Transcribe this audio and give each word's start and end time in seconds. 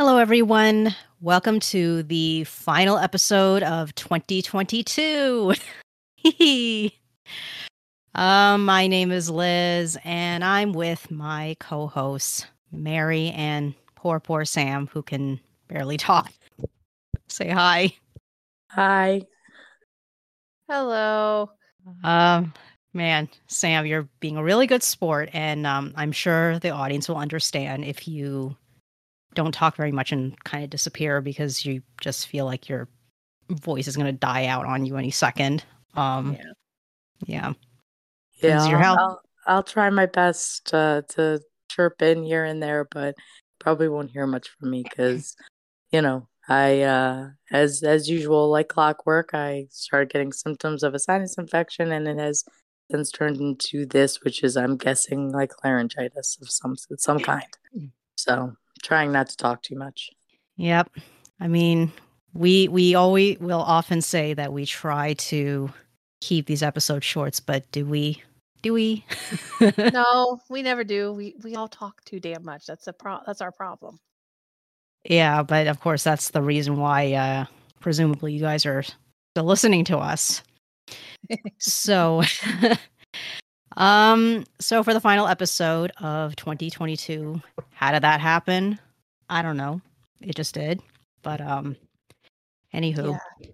Hello, 0.00 0.18
everyone. 0.18 0.94
Welcome 1.20 1.58
to 1.58 2.04
the 2.04 2.44
final 2.44 2.98
episode 2.98 3.64
of 3.64 3.92
2022. 3.96 5.54
um, 8.14 8.64
my 8.64 8.86
name 8.86 9.10
is 9.10 9.28
Liz, 9.28 9.98
and 10.04 10.44
I'm 10.44 10.72
with 10.72 11.10
my 11.10 11.56
co 11.58 11.88
hosts, 11.88 12.46
Mary 12.70 13.30
and 13.30 13.74
poor, 13.96 14.20
poor 14.20 14.44
Sam, 14.44 14.86
who 14.86 15.02
can 15.02 15.40
barely 15.66 15.96
talk. 15.96 16.32
Say 17.26 17.48
hi. 17.48 17.92
Hi. 18.70 19.22
Hello. 20.68 21.50
Um, 22.04 22.54
man, 22.94 23.28
Sam, 23.48 23.84
you're 23.84 24.08
being 24.20 24.36
a 24.36 24.44
really 24.44 24.68
good 24.68 24.84
sport, 24.84 25.28
and 25.32 25.66
um, 25.66 25.92
I'm 25.96 26.12
sure 26.12 26.60
the 26.60 26.70
audience 26.70 27.08
will 27.08 27.16
understand 27.16 27.84
if 27.84 28.06
you 28.06 28.56
don't 29.38 29.52
talk 29.52 29.76
very 29.76 29.92
much 29.92 30.10
and 30.10 30.36
kind 30.42 30.64
of 30.64 30.70
disappear 30.70 31.20
because 31.20 31.64
you 31.64 31.80
just 32.00 32.26
feel 32.26 32.44
like 32.44 32.68
your 32.68 32.88
voice 33.50 33.86
is 33.86 33.94
going 33.94 34.06
to 34.06 34.12
die 34.12 34.46
out 34.46 34.66
on 34.66 34.84
you 34.84 34.96
any 34.96 35.12
second. 35.12 35.64
Um, 35.94 36.32
yeah. 36.34 36.42
Yeah. 37.26 37.52
Yeah. 38.42 38.68
Your 38.68 38.80
help. 38.80 38.98
I'll, 38.98 39.22
I'll 39.46 39.62
try 39.62 39.90
my 39.90 40.06
best 40.06 40.74
uh, 40.74 41.02
to 41.10 41.40
chirp 41.68 42.02
in 42.02 42.24
here 42.24 42.44
and 42.44 42.60
there, 42.60 42.88
but 42.90 43.14
probably 43.60 43.88
won't 43.88 44.10
hear 44.10 44.26
much 44.26 44.48
from 44.48 44.70
me 44.70 44.82
because, 44.82 45.36
you 45.92 46.02
know, 46.02 46.26
I, 46.48 46.82
uh, 46.82 47.28
as 47.52 47.84
as 47.84 48.08
usual, 48.08 48.50
like 48.50 48.68
clockwork, 48.68 49.30
I 49.34 49.66
started 49.70 50.10
getting 50.10 50.32
symptoms 50.32 50.82
of 50.82 50.94
a 50.94 50.98
sinus 50.98 51.38
infection, 51.38 51.92
and 51.92 52.08
it 52.08 52.18
has 52.18 52.42
since 52.90 53.12
turned 53.12 53.36
into 53.36 53.86
this, 53.86 54.22
which 54.24 54.42
is, 54.42 54.56
I'm 54.56 54.76
guessing, 54.76 55.30
like 55.30 55.52
laryngitis 55.62 56.38
of 56.40 56.50
some 56.50 56.74
some 56.96 57.20
kind. 57.20 57.44
Mm. 57.76 57.90
So 58.16 58.54
trying 58.82 59.12
not 59.12 59.28
to 59.28 59.36
talk 59.36 59.62
too 59.62 59.76
much. 59.76 60.10
Yep. 60.56 60.90
I 61.40 61.48
mean, 61.48 61.92
we 62.34 62.68
we 62.68 62.94
always 62.94 63.38
will 63.38 63.60
often 63.60 64.02
say 64.02 64.34
that 64.34 64.52
we 64.52 64.66
try 64.66 65.14
to 65.14 65.70
keep 66.20 66.46
these 66.46 66.62
episodes 66.62 67.04
shorts, 67.04 67.40
but 67.40 67.70
do 67.72 67.86
we? 67.86 68.22
Do 68.62 68.72
we? 68.72 69.04
no, 69.92 70.40
we 70.50 70.62
never 70.62 70.84
do. 70.84 71.12
We 71.12 71.36
we 71.42 71.54
all 71.54 71.68
talk 71.68 72.04
too 72.04 72.20
damn 72.20 72.44
much. 72.44 72.66
That's 72.66 72.86
a 72.86 72.92
pro. 72.92 73.18
That's 73.26 73.40
our 73.40 73.52
problem. 73.52 74.00
Yeah, 75.04 75.42
but 75.42 75.68
of 75.68 75.80
course 75.80 76.02
that's 76.02 76.30
the 76.30 76.42
reason 76.42 76.76
why. 76.76 77.12
Uh, 77.12 77.44
presumably, 77.80 78.32
you 78.32 78.40
guys 78.40 78.66
are 78.66 78.82
still 78.82 79.44
listening 79.44 79.84
to 79.86 79.98
us. 79.98 80.42
so, 81.58 82.22
um, 83.78 84.44
so 84.58 84.82
for 84.82 84.92
the 84.92 85.00
final 85.00 85.26
episode 85.26 85.92
of 86.00 86.36
2022, 86.36 87.40
how 87.72 87.92
did 87.92 88.02
that 88.02 88.20
happen? 88.20 88.78
I 89.30 89.42
don't 89.42 89.56
know. 89.56 89.80
It 90.20 90.34
just 90.34 90.54
did. 90.54 90.82
But 91.22 91.40
um 91.40 91.76
anywho. 92.74 93.18
Yeah. 93.40 93.48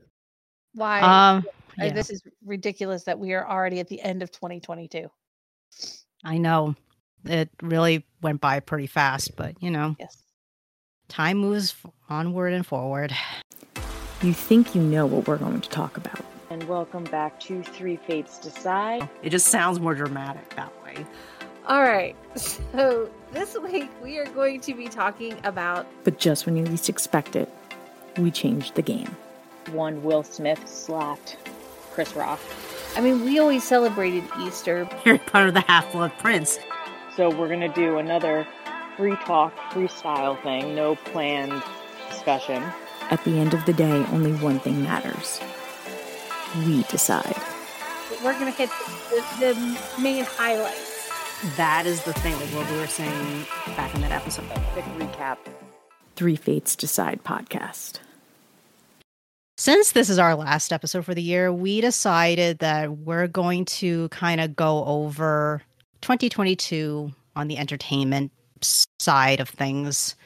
Why 0.74 1.00
um 1.00 1.44
yeah. 1.78 1.92
this 1.92 2.10
is 2.10 2.22
ridiculous 2.44 3.04
that 3.04 3.18
we 3.18 3.32
are 3.32 3.46
already 3.48 3.80
at 3.80 3.88
the 3.88 4.00
end 4.00 4.22
of 4.22 4.30
2022. 4.30 5.10
I 6.24 6.38
know. 6.38 6.74
It 7.24 7.50
really 7.62 8.04
went 8.22 8.40
by 8.40 8.60
pretty 8.60 8.86
fast, 8.86 9.36
but 9.36 9.62
you 9.62 9.70
know. 9.70 9.96
Yes. 9.98 10.22
Time 11.08 11.38
moves 11.38 11.74
onward 12.08 12.54
and 12.54 12.66
forward. 12.66 13.14
You 14.22 14.32
think 14.32 14.74
you 14.74 14.82
know 14.82 15.04
what 15.04 15.28
we're 15.28 15.36
going 15.36 15.60
to 15.60 15.68
talk 15.68 15.98
about. 15.98 16.24
And 16.54 16.68
welcome 16.68 17.02
back 17.02 17.40
to 17.40 17.64
Three 17.64 17.96
Fates 17.96 18.38
Decide. 18.38 19.08
It 19.24 19.30
just 19.30 19.48
sounds 19.48 19.80
more 19.80 19.92
dramatic 19.92 20.54
that 20.54 20.72
way. 20.84 21.04
All 21.66 21.82
right. 21.82 22.14
So 22.36 23.10
this 23.32 23.58
week 23.58 23.90
we 24.00 24.18
are 24.18 24.26
going 24.26 24.60
to 24.60 24.72
be 24.72 24.86
talking 24.86 25.36
about. 25.42 25.84
But 26.04 26.20
just 26.20 26.46
when 26.46 26.56
you 26.56 26.64
least 26.64 26.88
expect 26.88 27.34
it, 27.34 27.52
we 28.18 28.30
changed 28.30 28.76
the 28.76 28.82
game. 28.82 29.16
One 29.72 30.04
Will 30.04 30.22
Smith 30.22 30.68
slapped 30.68 31.38
Chris 31.90 32.14
Rock. 32.14 32.38
I 32.94 33.00
mean, 33.00 33.24
we 33.24 33.40
always 33.40 33.64
celebrated 33.64 34.22
Easter. 34.38 34.84
Harry 35.02 35.18
Potter, 35.18 35.50
the 35.50 35.62
Half 35.62 35.90
Blood 35.90 36.12
Prince. 36.20 36.60
So 37.16 37.30
we're 37.30 37.48
going 37.48 37.62
to 37.62 37.68
do 37.68 37.98
another 37.98 38.46
free 38.96 39.16
talk, 39.24 39.56
freestyle 39.72 40.40
thing, 40.44 40.76
no 40.76 40.94
planned 40.94 41.64
discussion. 42.10 42.62
At 43.10 43.24
the 43.24 43.40
end 43.40 43.54
of 43.54 43.64
the 43.66 43.72
day, 43.72 44.06
only 44.12 44.34
one 44.34 44.60
thing 44.60 44.84
matters. 44.84 45.40
We 46.58 46.82
decide. 46.84 47.36
We're 48.22 48.38
going 48.38 48.52
to 48.52 48.58
hit 48.58 48.70
the, 49.10 49.54
the 49.54 50.02
main 50.02 50.24
highlights 50.24 50.94
that 51.56 51.84
is 51.84 52.02
the 52.04 52.12
thing, 52.14 52.32
like 52.34 52.48
what 52.50 52.70
we 52.70 52.78
were 52.78 52.86
saying 52.86 53.46
back 53.76 53.94
in 53.94 54.00
that 54.00 54.12
episode. 54.12 54.46
Quick 54.72 54.84
recap 54.96 55.38
Three 56.16 56.36
Fates 56.36 56.74
Decide 56.74 57.22
podcast. 57.22 57.98
Since 59.56 59.92
this 59.92 60.08
is 60.08 60.18
our 60.18 60.34
last 60.34 60.72
episode 60.72 61.04
for 61.04 61.14
the 61.14 61.22
year, 61.22 61.52
we 61.52 61.80
decided 61.80 62.58
that 62.58 62.98
we're 62.98 63.28
going 63.28 63.66
to 63.66 64.08
kind 64.08 64.40
of 64.40 64.56
go 64.56 64.84
over 64.84 65.62
2022 66.00 67.12
on 67.36 67.48
the 67.48 67.58
entertainment 67.58 68.32
side 68.98 69.40
of 69.40 69.48
things. 69.48 70.16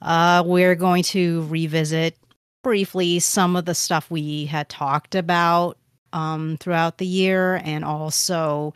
Uh, 0.00 0.42
we're 0.46 0.74
going 0.74 1.02
to 1.02 1.44
revisit 1.48 2.16
briefly 2.62 3.18
some 3.18 3.56
of 3.56 3.64
the 3.64 3.74
stuff 3.74 4.10
we 4.10 4.46
had 4.46 4.68
talked 4.68 5.14
about 5.14 5.78
um, 6.12 6.56
throughout 6.58 6.98
the 6.98 7.06
year 7.06 7.60
and 7.64 7.84
also 7.84 8.74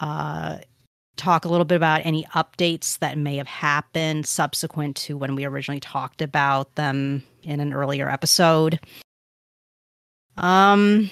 uh, 0.00 0.58
talk 1.16 1.44
a 1.44 1.48
little 1.48 1.64
bit 1.64 1.76
about 1.76 2.04
any 2.04 2.24
updates 2.34 2.98
that 2.98 3.18
may 3.18 3.36
have 3.36 3.46
happened 3.46 4.26
subsequent 4.26 4.96
to 4.96 5.16
when 5.16 5.34
we 5.34 5.44
originally 5.44 5.80
talked 5.80 6.22
about 6.22 6.74
them 6.74 7.22
in 7.42 7.60
an 7.60 7.72
earlier 7.72 8.08
episode. 8.08 8.80
Um, 10.36 11.10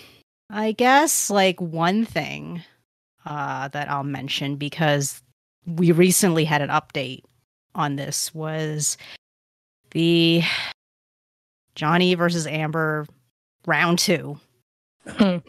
I 0.49 0.73
guess 0.73 1.31
like 1.31 1.61
one 1.61 2.05
thing 2.05 2.63
uh, 3.25 3.69
that 3.69 3.91
I'll 3.91 4.05
mention 4.05 4.57
because 4.57 5.23
we 5.67 5.93
recently 5.93 6.45
had 6.45 6.63
an 6.63 6.71
update 6.71 7.23
on 7.75 7.97
this 7.97 8.35
was 8.35 8.97
the 9.93 10.43
Johnny 11.81 12.15
versus 12.15 12.47
Amber 12.47 13.07
round 13.67 13.99
two. 13.99 14.39
oh, 15.19 15.41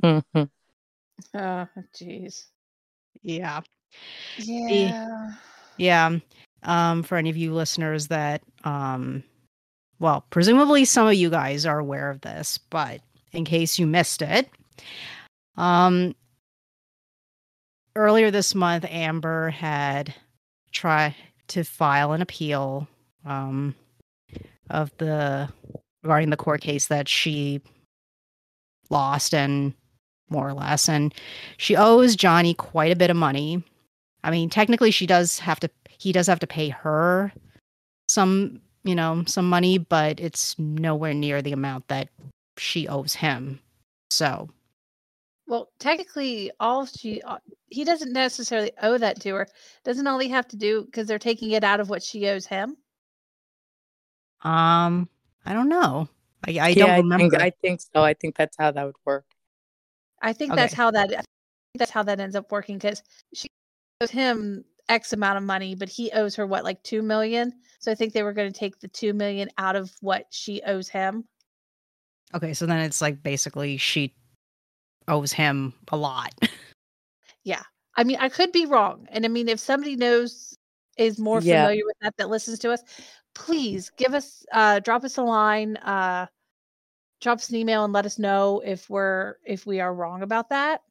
jeez. 1.34 2.46
Yeah. 3.22 3.60
Yeah. 4.38 5.32
yeah. 5.76 6.18
Um, 6.64 7.04
for 7.04 7.18
any 7.18 7.30
of 7.30 7.36
you 7.36 7.54
listeners 7.54 8.08
that, 8.08 8.44
um, 8.64 9.26
well, 10.00 10.26
presumably 10.30 10.86
some 10.86 11.06
of 11.06 11.16
you 11.16 11.30
guys 11.30 11.66
are 11.66 11.80
aware 11.80 12.10
of 12.10 12.22
this, 12.22 12.58
but 12.70 13.02
in 13.34 13.44
case 13.44 13.78
you 13.78 13.86
missed 13.86 14.22
it, 14.22 14.50
um, 15.58 16.16
earlier 17.94 18.32
this 18.32 18.56
month, 18.56 18.86
Amber 18.88 19.50
had 19.50 20.16
tried 20.72 21.14
to 21.50 21.66
file 21.66 22.14
an 22.14 22.22
appeal, 22.22 22.88
um, 23.26 23.76
of 24.70 24.96
the 24.98 25.50
regarding 26.04 26.30
the 26.30 26.38
court 26.38 26.62
case 26.62 26.88
that 26.88 27.08
she 27.08 27.62
lost 28.90 29.34
and 29.34 29.74
more 30.30 30.48
or 30.48 30.54
less 30.54 30.88
and 30.88 31.14
she 31.58 31.76
owes 31.76 32.16
Johnny 32.16 32.54
quite 32.54 32.92
a 32.92 32.96
bit 32.96 33.10
of 33.10 33.18
money 33.18 33.64
I 34.24 34.32
mean, 34.32 34.50
technically, 34.50 34.92
she 34.92 35.08
does 35.08 35.40
have 35.40 35.60
to. 35.62 35.70
He 35.90 36.12
does 36.12 36.28
have 36.28 36.40
to 36.40 36.48
pay 36.48 36.70
her 36.70 37.32
some, 38.10 38.62
you 38.84 38.96
know, 38.96 39.24
some 39.26 39.50
money, 39.50 39.78
but 39.78 40.20
it's 40.20 40.58
nowhere 40.60 41.14
near 41.14 41.42
the 41.42 41.54
amount 41.54 41.88
that 41.88 42.10
she 42.58 42.88
owes 42.88 43.14
him. 43.16 43.60
So, 44.10 44.50
well, 45.48 45.70
technically, 45.80 46.52
all 46.60 46.86
she 46.86 47.22
uh, 47.22 47.38
he 47.68 47.84
doesn't 47.84 48.14
necessarily 48.14 48.72
owe 48.82 48.98
that 48.98 49.22
to 49.22 49.36
her. 49.36 49.48
Doesn't 49.84 50.06
all 50.08 50.20
he 50.20 50.30
have 50.30 50.48
to 50.50 50.58
do 50.58 50.84
because 50.86 51.08
they're 51.08 51.20
taking 51.20 51.52
it 51.52 51.64
out 51.64 51.80
of 51.80 51.90
what 51.90 52.04
she 52.04 52.28
owes 52.28 52.46
him? 52.46 52.78
Um, 54.44 55.08
I 55.46 55.54
don't 55.54 55.70
know. 55.70 56.08
I, 56.46 56.52
I 56.52 56.68
yeah, 56.70 56.74
don't 56.74 56.98
remember. 56.98 57.36
I 57.36 57.40
think, 57.40 57.42
I 57.42 57.52
think 57.62 57.82
so. 57.82 58.04
I 58.04 58.14
think 58.14 58.36
that's 58.36 58.58
how 58.58 58.72
that 58.72 58.86
would 58.86 58.96
work. 59.06 59.26
I 60.22 60.34
think 60.34 60.52
okay. 60.52 60.62
that's 60.62 60.74
how 60.74 60.92
that 60.92 61.26
that's 61.76 61.92
how 61.92 62.04
that 62.04 62.20
ends 62.20 62.36
up 62.36 62.52
working 62.52 62.78
because 62.78 63.02
she 63.34 63.48
owes 64.02 64.12
him 64.12 64.66
X 64.90 65.14
amount 65.14 65.38
of 65.38 65.44
money, 65.44 65.74
but 65.74 65.90
he 65.90 66.12
owes 66.12 66.36
her 66.36 66.46
what, 66.46 66.64
like 66.64 66.84
two 66.84 67.02
million? 67.02 67.54
So 67.80 67.92
I 67.92 67.96
think 67.96 68.14
they 68.14 68.24
were 68.24 68.34
going 68.34 68.52
to 68.52 68.60
take 68.60 68.80
the 68.80 68.88
two 68.88 69.14
million 69.14 69.50
out 69.58 69.76
of 69.76 69.92
what 70.02 70.26
she 70.30 70.62
owes 70.64 70.90
him. 70.90 71.26
Okay, 72.34 72.54
so 72.54 72.66
then 72.66 72.80
it's 72.80 73.02
like 73.02 73.24
basically 73.24 73.78
she 73.78 74.14
owes 75.08 75.32
him 75.32 75.74
a 75.92 75.98
lot. 75.98 76.34
yeah. 77.44 77.64
I 77.96 78.04
mean, 78.04 78.18
I 78.20 78.30
could 78.30 78.52
be 78.52 78.66
wrong. 78.66 79.08
And 79.12 79.26
I 79.26 79.28
mean, 79.28 79.50
if 79.50 79.60
somebody 79.60 79.96
knows 79.96 80.58
is 80.98 81.18
more 81.18 81.42
yeah. 81.42 81.64
familiar 81.64 81.86
with 81.86 81.96
that 82.02 82.18
that 82.18 82.30
listens 82.30 82.60
to 82.60 82.72
us, 82.72 82.84
please 83.34 83.92
give 83.98 84.14
us 84.14 84.46
uh 84.52 84.80
drop 84.80 85.04
us 85.04 85.18
a 85.18 85.24
line, 85.24 85.78
uh 85.78 86.28
drop 87.22 87.38
us 87.38 87.50
an 87.50 87.56
email 87.56 87.84
and 87.84 87.94
let 87.94 88.06
us 88.06 88.20
know 88.20 88.62
if 88.66 88.90
we're 88.90 89.36
if 89.46 89.66
we 89.66 89.80
are 89.80 89.94
wrong 89.94 90.24
about 90.24 90.50
that. 90.50 90.82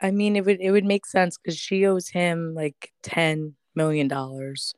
I 0.00 0.10
mean, 0.10 0.36
it 0.36 0.44
would 0.44 0.60
it 0.60 0.70
would 0.70 0.84
make 0.84 1.06
sense 1.06 1.38
because 1.38 1.58
she 1.58 1.86
owes 1.86 2.08
him 2.08 2.54
like 2.54 2.92
ten 3.02 3.54
million 3.74 4.08
dollars, 4.08 4.74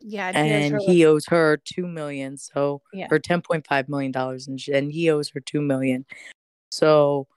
Yeah, 0.00 0.32
and 0.34 0.80
he 0.80 1.06
owes 1.06 1.26
her 1.26 1.58
two 1.64 1.86
million. 1.86 2.36
So 2.36 2.82
yeah. 2.92 3.06
or 3.10 3.18
ten 3.18 3.40
point 3.40 3.66
five 3.66 3.88
million 3.88 4.12
dollars, 4.12 4.48
and 4.48 4.60
and 4.72 4.92
he 4.92 5.10
owes 5.10 5.30
her 5.30 5.40
two 5.40 5.60
million. 5.60 6.04
So 6.70 7.28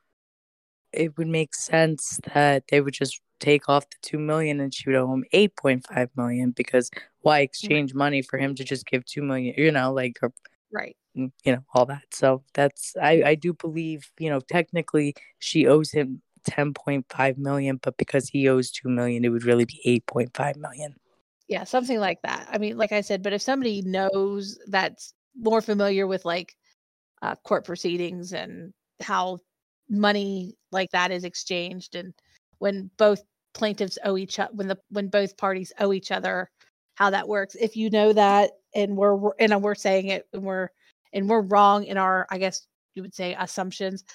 it 0.92 1.18
would 1.18 1.28
make 1.28 1.54
sense 1.54 2.20
that 2.34 2.64
they 2.70 2.82
would 2.82 2.94
just 2.94 3.22
take 3.42 3.68
off 3.68 3.90
the 3.90 3.98
two 4.02 4.20
million 4.20 4.62
and 4.62 4.74
she 4.74 4.90
would 4.90 4.96
owe 4.96 5.12
him 5.12 5.26
eight 5.34 5.56
point 5.58 5.86
five 5.86 6.10
million 6.16 6.52
because 6.52 6.90
why 7.22 7.40
exchange 7.40 7.94
money 7.94 8.22
for 8.22 8.40
him 8.40 8.56
to 8.56 8.64
just 8.64 8.86
give 8.86 9.04
two 9.06 9.22
million? 9.22 9.54
You 9.58 9.72
know, 9.72 9.92
like 9.92 10.18
or, 10.22 10.32
right. 10.72 10.96
You 11.14 11.32
know 11.46 11.64
all 11.74 11.86
that. 11.88 12.04
So 12.12 12.44
that's 12.54 12.96
I 13.02 13.24
I 13.26 13.36
do 13.36 13.54
believe 13.54 14.10
you 14.18 14.30
know 14.30 14.40
technically 14.40 15.16
she 15.40 15.68
owes 15.68 15.92
him 15.92 16.22
10.5 16.50 17.38
million 17.38 17.80
but 17.82 17.98
because 17.98 18.28
he 18.28 18.48
owes 18.48 18.72
2 18.72 18.90
million 18.90 19.24
it 19.24 19.30
would 19.30 19.44
really 19.44 19.66
be 19.66 20.02
8.5 20.12 20.58
million 20.58 20.96
yeah 21.48 21.64
something 21.64 22.00
like 22.00 22.20
that 22.24 22.48
i 22.52 22.58
mean 22.58 22.78
like 22.78 22.92
i 22.92 23.02
said 23.02 23.22
but 23.22 23.34
if 23.34 23.42
somebody 23.42 23.82
knows 23.84 24.58
that's 24.68 25.14
more 25.36 25.62
familiar 25.62 26.08
with 26.08 26.26
like 26.26 26.56
uh, 27.22 27.36
court 27.46 27.64
proceedings 27.66 28.34
and 28.34 28.74
how 29.02 29.38
money 29.90 30.56
like 30.72 30.90
that 30.92 31.12
is 31.12 31.24
exchanged 31.24 31.96
and 31.96 32.14
when 32.62 32.90
both 32.98 33.22
plaintiffs 33.54 33.98
owe 34.06 34.18
each 34.18 34.40
other 34.40 34.52
when 34.54 34.68
the 34.68 34.78
when 34.90 35.08
both 35.08 35.36
parties 35.38 35.74
owe 35.80 35.92
each 35.92 36.12
other 36.12 36.50
how 36.96 37.10
that 37.10 37.28
works 37.28 37.56
if 37.56 37.76
you 37.76 37.90
know 37.90 38.14
that 38.14 38.52
and 38.74 38.96
we're, 38.96 39.16
we're 39.16 39.34
and 39.40 39.62
we're 39.62 39.76
saying 39.76 40.08
it 40.08 40.26
and 40.34 40.44
we're 40.44 40.70
and 41.14 41.28
we're 41.28 41.42
wrong 41.42 41.84
in 41.84 41.98
our 41.98 42.26
i 42.30 42.38
guess 42.38 42.68
you 42.96 43.02
would 43.02 43.14
say 43.14 43.36
assumptions 43.40 44.06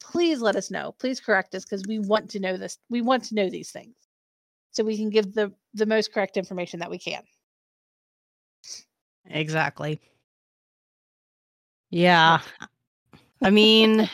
please 0.00 0.40
let 0.40 0.56
us 0.56 0.70
know. 0.70 0.94
Please 0.98 1.20
correct 1.20 1.54
us 1.54 1.64
because 1.64 1.82
we 1.86 1.98
want 1.98 2.30
to 2.30 2.40
know 2.40 2.56
this. 2.56 2.78
We 2.88 3.02
want 3.02 3.24
to 3.24 3.34
know 3.34 3.48
these 3.48 3.70
things 3.70 3.94
so 4.70 4.84
we 4.84 4.96
can 4.96 5.10
give 5.10 5.34
the 5.34 5.52
the 5.74 5.86
most 5.86 6.12
correct 6.12 6.36
information 6.36 6.80
that 6.80 6.90
we 6.90 6.98
can. 6.98 7.22
Exactly. 9.26 10.00
Yeah. 11.90 12.40
I 13.42 13.50
mean, 13.50 14.08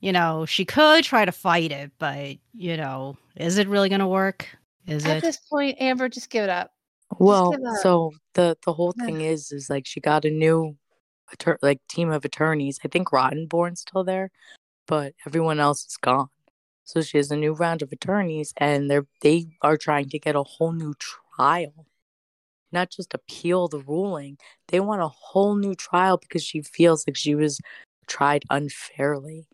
you 0.00 0.12
know, 0.12 0.46
she 0.46 0.64
could 0.64 1.04
try 1.04 1.24
to 1.24 1.32
fight 1.32 1.72
it, 1.72 1.90
but 1.98 2.36
you 2.54 2.76
know, 2.76 3.16
is 3.36 3.58
it 3.58 3.68
really 3.68 3.88
going 3.88 4.00
to 4.00 4.06
work? 4.06 4.48
Is 4.86 5.04
At 5.04 5.10
it? 5.10 5.16
At 5.16 5.22
this 5.22 5.36
point, 5.38 5.80
Amber, 5.80 6.08
just 6.08 6.30
give 6.30 6.44
it 6.44 6.50
up. 6.50 6.72
Well, 7.18 7.52
it 7.52 7.64
up. 7.64 7.76
so 7.82 8.12
the 8.34 8.56
the 8.64 8.72
whole 8.72 8.92
thing 8.92 9.22
is 9.22 9.50
is 9.50 9.70
like 9.70 9.86
she 9.86 10.00
got 10.00 10.24
a 10.24 10.30
new 10.30 10.76
attor- 11.34 11.58
like 11.62 11.80
team 11.88 12.10
of 12.10 12.24
attorneys. 12.24 12.78
I 12.84 12.88
think 12.88 13.08
Rottenborn's 13.08 13.80
still 13.80 14.04
there, 14.04 14.30
but 14.86 15.14
everyone 15.26 15.58
else 15.58 15.84
is 15.86 15.96
gone. 15.96 16.28
So 16.84 17.02
she 17.02 17.18
has 17.18 17.30
a 17.30 17.36
new 17.36 17.52
round 17.52 17.82
of 17.82 17.92
attorneys, 17.92 18.52
and 18.56 18.90
they're 18.90 19.06
they 19.22 19.46
are 19.62 19.76
trying 19.76 20.10
to 20.10 20.18
get 20.18 20.36
a 20.36 20.42
whole 20.42 20.72
new 20.72 20.94
trial, 20.98 21.86
not 22.70 22.90
just 22.90 23.14
appeal 23.14 23.68
the 23.68 23.80
ruling. 23.80 24.38
They 24.68 24.80
want 24.80 25.02
a 25.02 25.08
whole 25.08 25.56
new 25.56 25.74
trial 25.74 26.18
because 26.18 26.44
she 26.44 26.62
feels 26.62 27.06
like 27.06 27.16
she 27.16 27.34
was 27.34 27.60
tried 28.06 28.44
unfairly. 28.50 29.48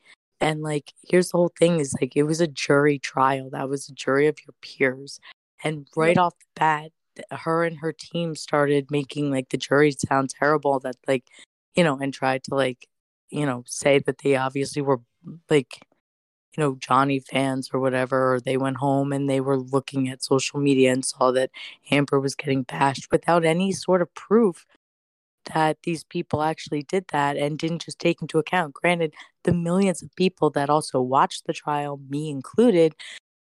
And 0.45 0.61
like, 0.61 0.93
here's 1.03 1.31
the 1.31 1.39
whole 1.39 1.53
thing: 1.59 1.81
is 1.81 1.95
like 2.01 2.17
it 2.17 2.25
was 2.25 2.41
a 2.43 2.47
jury 2.47 2.99
trial. 2.99 3.49
That 3.51 3.71
was 3.71 3.89
a 3.89 3.95
jury 3.95 4.27
of 4.27 4.37
your 4.47 4.55
peers, 4.61 5.19
and 5.65 5.89
right 5.97 6.19
off 6.19 6.35
the 6.39 6.45
bat, 6.61 6.91
her 7.31 7.65
and 7.65 7.79
her 7.79 7.95
team 7.95 8.35
started 8.37 8.91
making 8.91 9.31
like 9.31 9.49
the 9.49 9.57
jury 9.57 9.93
sound 9.93 10.31
terrible. 10.31 10.79
That 10.81 10.97
like, 11.09 11.25
you 11.75 11.83
know, 11.83 11.99
and 11.99 12.13
tried 12.13 12.45
to 12.45 12.55
like, 12.57 12.89
you 13.31 13.47
know, 13.47 13.65
say 13.67 14.01
that 14.01 14.19
they 14.19 14.37
obviously 14.37 14.83
were 14.83 14.99
mm, 15.27 15.39
like 15.49 15.81
you 16.57 16.63
know 16.63 16.77
Johnny 16.79 17.21
fans 17.21 17.71
or 17.73 17.81
whatever 17.81 18.35
or 18.35 18.41
they 18.41 18.57
went 18.59 18.77
home 18.79 19.13
and 19.13 19.29
they 19.31 19.41
were 19.41 19.59
looking 19.59 20.09
at 20.11 20.23
social 20.23 20.61
media 20.61 20.93
and 20.93 21.05
saw 21.05 21.33
that 21.33 21.51
Amber 21.91 22.21
was 22.21 22.35
getting 22.35 22.65
bashed 22.65 23.09
without 23.11 23.45
any 23.45 23.73
sort 23.73 24.03
of 24.03 24.15
proof 24.15 24.67
that 25.53 25.79
these 25.83 26.05
people 26.05 26.43
actually 26.43 26.83
did 26.83 27.05
that 27.13 27.37
and 27.37 27.59
didn't 27.59 27.83
just 27.83 27.99
take 27.99 28.23
into 28.23 28.39
account 28.39 28.75
granted 28.75 29.15
the 29.45 29.53
millions 29.53 30.03
of 30.03 30.15
people 30.17 30.51
that 30.51 30.71
also 30.71 31.01
watched 31.01 31.47
the 31.47 31.53
trial 31.53 32.01
me 32.09 32.31
included 32.31 32.95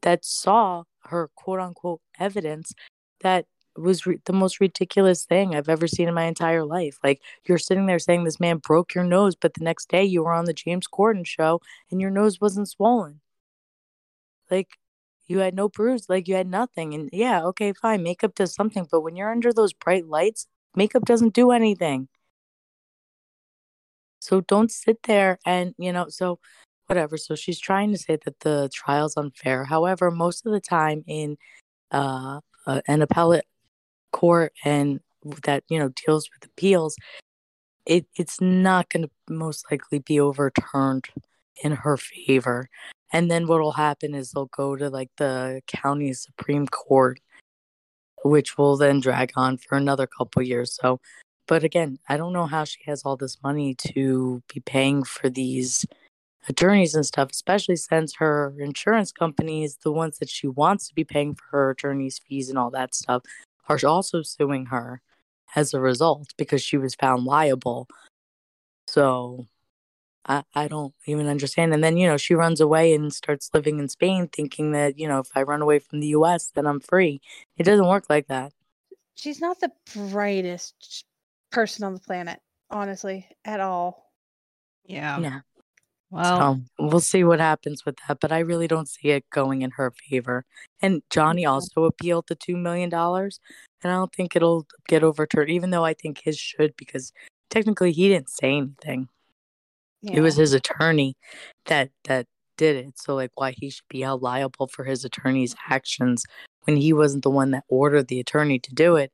that 0.02 0.24
saw 0.24 0.84
her 1.04 1.30
quote 1.34 1.60
unquote 1.60 2.00
evidence 2.18 2.72
that 3.20 3.46
was 3.76 4.06
re- 4.06 4.20
the 4.24 4.32
most 4.32 4.60
ridiculous 4.60 5.24
thing 5.24 5.54
I've 5.54 5.68
ever 5.68 5.86
seen 5.86 6.08
in 6.08 6.14
my 6.14 6.24
entire 6.24 6.64
life. 6.64 6.98
Like 7.04 7.22
you're 7.46 7.58
sitting 7.58 7.86
there 7.86 7.98
saying 7.98 8.24
this 8.24 8.40
man 8.40 8.58
broke 8.58 8.94
your 8.94 9.04
nose, 9.04 9.34
but 9.34 9.54
the 9.54 9.64
next 9.64 9.88
day 9.88 10.04
you 10.04 10.22
were 10.24 10.32
on 10.32 10.44
the 10.46 10.52
James 10.52 10.86
Corden 10.92 11.26
show 11.26 11.60
and 11.90 12.00
your 12.00 12.10
nose 12.10 12.40
wasn't 12.40 12.68
swollen. 12.68 13.20
Like 14.50 14.78
you 15.28 15.38
had 15.38 15.54
no 15.54 15.68
bruise, 15.68 16.08
like 16.08 16.26
you 16.28 16.34
had 16.34 16.48
nothing. 16.48 16.94
And 16.94 17.08
yeah, 17.12 17.42
okay, 17.44 17.72
fine, 17.72 18.02
makeup 18.02 18.34
does 18.34 18.54
something, 18.54 18.86
but 18.90 19.02
when 19.02 19.16
you're 19.16 19.30
under 19.30 19.52
those 19.52 19.72
bright 19.72 20.06
lights, 20.08 20.46
makeup 20.74 21.04
doesn't 21.04 21.34
do 21.34 21.50
anything. 21.50 22.08
So 24.20 24.42
don't 24.42 24.70
sit 24.70 25.02
there 25.04 25.38
and, 25.46 25.74
you 25.78 25.92
know, 25.92 26.08
so 26.08 26.38
whatever. 26.86 27.16
So 27.16 27.34
she's 27.34 27.58
trying 27.58 27.92
to 27.92 27.98
say 27.98 28.18
that 28.24 28.40
the 28.40 28.68
trial's 28.72 29.16
unfair. 29.16 29.64
However, 29.64 30.10
most 30.10 30.44
of 30.44 30.52
the 30.52 30.60
time 30.60 31.04
in 31.06 31.36
uh, 31.90 32.40
uh, 32.66 32.80
an 32.86 33.02
appellate 33.02 33.46
court 34.12 34.52
and 34.64 35.00
that 35.44 35.62
you 35.68 35.78
know 35.78 35.90
deals 36.06 36.28
with 36.32 36.48
appeals 36.48 36.96
it 37.86 38.06
it's 38.16 38.40
not 38.40 38.88
going 38.88 39.04
to 39.04 39.10
most 39.28 39.66
likely 39.70 39.98
be 39.98 40.18
overturned 40.18 41.06
in 41.62 41.72
her 41.72 41.96
favor 41.96 42.68
and 43.12 43.30
then 43.30 43.46
what 43.46 43.60
will 43.60 43.72
happen 43.72 44.14
is 44.14 44.30
they'll 44.30 44.46
go 44.46 44.76
to 44.76 44.88
like 44.88 45.10
the 45.18 45.60
county 45.66 46.12
supreme 46.12 46.66
court 46.66 47.20
which 48.24 48.58
will 48.58 48.76
then 48.76 49.00
drag 49.00 49.32
on 49.36 49.56
for 49.56 49.76
another 49.76 50.06
couple 50.06 50.42
years 50.42 50.72
so 50.72 51.00
but 51.46 51.64
again 51.64 51.98
i 52.08 52.16
don't 52.16 52.32
know 52.32 52.46
how 52.46 52.64
she 52.64 52.78
has 52.86 53.02
all 53.02 53.16
this 53.16 53.38
money 53.42 53.74
to 53.74 54.42
be 54.52 54.60
paying 54.60 55.02
for 55.02 55.28
these 55.28 55.86
attorneys 56.48 56.94
and 56.94 57.04
stuff 57.06 57.30
especially 57.30 57.76
since 57.76 58.14
her 58.16 58.54
insurance 58.58 59.12
companies, 59.12 59.78
the 59.82 59.92
ones 59.92 60.18
that 60.18 60.28
she 60.28 60.48
wants 60.48 60.88
to 60.88 60.94
be 60.94 61.04
paying 61.04 61.34
for 61.34 61.44
her 61.50 61.70
attorneys 61.70 62.18
fees 62.18 62.48
and 62.48 62.58
all 62.58 62.70
that 62.70 62.94
stuff 62.94 63.22
are 63.68 63.78
also 63.86 64.22
suing 64.22 64.66
her 64.66 65.00
as 65.54 65.74
a 65.74 65.80
result 65.80 66.32
because 66.36 66.62
she 66.62 66.76
was 66.76 66.94
found 66.94 67.24
liable. 67.24 67.88
So 68.86 69.46
I, 70.26 70.42
I 70.54 70.68
don't 70.68 70.94
even 71.06 71.26
understand. 71.26 71.72
And 71.72 71.82
then, 71.82 71.96
you 71.96 72.06
know, 72.06 72.16
she 72.16 72.34
runs 72.34 72.60
away 72.60 72.94
and 72.94 73.12
starts 73.12 73.50
living 73.54 73.78
in 73.78 73.88
Spain 73.88 74.28
thinking 74.28 74.72
that, 74.72 74.98
you 74.98 75.08
know, 75.08 75.18
if 75.18 75.28
I 75.34 75.42
run 75.42 75.62
away 75.62 75.78
from 75.78 76.00
the 76.00 76.08
US, 76.08 76.50
then 76.54 76.66
I'm 76.66 76.80
free. 76.80 77.20
It 77.56 77.64
doesn't 77.64 77.86
work 77.86 78.04
like 78.08 78.28
that. 78.28 78.52
She's 79.14 79.40
not 79.40 79.60
the 79.60 79.70
brightest 79.94 81.04
person 81.50 81.84
on 81.84 81.94
the 81.94 82.00
planet, 82.00 82.40
honestly, 82.70 83.26
at 83.44 83.60
all. 83.60 84.12
Yeah. 84.84 85.20
Yeah. 85.20 85.40
Well, 86.10 86.56
so 86.76 86.84
we'll 86.86 87.00
see 87.00 87.22
what 87.22 87.38
happens 87.38 87.86
with 87.86 87.96
that, 88.08 88.18
but 88.18 88.32
I 88.32 88.40
really 88.40 88.66
don't 88.66 88.88
see 88.88 89.10
it 89.10 89.30
going 89.30 89.62
in 89.62 89.70
her 89.72 89.92
favor. 89.92 90.44
And 90.82 91.02
Johnny 91.08 91.46
also 91.46 91.84
appealed 91.84 92.26
the 92.26 92.34
$2 92.34 92.60
million, 92.60 92.92
and 92.92 93.32
I 93.84 93.88
don't 93.88 94.12
think 94.12 94.34
it'll 94.34 94.66
get 94.88 95.04
overturned, 95.04 95.50
even 95.50 95.70
though 95.70 95.84
I 95.84 95.94
think 95.94 96.22
his 96.24 96.36
should, 96.36 96.74
because 96.76 97.12
technically 97.48 97.92
he 97.92 98.08
didn't 98.08 98.28
say 98.28 98.56
anything. 98.56 99.08
Yeah. 100.02 100.14
It 100.14 100.20
was 100.20 100.36
his 100.36 100.52
attorney 100.52 101.16
that 101.66 101.90
that 102.04 102.26
did 102.56 102.76
it. 102.76 102.98
So 102.98 103.14
like 103.14 103.30
why 103.34 103.52
he 103.52 103.70
should 103.70 103.88
be 103.88 104.02
held 104.02 104.22
liable 104.22 104.66
for 104.66 104.84
his 104.84 105.04
attorney's 105.04 105.54
actions 105.68 106.24
when 106.64 106.76
he 106.76 106.92
wasn't 106.92 107.22
the 107.22 107.30
one 107.30 107.50
that 107.52 107.64
ordered 107.68 108.08
the 108.08 108.20
attorney 108.20 108.58
to 108.58 108.74
do 108.74 108.96
it. 108.96 109.12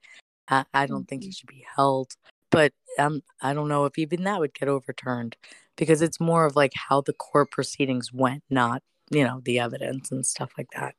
I, 0.48 0.64
I 0.74 0.86
don't 0.86 1.06
think 1.06 1.22
he 1.22 1.28
mm-hmm. 1.28 1.32
should 1.32 1.48
be 1.48 1.64
held. 1.76 2.12
But 2.50 2.72
um, 2.98 3.22
I 3.42 3.54
don't 3.54 3.68
know 3.68 3.84
if 3.84 3.98
even 3.98 4.24
that 4.24 4.40
would 4.40 4.54
get 4.54 4.68
overturned 4.68 5.36
because 5.76 6.02
it's 6.02 6.20
more 6.20 6.46
of 6.46 6.56
like 6.56 6.72
how 6.74 7.00
the 7.00 7.12
court 7.12 7.50
proceedings 7.50 8.12
went, 8.12 8.42
not, 8.50 8.82
you 9.10 9.24
know, 9.24 9.40
the 9.44 9.58
evidence 9.58 10.10
and 10.10 10.24
stuff 10.24 10.52
like 10.56 10.68
that. 10.76 10.94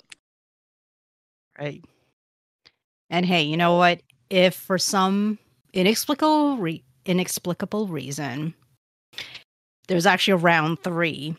Right. 1.57 1.83
And 3.09 3.25
hey, 3.25 3.43
you 3.43 3.57
know 3.57 3.75
what? 3.77 4.01
If 4.29 4.55
for 4.55 4.77
some 4.77 5.39
inexplicable 5.73 6.57
re- 6.57 6.83
inexplicable 7.05 7.87
reason 7.87 8.53
there's 9.87 10.05
actually 10.05 10.33
a 10.33 10.37
round 10.37 10.79
3, 10.83 11.35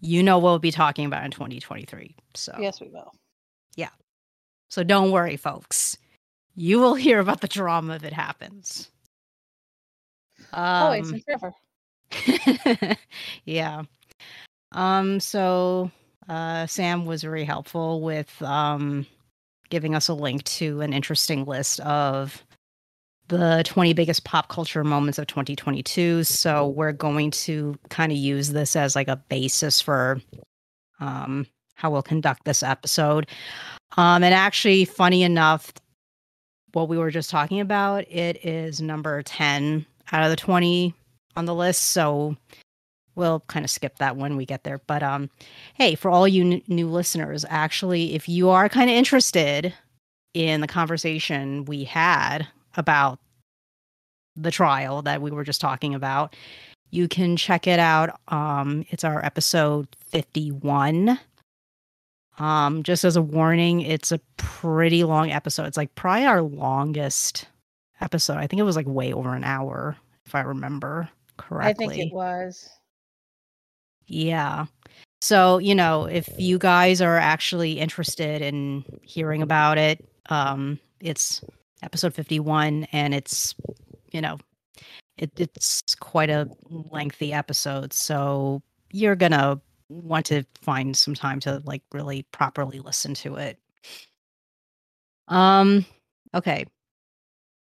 you 0.00 0.22
know 0.22 0.38
we'll 0.38 0.58
be 0.58 0.70
talking 0.70 1.06
about 1.06 1.24
in 1.24 1.30
2023. 1.30 2.14
So 2.34 2.54
Yes, 2.58 2.80
we 2.80 2.88
will. 2.88 3.12
Yeah. 3.76 3.90
So 4.68 4.82
don't 4.82 5.10
worry, 5.10 5.36
folks. 5.36 5.96
You 6.54 6.80
will 6.80 6.94
hear 6.94 7.20
about 7.20 7.40
the 7.40 7.48
drama 7.48 7.94
if 7.94 8.04
it 8.04 8.12
happens. 8.12 8.90
Um, 10.52 10.64
Always 10.64 11.10
and 11.10 11.24
forever. 11.24 11.54
yeah. 13.44 13.82
Um, 14.72 15.20
so 15.20 15.90
uh, 16.28 16.66
Sam 16.66 17.06
was 17.06 17.22
very 17.22 17.44
helpful 17.44 18.00
with 18.00 18.42
um, 18.42 19.06
giving 19.70 19.94
us 19.94 20.08
a 20.08 20.14
link 20.14 20.42
to 20.44 20.80
an 20.80 20.92
interesting 20.92 21.44
list 21.44 21.80
of 21.80 22.44
the 23.28 23.62
20 23.64 23.92
biggest 23.92 24.24
pop 24.24 24.48
culture 24.48 24.84
moments 24.84 25.18
of 25.18 25.26
2022. 25.26 26.24
So 26.24 26.68
we're 26.68 26.92
going 26.92 27.30
to 27.32 27.78
kind 27.88 28.12
of 28.12 28.18
use 28.18 28.50
this 28.50 28.76
as 28.76 28.94
like 28.94 29.08
a 29.08 29.16
basis 29.16 29.80
for 29.80 30.20
um, 31.00 31.46
how 31.74 31.90
we'll 31.90 32.02
conduct 32.02 32.44
this 32.44 32.62
episode. 32.62 33.26
Um, 33.96 34.22
and 34.22 34.34
actually, 34.34 34.84
funny 34.84 35.22
enough, 35.22 35.72
what 36.72 36.88
we 36.88 36.98
were 36.98 37.10
just 37.10 37.30
talking 37.30 37.60
about, 37.60 38.04
it 38.10 38.44
is 38.44 38.80
number 38.80 39.22
10 39.22 39.84
out 40.12 40.24
of 40.24 40.30
the 40.30 40.36
20 40.36 40.94
on 41.36 41.44
the 41.44 41.54
list. 41.54 41.82
So 41.82 42.36
we'll 43.14 43.40
kind 43.40 43.64
of 43.64 43.70
skip 43.70 43.98
that 43.98 44.16
when 44.16 44.36
we 44.36 44.46
get 44.46 44.64
there. 44.64 44.80
But 44.86 45.02
um, 45.02 45.30
hey, 45.74 45.94
for 45.94 46.10
all 46.10 46.26
you 46.26 46.52
n- 46.52 46.62
new 46.68 46.88
listeners, 46.88 47.44
actually, 47.48 48.14
if 48.14 48.28
you 48.28 48.48
are 48.48 48.68
kind 48.68 48.88
of 48.88 48.96
interested 48.96 49.74
in 50.34 50.60
the 50.62 50.66
conversation 50.66 51.64
we 51.66 51.84
had 51.84 52.46
about 52.74 53.18
the 54.36 54.50
trial 54.50 55.02
that 55.02 55.20
we 55.20 55.30
were 55.30 55.44
just 55.44 55.60
talking 55.60 55.94
about, 55.94 56.34
you 56.90 57.08
can 57.08 57.36
check 57.36 57.66
it 57.66 57.78
out. 57.78 58.18
Um, 58.28 58.84
it's 58.90 59.04
our 59.04 59.24
episode 59.24 59.88
51. 60.10 61.18
Um, 62.38 62.82
just 62.82 63.04
as 63.04 63.16
a 63.16 63.22
warning, 63.22 63.80
it's 63.80 64.12
a 64.12 64.20
pretty 64.36 65.04
long 65.04 65.30
episode. 65.30 65.66
It's 65.66 65.76
like 65.76 65.94
probably 65.94 66.26
our 66.26 66.42
longest 66.42 67.46
episode. 68.00 68.36
I 68.36 68.46
think 68.46 68.60
it 68.60 68.64
was 68.64 68.76
like 68.76 68.86
way 68.86 69.12
over 69.12 69.34
an 69.34 69.44
hour, 69.44 69.96
if 70.26 70.34
I 70.34 70.40
remember 70.40 71.08
correctly. 71.36 71.86
I 71.86 71.88
think 71.88 72.06
it 72.06 72.14
was. 72.14 72.68
Yeah. 74.06 74.66
So, 75.20 75.58
you 75.58 75.74
know, 75.74 76.04
if 76.04 76.28
you 76.36 76.58
guys 76.58 77.00
are 77.00 77.16
actually 77.16 77.78
interested 77.78 78.42
in 78.42 78.84
hearing 79.02 79.40
about 79.40 79.78
it, 79.78 80.04
um, 80.30 80.78
it's 81.00 81.42
episode 81.82 82.14
51 82.14 82.86
and 82.92 83.14
it's, 83.14 83.54
you 84.12 84.20
know, 84.20 84.38
it, 85.18 85.30
it's 85.38 85.94
quite 85.96 86.30
a 86.30 86.48
lengthy 86.68 87.32
episode. 87.32 87.92
So 87.92 88.62
you're 88.90 89.16
going 89.16 89.32
to 89.32 89.60
want 89.88 90.26
to 90.26 90.44
find 90.60 90.96
some 90.96 91.14
time 91.14 91.40
to 91.40 91.62
like 91.64 91.82
really 91.92 92.24
properly 92.32 92.80
listen 92.80 93.14
to 93.14 93.36
it. 93.36 93.58
Um, 95.28 95.84
okay. 96.34 96.66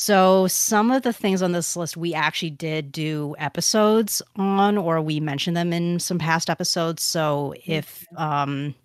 So, 0.01 0.47
some 0.47 0.93
of 0.93 1.03
the 1.03 1.13
things 1.13 1.43
on 1.43 1.51
this 1.51 1.77
list 1.77 1.97
we 1.97 2.15
actually 2.15 2.51
did 2.51 2.93
do 2.93 3.35
episodes 3.37 4.23
on, 4.37 4.79
or 4.79 5.03
we 5.03 5.19
mentioned 5.19 5.57
them 5.57 5.73
in 5.73 5.99
some 5.99 6.21
past 6.21 6.49
episodes. 6.49 7.03
So, 7.03 7.53
if 7.67 8.07
um, 8.17 8.77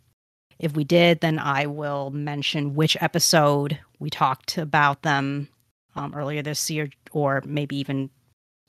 if 0.60 0.76
we 0.76 0.84
did, 0.84 1.22
then 1.22 1.40
I 1.40 1.66
will 1.66 2.12
mention 2.12 2.76
which 2.76 2.98
episode 3.02 3.78
we 4.00 4.10
talked 4.10 4.58
about 4.58 5.02
them 5.02 5.50
um, 5.96 6.14
earlier 6.14 6.42
this 6.42 6.70
year, 6.70 6.90
or 7.12 7.42
maybe 7.46 7.76
even 7.78 8.10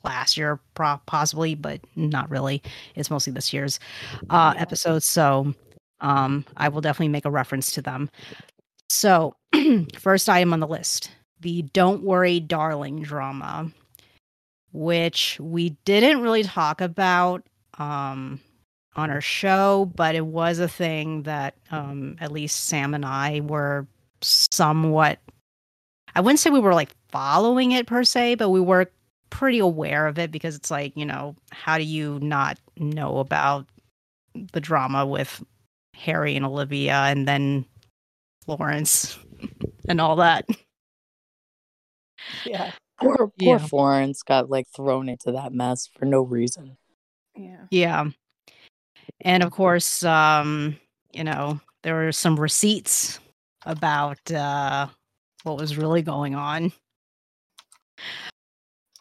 last 0.04 0.36
year, 0.36 0.60
possibly, 0.74 1.54
but 1.54 1.80
not 1.96 2.30
really. 2.30 2.62
It's 2.94 3.10
mostly 3.10 3.32
this 3.32 3.52
year's 3.52 3.80
uh, 4.30 4.54
episodes. 4.56 5.06
So, 5.06 5.54
um, 6.00 6.44
I 6.56 6.68
will 6.68 6.80
definitely 6.80 7.08
make 7.08 7.24
a 7.24 7.30
reference 7.30 7.72
to 7.72 7.82
them. 7.82 8.10
So, 8.90 9.34
first 9.98 10.28
item 10.28 10.52
on 10.52 10.60
the 10.60 10.66
list 10.66 11.10
the 11.40 11.62
Don't 11.62 12.02
Worry 12.02 12.40
Darling 12.40 13.02
drama, 13.02 13.70
which 14.72 15.38
we 15.40 15.70
didn't 15.84 16.22
really 16.22 16.42
talk 16.42 16.80
about 16.80 17.46
um, 17.78 18.40
on 18.96 19.10
our 19.10 19.20
show, 19.20 19.90
but 19.96 20.14
it 20.14 20.26
was 20.26 20.58
a 20.58 20.68
thing 20.68 21.22
that 21.22 21.56
um, 21.70 22.16
at 22.20 22.32
least 22.32 22.64
Sam 22.66 22.94
and 22.94 23.04
I 23.04 23.40
were 23.40 23.86
somewhat, 24.22 25.18
I 26.14 26.20
wouldn't 26.20 26.38
say 26.40 26.50
we 26.50 26.60
were 26.60 26.74
like 26.74 26.94
following 27.10 27.72
it 27.72 27.86
per 27.86 28.04
se, 28.04 28.36
but 28.36 28.50
we 28.50 28.60
were 28.60 28.90
pretty 29.30 29.58
aware 29.58 30.06
of 30.06 30.18
it 30.18 30.30
because 30.30 30.54
it's 30.54 30.70
like, 30.70 30.96
you 30.96 31.04
know, 31.04 31.34
how 31.50 31.76
do 31.76 31.84
you 31.84 32.18
not 32.22 32.58
know 32.78 33.18
about 33.18 33.66
the 34.52 34.60
drama 34.60 35.04
with 35.06 35.42
Harry 35.94 36.36
and 36.36 36.46
Olivia 36.46 36.94
and 36.94 37.26
then 37.26 37.64
Florence 38.44 39.18
and 39.88 40.00
all 40.00 40.16
that? 40.16 40.46
Yeah. 42.46 42.72
Poor 43.00 43.16
poor 43.16 43.32
yeah. 43.38 43.58
Florence 43.58 44.22
got 44.22 44.48
like 44.50 44.66
thrown 44.74 45.08
into 45.08 45.32
that 45.32 45.52
mess 45.52 45.88
for 45.98 46.04
no 46.04 46.22
reason. 46.22 46.76
Yeah. 47.36 47.66
Yeah. 47.70 48.10
And 49.24 49.42
of 49.42 49.50
course, 49.50 50.04
um, 50.04 50.76
you 51.12 51.24
know, 51.24 51.60
there 51.82 51.94
were 51.94 52.12
some 52.12 52.38
receipts 52.38 53.18
about 53.66 54.30
uh 54.30 54.86
what 55.42 55.58
was 55.58 55.76
really 55.76 56.02
going 56.02 56.34
on. 56.34 56.72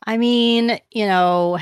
I 0.05 0.17
mean, 0.17 0.79
you 0.91 1.05
know, 1.05 1.59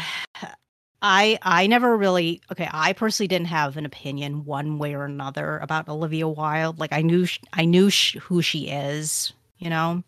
I 1.02 1.40
I 1.42 1.68
never 1.68 1.98
really 1.98 2.42
okay. 2.52 2.68
I 2.72 2.94
personally 2.94 3.28
didn't 3.28 3.48
have 3.48 3.78
an 3.78 3.86
opinion 3.86 4.46
one 4.46 4.78
way 4.78 4.94
or 4.96 5.06
another 5.06 5.58
about 5.60 5.90
Olivia 5.90 6.28
Wilde. 6.28 6.80
Like 6.80 6.94
I 6.94 7.02
knew 7.02 7.28
I 7.54 7.66
knew 7.66 7.90
who 8.22 8.42
she 8.42 8.70
is, 8.70 9.34
you 9.58 9.70
know, 9.70 10.04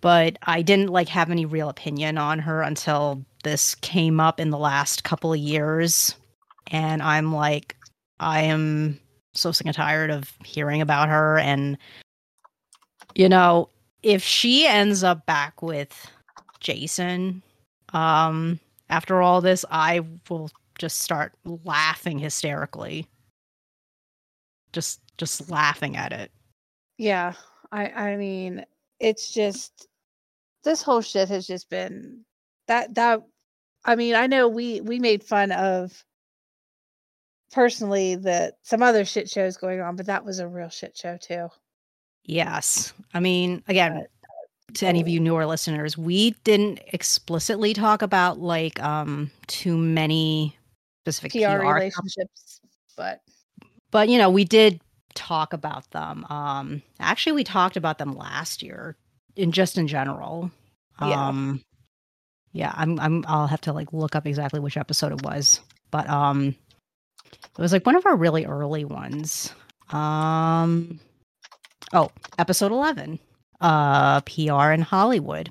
but 0.00 0.38
I 0.42 0.62
didn't 0.62 0.90
like 0.90 1.08
have 1.08 1.30
any 1.30 1.46
real 1.46 1.68
opinion 1.68 2.18
on 2.18 2.38
her 2.40 2.62
until 2.62 3.24
this 3.44 3.74
came 3.76 4.20
up 4.20 4.40
in 4.40 4.50
the 4.50 4.58
last 4.58 5.04
couple 5.04 5.32
of 5.32 5.38
years. 5.38 6.14
And 6.68 7.02
I'm 7.02 7.32
like, 7.32 7.76
I 8.20 8.42
am 8.42 8.98
so 9.34 9.52
sick 9.52 9.66
and 9.66 9.76
tired 9.76 10.10
of 10.10 10.32
hearing 10.44 10.80
about 10.80 11.08
her. 11.08 11.38
And, 11.38 11.78
you 13.14 13.28
know, 13.28 13.68
if 14.02 14.22
she 14.22 14.66
ends 14.66 15.02
up 15.02 15.26
back 15.26 15.62
with 15.62 16.10
Jason, 16.60 17.42
um, 17.92 18.60
after 18.88 19.20
all 19.22 19.40
this, 19.40 19.64
I 19.70 20.00
will 20.28 20.50
just 20.78 21.00
start 21.00 21.32
laughing 21.64 22.18
hysterically. 22.18 23.06
Just 24.72 25.00
just 25.18 25.50
laughing 25.50 25.96
at 25.96 26.12
it. 26.12 26.30
Yeah. 26.98 27.32
I 27.72 27.88
I 27.88 28.16
mean, 28.16 28.64
it's 29.00 29.32
just 29.32 29.88
this 30.64 30.82
whole 30.82 31.00
shit 31.00 31.28
has 31.28 31.46
just 31.46 31.70
been 31.70 32.24
that 32.68 32.94
that 32.94 33.22
I 33.84 33.96
mean, 33.96 34.14
I 34.14 34.26
know 34.26 34.48
we 34.48 34.80
we 34.80 34.98
made 34.98 35.22
fun 35.22 35.52
of 35.52 36.04
personally 37.52 38.16
that 38.16 38.54
some 38.62 38.82
other 38.82 39.04
shit 39.04 39.28
shows 39.28 39.56
going 39.56 39.80
on, 39.80 39.96
but 39.96 40.06
that 40.06 40.24
was 40.24 40.38
a 40.38 40.48
real 40.48 40.68
shit 40.68 40.96
show 40.96 41.16
too. 41.16 41.48
Yes. 42.24 42.92
I 43.14 43.20
mean, 43.20 43.62
again, 43.68 44.06
to 44.74 44.86
any 44.86 45.00
of 45.00 45.08
you 45.08 45.20
newer 45.20 45.46
listeners, 45.46 45.96
we 45.96 46.32
didn't 46.44 46.80
explicitly 46.92 47.72
talk 47.72 48.02
about 48.02 48.38
like 48.38 48.82
um 48.82 49.30
too 49.46 49.76
many 49.76 50.56
specific 51.04 51.32
PR, 51.32 51.58
PR 51.58 51.74
relationships, 51.74 52.60
but 52.96 53.20
but 53.90 54.08
you 54.08 54.18
know, 54.18 54.28
we 54.28 54.44
did 54.44 54.80
talk 55.14 55.52
about 55.52 55.90
them. 55.92 56.24
Um 56.28 56.82
actually 56.98 57.32
we 57.32 57.44
talked 57.44 57.76
about 57.76 57.98
them 57.98 58.16
last 58.16 58.62
year 58.62 58.96
in 59.36 59.52
just 59.52 59.78
in 59.78 59.86
general. 59.86 60.50
Yeah. 61.00 61.28
Um 61.28 61.62
yeah, 62.52 62.72
I'm 62.74 62.98
I'm 62.98 63.24
I'll 63.28 63.46
have 63.46 63.60
to 63.62 63.72
like 63.72 63.92
look 63.92 64.16
up 64.16 64.26
exactly 64.26 64.60
which 64.60 64.76
episode 64.76 65.12
it 65.12 65.22
was. 65.22 65.60
But 65.90 66.08
um 66.10 66.56
it 67.44 67.62
was 67.62 67.72
like 67.72 67.86
one 67.86 67.96
of 67.96 68.06
our 68.06 68.16
really 68.16 68.44
early 68.44 68.84
ones. 68.84 69.52
Um 69.90 71.00
oh, 71.92 72.10
episode 72.38 72.72
11. 72.72 73.18
Uh 73.60 74.20
PR 74.22 74.70
in 74.70 74.82
Hollywood 74.82 75.50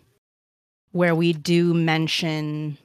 where 0.91 1.13
we 1.13 1.33
do 1.33 1.73
mention 1.73 2.77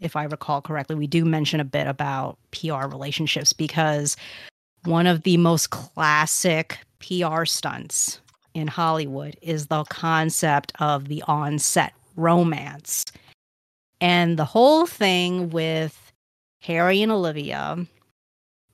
if 0.00 0.16
I 0.16 0.24
recall 0.24 0.62
correctly, 0.62 0.96
we 0.96 1.06
do 1.06 1.24
mention 1.24 1.60
a 1.60 1.64
bit 1.64 1.86
about 1.86 2.38
PR 2.52 2.86
relationships 2.86 3.52
because 3.52 4.16
one 4.84 5.06
of 5.06 5.24
the 5.24 5.36
most 5.36 5.70
classic 5.70 6.78
PR 7.00 7.44
stunts 7.44 8.20
in 8.54 8.66
Hollywood 8.66 9.36
is 9.42 9.66
the 9.66 9.84
concept 9.84 10.72
of 10.80 11.08
the 11.08 11.22
on-set 11.26 11.92
romance. 12.16 13.04
And 14.00 14.38
the 14.38 14.44
whole 14.44 14.86
thing 14.86 15.50
with 15.50 16.12
Harry 16.62 17.02
and 17.02 17.12
Olivia, 17.12 17.86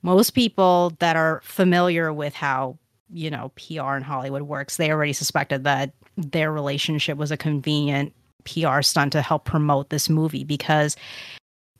most 0.07 0.31
people 0.31 0.93
that 0.99 1.17
are 1.17 1.41
familiar 1.43 2.13
with 2.13 2.33
how, 2.33 2.77
you 3.11 3.29
know, 3.29 3.51
PR 3.57 3.95
in 3.97 4.03
Hollywood 4.03 4.43
works, 4.43 4.77
they 4.77 4.89
already 4.89 5.11
suspected 5.11 5.65
that 5.65 5.91
their 6.15 6.49
relationship 6.49 7.17
was 7.17 7.29
a 7.29 7.35
convenient 7.35 8.13
PR 8.45 8.81
stunt 8.81 9.11
to 9.11 9.21
help 9.21 9.43
promote 9.43 9.89
this 9.89 10.07
movie 10.09 10.45
because 10.45 10.95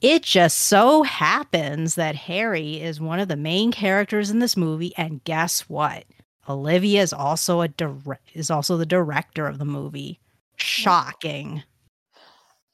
it 0.01 0.23
just 0.23 0.57
so 0.57 1.03
happens 1.03 1.95
that 1.95 2.15
Harry 2.15 2.81
is 2.81 2.99
one 2.99 3.21
of 3.21 3.29
the 3.29 3.37
main 3.37 3.71
characters 3.71 4.29
in 4.29 4.39
this 4.39 4.57
movie 4.57 4.93
and 4.97 5.23
guess 5.23 5.61
what? 5.69 6.03
Olivia 6.49 7.01
is 7.01 7.13
also 7.13 7.61
a 7.61 7.69
dire- 7.69 8.19
is 8.33 8.51
also 8.51 8.75
the 8.75 8.85
director 8.85 9.47
of 9.47 9.57
the 9.57 9.63
movie. 9.63 10.19
Shocking. 10.57 11.63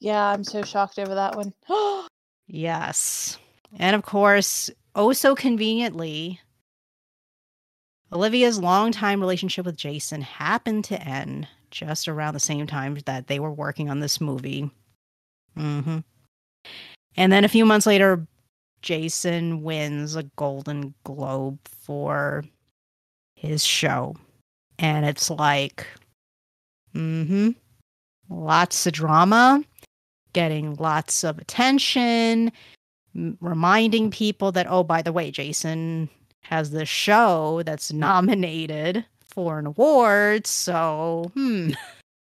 Yeah, 0.00 0.20
I'm 0.20 0.42
so 0.42 0.62
shocked 0.62 0.98
over 0.98 1.14
that 1.14 1.36
one. 1.36 1.54
yes. 2.48 3.38
And 3.78 3.94
of 3.94 4.02
course, 4.02 4.68
oh 4.94 5.12
so 5.12 5.34
conveniently, 5.34 6.40
Olivia's 8.12 8.58
longtime 8.58 9.20
relationship 9.20 9.66
with 9.66 9.76
Jason 9.76 10.20
happened 10.20 10.84
to 10.84 11.02
end 11.02 11.48
just 11.70 12.06
around 12.06 12.34
the 12.34 12.40
same 12.40 12.66
time 12.66 12.96
that 13.06 13.26
they 13.26 13.40
were 13.40 13.52
working 13.52 13.90
on 13.90 14.00
this 14.00 14.20
movie. 14.20 14.70
Mm-hmm. 15.58 15.98
And 17.16 17.32
then 17.32 17.44
a 17.44 17.48
few 17.48 17.64
months 17.64 17.86
later, 17.86 18.26
Jason 18.82 19.62
wins 19.62 20.14
a 20.14 20.24
Golden 20.36 20.94
Globe 21.04 21.58
for 21.64 22.44
his 23.34 23.64
show. 23.64 24.14
And 24.78 25.04
it's 25.04 25.30
like, 25.30 25.86
mm-hmm. 26.94 27.50
lots 28.28 28.86
of 28.86 28.92
drama, 28.92 29.64
getting 30.32 30.74
lots 30.74 31.24
of 31.24 31.38
attention, 31.38 32.52
reminding 33.40 34.10
people 34.10 34.52
that, 34.52 34.66
oh, 34.68 34.82
by 34.82 35.02
the 35.02 35.12
way, 35.12 35.30
Jason 35.30 36.08
has 36.42 36.70
this 36.70 36.88
show 36.88 37.62
that's 37.64 37.92
nominated 37.92 39.04
for 39.24 39.58
an 39.58 39.66
award. 39.66 40.46
So, 40.46 41.30
hmm. 41.34 41.70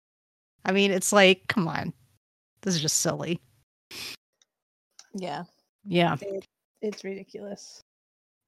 I 0.64 0.72
mean, 0.72 0.90
it's 0.90 1.12
like, 1.12 1.46
come 1.48 1.68
on. 1.68 1.92
This 2.62 2.74
is 2.74 2.80
just 2.80 2.98
silly. 2.98 3.40
Yeah. 5.14 5.44
Yeah. 5.84 6.16
It, 6.20 6.46
it's 6.82 7.04
ridiculous. 7.04 7.80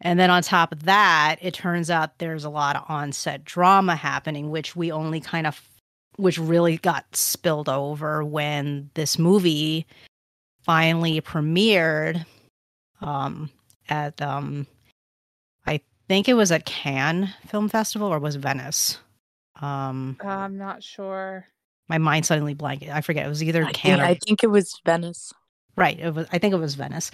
And 0.00 0.18
then 0.18 0.30
on 0.30 0.42
top 0.42 0.72
of 0.72 0.84
that, 0.84 1.36
it 1.40 1.54
turns 1.54 1.90
out 1.90 2.18
there's 2.18 2.44
a 2.44 2.50
lot 2.50 2.76
of 2.76 2.84
on-set 2.88 3.44
drama 3.44 3.96
happening, 3.96 4.50
which 4.50 4.76
we 4.76 4.92
only 4.92 5.20
kind 5.20 5.46
of, 5.46 5.60
which 6.16 6.38
really 6.38 6.78
got 6.78 7.04
spilled 7.14 7.68
over 7.68 8.24
when 8.24 8.90
this 8.94 9.18
movie 9.18 9.86
finally 10.68 11.18
premiered 11.22 12.26
um, 13.00 13.48
at, 13.88 14.20
um, 14.20 14.66
I 15.66 15.80
think 16.08 16.28
it 16.28 16.34
was 16.34 16.52
at 16.52 16.66
Cannes 16.66 17.30
Film 17.46 17.70
Festival 17.70 18.08
or 18.08 18.18
was 18.18 18.36
Venice? 18.36 18.98
Um, 19.62 20.18
I'm 20.20 20.58
not 20.58 20.82
sure. 20.82 21.46
my 21.88 21.96
mind 21.96 22.26
suddenly 22.26 22.52
blanked. 22.52 22.84
I 22.86 23.00
forget. 23.00 23.24
It 23.24 23.30
was 23.30 23.42
either 23.42 23.64
I 23.64 23.72
Cannes 23.72 23.96
think, 23.96 24.02
or 24.02 24.10
I 24.10 24.14
think 24.14 24.44
it 24.44 24.48
was 24.48 24.78
Venice. 24.84 25.32
Right. 25.74 25.98
It 25.98 26.14
was 26.14 26.26
I 26.32 26.38
think 26.38 26.52
it 26.52 26.58
was 26.58 26.74
Venice. 26.74 27.10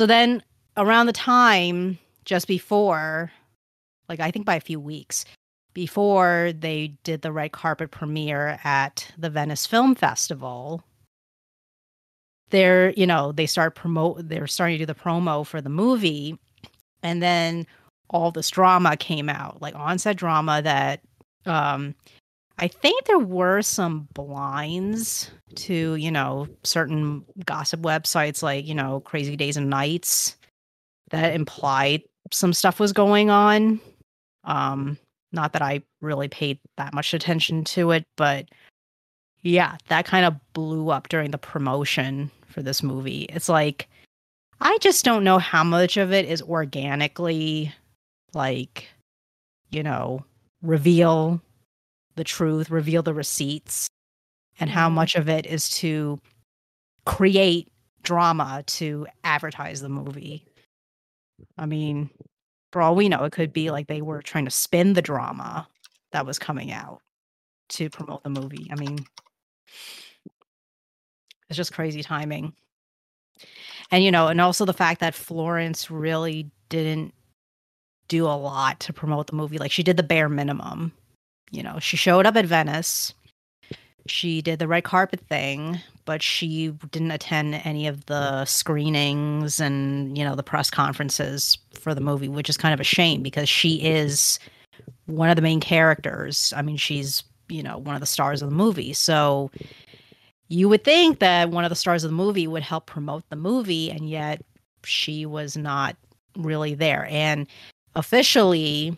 So 0.00 0.06
then 0.06 0.42
around 0.78 1.06
the 1.06 1.12
time 1.12 1.98
just 2.24 2.48
before 2.48 3.30
like 4.08 4.20
I 4.20 4.30
think 4.30 4.46
by 4.46 4.56
a 4.56 4.60
few 4.60 4.80
weeks 4.80 5.26
before 5.74 6.52
they 6.58 6.94
did 7.04 7.20
the 7.20 7.32
red 7.32 7.52
carpet 7.52 7.90
premiere 7.90 8.58
at 8.64 9.12
the 9.18 9.28
Venice 9.28 9.66
Film 9.66 9.94
Festival, 9.94 10.82
they're, 12.52 12.92
you 12.92 13.06
know, 13.06 13.32
they 13.32 13.46
start 13.46 13.74
promote 13.74 14.28
they're 14.28 14.46
starting 14.46 14.78
to 14.78 14.82
do 14.82 14.86
the 14.86 14.94
promo 14.94 15.44
for 15.44 15.60
the 15.60 15.68
movie 15.68 16.38
and 17.02 17.20
then 17.20 17.66
all 18.10 18.30
this 18.30 18.50
drama 18.50 18.96
came 18.96 19.28
out, 19.28 19.60
like 19.60 19.74
onset 19.74 20.16
drama 20.16 20.62
that 20.62 21.00
um 21.46 21.94
I 22.58 22.68
think 22.68 23.06
there 23.06 23.18
were 23.18 23.62
some 23.62 24.06
blinds 24.14 25.30
to, 25.56 25.96
you 25.96 26.10
know, 26.12 26.46
certain 26.62 27.24
gossip 27.44 27.80
websites 27.80 28.42
like, 28.42 28.66
you 28.66 28.74
know, 28.74 29.00
Crazy 29.00 29.36
Days 29.36 29.56
and 29.56 29.70
Nights 29.70 30.36
that 31.10 31.34
implied 31.34 32.02
some 32.30 32.52
stuff 32.52 32.78
was 32.78 32.92
going 32.92 33.30
on. 33.30 33.80
Um, 34.44 34.98
not 35.32 35.54
that 35.54 35.62
I 35.62 35.82
really 36.00 36.28
paid 36.28 36.60
that 36.76 36.94
much 36.94 37.14
attention 37.14 37.64
to 37.64 37.90
it, 37.90 38.04
but 38.16 38.46
yeah, 39.40 39.76
that 39.88 40.04
kind 40.04 40.24
of 40.24 40.36
blew 40.52 40.90
up 40.90 41.08
during 41.08 41.30
the 41.30 41.38
promotion 41.38 42.30
for 42.52 42.62
this 42.62 42.82
movie. 42.82 43.22
It's 43.30 43.48
like 43.48 43.88
I 44.60 44.78
just 44.78 45.04
don't 45.04 45.24
know 45.24 45.38
how 45.38 45.64
much 45.64 45.96
of 45.96 46.12
it 46.12 46.24
is 46.24 46.40
organically 46.42 47.72
like, 48.32 48.88
you 49.70 49.82
know, 49.82 50.24
reveal 50.62 51.40
the 52.14 52.24
truth, 52.24 52.70
reveal 52.70 53.02
the 53.02 53.14
receipts, 53.14 53.88
and 54.60 54.70
how 54.70 54.88
Mhm. 54.88 54.94
much 54.94 55.16
of 55.16 55.28
it 55.28 55.46
is 55.46 55.68
to 55.78 56.20
create 57.06 57.72
drama 58.02 58.62
to 58.66 59.06
advertise 59.24 59.80
the 59.80 59.88
movie. 59.88 60.46
I 61.58 61.66
mean, 61.66 62.10
for 62.72 62.82
all 62.82 62.94
we 62.94 63.08
know, 63.08 63.24
it 63.24 63.32
could 63.32 63.52
be 63.52 63.70
like 63.70 63.88
they 63.88 64.02
were 64.02 64.22
trying 64.22 64.44
to 64.44 64.50
spin 64.50 64.92
the 64.92 65.02
drama 65.02 65.66
that 66.12 66.26
was 66.26 66.38
coming 66.38 66.70
out 66.70 67.00
to 67.70 67.90
promote 67.90 68.22
the 68.22 68.30
movie. 68.30 68.68
I 68.70 68.76
mean, 68.76 68.98
it's 71.52 71.56
just 71.58 71.74
crazy 71.74 72.02
timing. 72.02 72.54
And, 73.90 74.02
you 74.02 74.10
know, 74.10 74.28
and 74.28 74.40
also 74.40 74.64
the 74.64 74.72
fact 74.72 75.00
that 75.00 75.14
Florence 75.14 75.90
really 75.90 76.50
didn't 76.70 77.12
do 78.08 78.24
a 78.24 78.32
lot 78.36 78.80
to 78.80 78.92
promote 78.92 79.26
the 79.26 79.36
movie. 79.36 79.58
Like 79.58 79.70
she 79.70 79.82
did 79.82 79.98
the 79.98 80.02
bare 80.02 80.30
minimum. 80.30 80.92
You 81.50 81.62
know, 81.62 81.78
she 81.78 81.98
showed 81.98 82.24
up 82.24 82.36
at 82.36 82.46
Venice. 82.46 83.12
She 84.06 84.40
did 84.40 84.58
the 84.58 84.66
red 84.66 84.84
carpet 84.84 85.20
thing, 85.20 85.78
but 86.06 86.22
she 86.22 86.70
didn't 86.90 87.10
attend 87.10 87.54
any 87.64 87.86
of 87.86 88.06
the 88.06 88.46
screenings 88.46 89.60
and, 89.60 90.16
you 90.16 90.24
know, 90.24 90.34
the 90.34 90.42
press 90.42 90.70
conferences 90.70 91.58
for 91.78 91.94
the 91.94 92.00
movie, 92.00 92.28
which 92.28 92.48
is 92.48 92.56
kind 92.56 92.72
of 92.72 92.80
a 92.80 92.84
shame 92.84 93.22
because 93.22 93.48
she 93.48 93.76
is 93.76 94.38
one 95.06 95.28
of 95.28 95.36
the 95.36 95.42
main 95.42 95.60
characters. 95.60 96.52
I 96.56 96.62
mean, 96.62 96.78
she's, 96.78 97.22
you 97.48 97.62
know, 97.62 97.76
one 97.76 97.94
of 97.94 98.00
the 98.00 98.06
stars 98.06 98.40
of 98.40 98.48
the 98.48 98.56
movie. 98.56 98.94
So 98.94 99.50
you 100.52 100.68
would 100.68 100.84
think 100.84 101.18
that 101.20 101.50
one 101.50 101.64
of 101.64 101.70
the 101.70 101.76
stars 101.76 102.04
of 102.04 102.10
the 102.10 102.16
movie 102.16 102.46
would 102.46 102.62
help 102.62 102.86
promote 102.86 103.28
the 103.30 103.36
movie, 103.36 103.90
and 103.90 104.08
yet 104.08 104.42
she 104.84 105.24
was 105.24 105.56
not 105.56 105.96
really 106.36 106.74
there. 106.74 107.06
And 107.10 107.46
officially, 107.94 108.96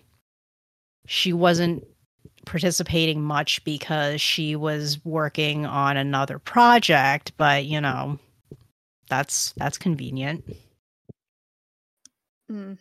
she 1.06 1.32
wasn't 1.32 1.84
participating 2.44 3.22
much 3.22 3.62
because 3.64 4.20
she 4.20 4.56
was 4.56 5.02
working 5.04 5.64
on 5.64 5.96
another 5.96 6.38
project 6.38 7.32
but 7.38 7.64
you 7.64 7.80
know 7.80 8.18
that's 9.08 9.54
that's 9.56 9.78
convenient 9.78 10.44
hmm 12.50 12.74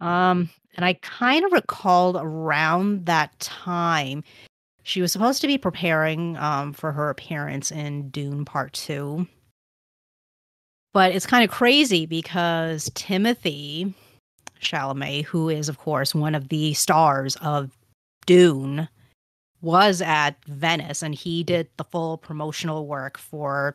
um 0.00 0.48
and 0.76 0.84
i 0.84 0.92
kind 1.02 1.44
of 1.44 1.52
recalled 1.52 2.16
around 2.16 3.06
that 3.06 3.36
time 3.40 4.22
she 4.84 5.02
was 5.02 5.10
supposed 5.10 5.40
to 5.40 5.46
be 5.48 5.58
preparing 5.58 6.36
um 6.36 6.72
for 6.72 6.92
her 6.92 7.10
appearance 7.10 7.72
in 7.72 8.08
dune 8.10 8.44
part 8.44 8.72
2 8.72 9.26
but 10.94 11.12
it's 11.12 11.26
kind 11.26 11.42
of 11.42 11.50
crazy 11.50 12.06
because 12.06 12.88
Timothée 12.90 13.92
Chalamet, 14.60 15.24
who 15.24 15.48
is, 15.48 15.68
of 15.68 15.78
course, 15.78 16.14
one 16.14 16.34
of 16.34 16.48
the 16.48 16.72
stars 16.74 17.36
of 17.36 17.70
Dune, 18.26 18.88
was 19.60 20.00
at 20.00 20.36
Venice 20.46 21.02
and 21.02 21.14
he 21.14 21.42
did 21.42 21.68
the 21.76 21.84
full 21.84 22.18
promotional 22.18 22.86
work 22.86 23.18
for 23.18 23.74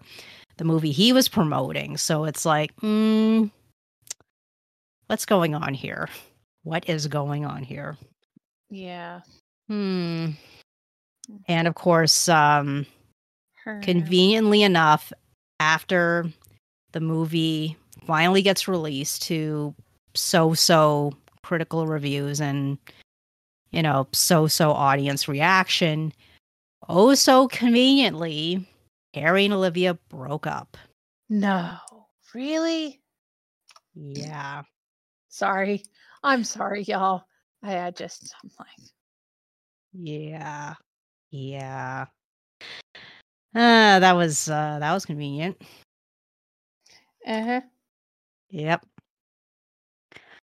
the 0.58 0.64
movie 0.64 0.92
he 0.92 1.12
was 1.12 1.28
promoting. 1.28 1.98
So 1.98 2.26
it's 2.26 2.46
like, 2.46 2.76
mm, 2.78 3.50
what's 5.08 5.26
going 5.26 5.56
on 5.56 5.74
here? 5.74 6.10
What 6.64 6.88
is 6.88 7.08
going 7.08 7.46
on 7.46 7.64
here? 7.64 7.98
Yeah. 8.70 9.22
Hmm. 9.68 10.32
And 11.48 11.68
of 11.68 11.76
course, 11.76 12.28
um, 12.30 12.86
Her. 13.64 13.80
conveniently 13.82 14.64
enough, 14.64 15.12
after 15.60 16.26
the 16.92 17.00
movie 17.00 17.76
finally 18.08 18.42
gets 18.42 18.68
released 18.68 19.22
to 19.24 19.74
so 20.16 20.54
so 20.54 21.14
critical 21.44 21.86
reviews 21.86 22.40
and 22.42 22.78
you 23.72 23.84
know 23.84 24.08
so 24.12 24.48
so 24.48 24.72
audience 24.72 25.28
reaction 25.28 26.12
oh 26.88 27.14
so 27.14 27.48
conveniently 27.48 28.66
harry 29.14 29.46
and 29.46 29.54
olivia 29.54 29.94
broke 30.10 30.48
up 30.48 30.78
No. 31.30 31.76
Really? 32.34 33.00
yeah 33.96 34.64
Sorry. 35.30 35.84
I'm 36.24 36.44
sorry, 36.44 36.84
y'all. 36.84 37.24
I, 37.64 37.80
I 37.80 37.92
just, 37.92 38.34
I'm 38.44 38.50
like, 38.60 38.68
yeah 39.94 40.74
yeah 41.32 42.06
uh 43.56 44.00
that 44.00 44.14
was 44.16 44.50
uh 44.50 44.78
that 44.80 44.94
was 44.94 45.06
convenient 45.06 45.58
uh 47.26 47.44
huh. 47.44 47.62
Yep. 48.50 48.86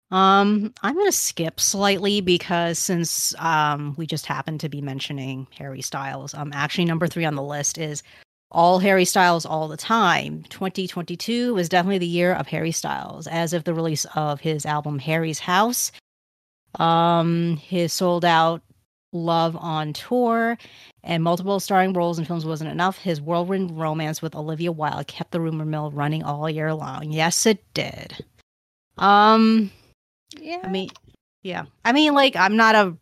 Um, 0.09 0.73
I'm 0.83 0.95
gonna 0.95 1.11
skip 1.11 1.59
slightly 1.59 2.21
because 2.21 2.79
since 2.79 3.35
um 3.39 3.93
we 3.97 4.05
just 4.07 4.25
happened 4.25 4.59
to 4.61 4.69
be 4.69 4.81
mentioning 4.81 5.47
Harry 5.57 5.81
Styles, 5.81 6.33
um 6.33 6.51
actually 6.53 6.85
number 6.85 7.07
three 7.07 7.25
on 7.25 7.35
the 7.35 7.43
list 7.43 7.77
is 7.77 8.03
all 8.51 8.79
Harry 8.79 9.05
Styles 9.05 9.45
all 9.45 9.67
the 9.67 9.75
time. 9.77 10.43
2022 10.49 11.53
was 11.53 11.67
definitely 11.67 11.97
the 11.97 12.07
year 12.07 12.33
of 12.33 12.47
Harry 12.47 12.71
Styles, 12.71 13.27
as 13.27 13.53
of 13.53 13.65
the 13.65 13.73
release 13.73 14.05
of 14.15 14.39
his 14.39 14.65
album 14.65 14.99
Harry's 14.99 15.39
House. 15.39 15.91
Um, 16.75 17.57
his 17.57 17.91
sold 17.91 18.23
out 18.23 18.61
Love 19.13 19.55
on 19.55 19.93
Tour 19.93 20.57
and 21.03 21.23
multiple 21.23 21.59
starring 21.59 21.93
roles 21.93 22.19
in 22.19 22.25
films 22.25 22.45
wasn't 22.45 22.69
enough. 22.69 22.97
His 22.97 23.21
whirlwind 23.21 23.79
romance 23.79 24.21
with 24.21 24.35
Olivia 24.35 24.71
Wilde 24.71 25.07
kept 25.07 25.31
the 25.31 25.39
rumor 25.39 25.65
mill 25.65 25.91
running 25.91 26.23
all 26.23 26.49
year 26.49 26.73
long. 26.73 27.11
Yes, 27.11 27.45
it 27.45 27.63
did. 27.73 28.25
Um, 28.97 29.71
Yeah. 30.37 30.59
I 30.63 30.67
mean, 30.69 30.89
yeah. 31.43 31.65
I 31.85 31.93
mean, 31.93 32.13
like, 32.13 32.35
I'm 32.35 32.57
not 32.57 32.75
a. 32.75 32.97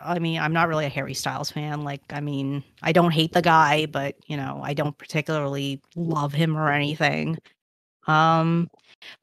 I 0.00 0.20
mean, 0.20 0.38
I'm 0.38 0.52
not 0.52 0.68
really 0.68 0.84
a 0.86 0.88
Harry 0.88 1.14
Styles 1.14 1.50
fan. 1.50 1.82
Like, 1.82 2.02
I 2.10 2.20
mean, 2.20 2.62
I 2.82 2.92
don't 2.92 3.10
hate 3.10 3.32
the 3.32 3.42
guy, 3.42 3.86
but 3.86 4.14
you 4.28 4.36
know, 4.36 4.60
I 4.62 4.72
don't 4.72 4.96
particularly 4.96 5.82
love 5.96 6.32
him 6.32 6.56
or 6.56 6.70
anything. 6.70 7.38
Um, 8.06 8.70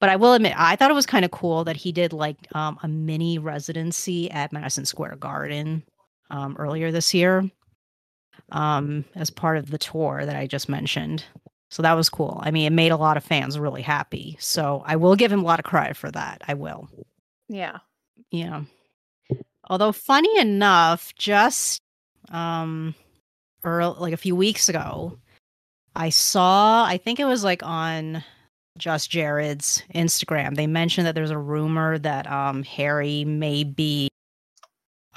but 0.01 0.09
I 0.09 0.17
will 0.17 0.33
admit, 0.33 0.53
I 0.57 0.75
thought 0.75 0.91
it 0.91 0.95
was 0.95 1.05
kind 1.05 1.23
of 1.23 1.31
cool 1.31 1.63
that 1.63 1.77
he 1.77 1.91
did 1.93 2.11
like 2.13 2.35
um 2.53 2.77
a 2.83 2.87
mini 2.89 3.37
residency 3.39 4.29
at 4.31 4.51
Madison 4.51 4.85
Square 4.85 5.17
Garden 5.17 5.83
um 6.31 6.55
earlier 6.59 6.91
this 6.91 7.13
year. 7.13 7.49
um, 8.51 9.05
as 9.15 9.29
part 9.29 9.57
of 9.57 9.71
the 9.71 9.77
tour 9.77 10.25
that 10.25 10.35
I 10.35 10.47
just 10.47 10.67
mentioned. 10.69 11.23
So 11.69 11.81
that 11.83 11.93
was 11.93 12.09
cool. 12.09 12.39
I 12.43 12.51
mean, 12.51 12.65
it 12.67 12.75
made 12.75 12.91
a 12.91 12.97
lot 12.97 13.15
of 13.17 13.23
fans 13.23 13.57
really 13.57 13.81
happy. 13.81 14.35
So 14.39 14.83
I 14.85 14.97
will 14.97 15.15
give 15.15 15.31
him 15.31 15.41
a 15.41 15.45
lot 15.45 15.59
of 15.59 15.65
credit 15.65 15.95
for 15.95 16.11
that. 16.11 16.41
I 16.47 16.53
will. 16.55 16.89
Yeah. 17.47 17.77
Yeah. 18.31 18.63
Although 19.69 19.93
funny 19.93 20.37
enough, 20.39 21.13
just 21.15 21.81
um 22.29 22.93
or 23.63 23.85
like 23.87 24.13
a 24.13 24.17
few 24.17 24.35
weeks 24.35 24.67
ago, 24.69 25.17
I 25.95 26.09
saw, 26.09 26.83
I 26.85 26.97
think 26.97 27.19
it 27.19 27.25
was 27.25 27.43
like 27.43 27.63
on 27.63 28.23
just 28.77 29.09
Jared's 29.11 29.83
Instagram. 29.95 30.55
They 30.55 30.67
mentioned 30.67 31.07
that 31.07 31.15
there's 31.15 31.31
a 31.31 31.37
rumor 31.37 31.97
that 31.99 32.29
um 32.29 32.63
Harry 32.63 33.23
may 33.23 33.63
be 33.63 34.09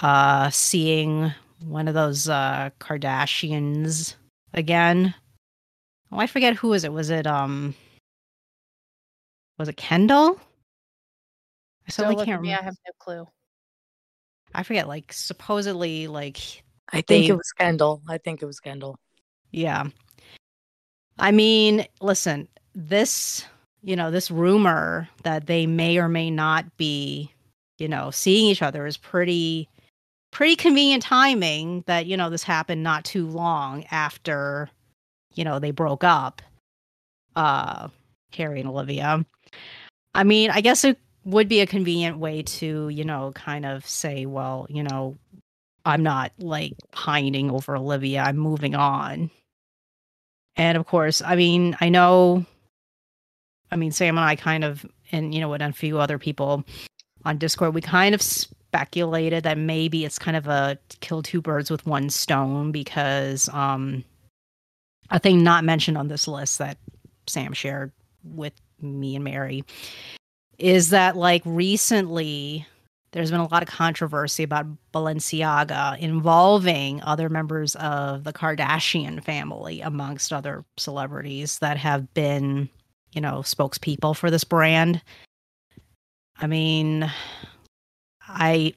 uh 0.05 0.51
seeing 0.51 1.33
one 1.64 1.88
of 1.88 1.95
those 1.95 2.29
uh 2.29 2.69
Kardashians 2.79 4.17
again. 4.53 5.14
Oh, 6.12 6.19
I 6.19 6.27
forget 6.27 6.55
who 6.55 6.69
was 6.69 6.85
it. 6.85 6.93
Was 6.93 7.09
it 7.09 7.27
um 7.27 7.75
was 9.59 9.69
it 9.69 9.79
Kendall? 9.79 10.38
I 11.88 11.90
suddenly 11.90 12.25
can't 12.25 12.40
remember. 12.40 12.61
I 12.61 12.64
have 12.64 12.77
no 12.87 12.93
clue. 12.99 13.29
I 14.55 14.62
forget, 14.62 14.88
like 14.88 15.11
supposedly 15.11 16.07
like 16.07 16.62
I 16.90 16.97
think 16.97 17.27
they, 17.27 17.27
it 17.29 17.37
was 17.37 17.53
Kendall. 17.53 18.03
I 18.07 18.19
think 18.19 18.43
it 18.43 18.47
was 18.47 18.61
Kendall. 18.61 18.99
Yeah. 19.53 19.85
I 21.19 21.31
mean, 21.31 21.87
listen, 22.03 22.47
this, 22.75 23.47
you 23.83 23.97
know, 23.97 24.11
this 24.11 24.31
rumor 24.31 25.09
that 25.23 25.47
they 25.47 25.67
may 25.67 25.97
or 25.97 26.09
may 26.09 26.31
not 26.31 26.77
be, 26.77 27.33
you 27.79 27.88
know, 27.88 28.11
seeing 28.11 28.51
each 28.51 28.61
other 28.62 28.85
is 28.85 28.97
pretty 28.97 29.69
pretty 30.35 30.57
convenient 30.57 31.03
timing 31.03 31.85
that, 31.87 32.07
you 32.07 32.16
know, 32.16 32.29
this 32.29 32.42
happened 32.42 32.83
not 32.83 33.05
too 33.05 33.27
long 33.27 33.85
after, 33.90 34.68
you 35.35 35.44
know, 35.44 35.59
they 35.59 35.70
broke 35.70 36.05
up. 36.05 36.42
Uh 37.35 37.88
Harry 38.37 38.61
and 38.61 38.68
Olivia. 38.68 39.25
I 40.14 40.25
mean, 40.25 40.51
I 40.51 40.61
guess 40.61 40.85
it 40.85 40.99
would 41.25 41.49
be 41.49 41.61
a 41.61 41.66
convenient 41.66 42.18
way 42.18 42.42
to, 42.42 42.88
you 42.88 43.05
know, 43.05 43.33
kind 43.35 43.64
of 43.64 43.87
say, 43.87 44.27
well, 44.27 44.66
you 44.68 44.83
know, 44.83 45.16
I'm 45.85 46.03
not 46.03 46.33
like 46.38 46.73
pining 46.92 47.51
over 47.51 47.77
Olivia. 47.77 48.23
I'm 48.23 48.37
moving 48.37 48.75
on. 48.75 49.31
And 50.57 50.77
of 50.77 50.87
course, 50.87 51.23
I 51.23 51.37
mean, 51.37 51.77
I 51.81 51.88
know, 51.88 52.44
I 53.70 53.77
mean, 53.77 53.92
Sam 53.92 54.18
and 54.18 54.25
I 54.25 54.37
kind 54.37 54.64
of, 54.64 54.85
and 55.12 55.35
you 55.35 55.40
know, 55.40 55.53
and 55.53 55.62
a 55.62 55.73
few 55.73 55.99
other 55.99 56.18
people 56.18 56.64
on 57.25 57.38
Discord, 57.38 57.75
we 57.75 57.81
kind 57.81 58.14
of 58.14 58.23
speculated 58.74 59.44
that 59.44 59.56
maybe 59.56 60.04
it's 60.04 60.18
kind 60.18 60.37
of 60.37 60.48
a 60.48 60.76
kill 60.98 61.22
two 61.22 61.40
birds 61.40 61.70
with 61.70 61.87
one 61.87 62.10
stone 62.10 62.72
because 62.72 63.48
um, 63.50 64.02
a 65.10 65.18
thing 65.20 65.44
not 65.44 65.62
mentioned 65.62 65.96
on 65.96 66.08
this 66.08 66.26
list 66.26 66.58
that 66.58 66.76
Sam 67.28 67.52
shared 67.52 67.92
with 68.24 68.52
me 68.80 69.14
and 69.14 69.22
Mary 69.22 69.64
is 70.58 70.90
that 70.90 71.16
like 71.16 71.42
recently 71.44 72.66
there's 73.12 73.30
been 73.30 73.38
a 73.38 73.46
lot 73.46 73.62
of 73.62 73.68
controversy 73.68 74.42
about 74.42 74.66
Balenciaga 74.92 75.96
involving 76.00 77.00
other 77.04 77.28
members 77.28 77.76
of 77.76 78.24
the 78.24 78.32
Kardashian 78.32 79.22
family, 79.22 79.82
amongst 79.82 80.32
other 80.32 80.64
celebrities 80.78 81.60
that 81.60 81.76
have 81.76 82.12
been, 82.12 82.68
you 83.12 83.20
know, 83.20 83.38
spokespeople 83.38 84.16
for 84.16 84.32
this 84.32 84.42
brand. 84.42 85.00
I 86.38 86.48
mean, 86.48 87.08
I 88.35 88.75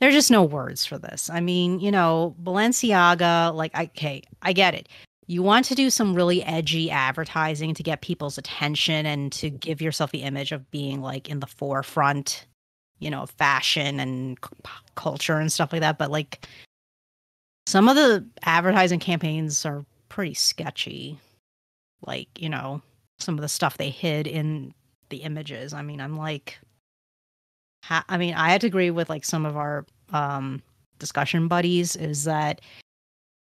there's 0.00 0.14
just 0.14 0.30
no 0.30 0.42
words 0.42 0.84
for 0.84 0.98
this. 0.98 1.30
I 1.30 1.40
mean, 1.40 1.80
you 1.80 1.90
know, 1.90 2.34
Balenciaga, 2.42 3.54
like, 3.54 3.74
okay, 3.76 4.22
I 4.42 4.52
get 4.52 4.74
it. 4.74 4.88
You 5.26 5.42
want 5.42 5.64
to 5.66 5.74
do 5.74 5.88
some 5.88 6.14
really 6.14 6.42
edgy 6.42 6.90
advertising 6.90 7.72
to 7.74 7.82
get 7.82 8.02
people's 8.02 8.36
attention 8.36 9.06
and 9.06 9.32
to 9.32 9.48
give 9.48 9.80
yourself 9.80 10.10
the 10.10 10.22
image 10.22 10.52
of 10.52 10.70
being 10.70 11.00
like 11.00 11.30
in 11.30 11.40
the 11.40 11.46
forefront 11.46 12.46
you 12.98 13.10
know, 13.10 13.26
fashion 13.26 14.00
and 14.00 14.38
culture 14.94 15.38
and 15.38 15.52
stuff 15.52 15.72
like 15.72 15.82
that. 15.82 15.98
But 15.98 16.10
like 16.10 16.46
some 17.66 17.88
of 17.88 17.96
the 17.96 18.26
advertising 18.44 18.98
campaigns 18.98 19.66
are 19.66 19.84
pretty 20.08 20.34
sketchy. 20.34 21.18
Like, 22.06 22.28
you 22.40 22.48
know, 22.48 22.82
some 23.18 23.34
of 23.34 23.42
the 23.42 23.48
stuff 23.48 23.76
they 23.76 23.90
hid 23.90 24.26
in 24.26 24.74
the 25.08 25.18
images. 25.18 25.72
I 25.72 25.82
mean, 25.82 26.00
I'm 26.00 26.16
like, 26.16 26.58
ha- 27.84 28.04
I 28.08 28.16
mean, 28.16 28.34
I 28.34 28.50
had 28.50 28.60
to 28.62 28.66
agree 28.66 28.90
with 28.90 29.08
like 29.08 29.24
some 29.24 29.44
of 29.44 29.56
our 29.56 29.84
um, 30.12 30.62
discussion 30.98 31.48
buddies 31.48 31.96
is 31.96 32.24
that 32.24 32.60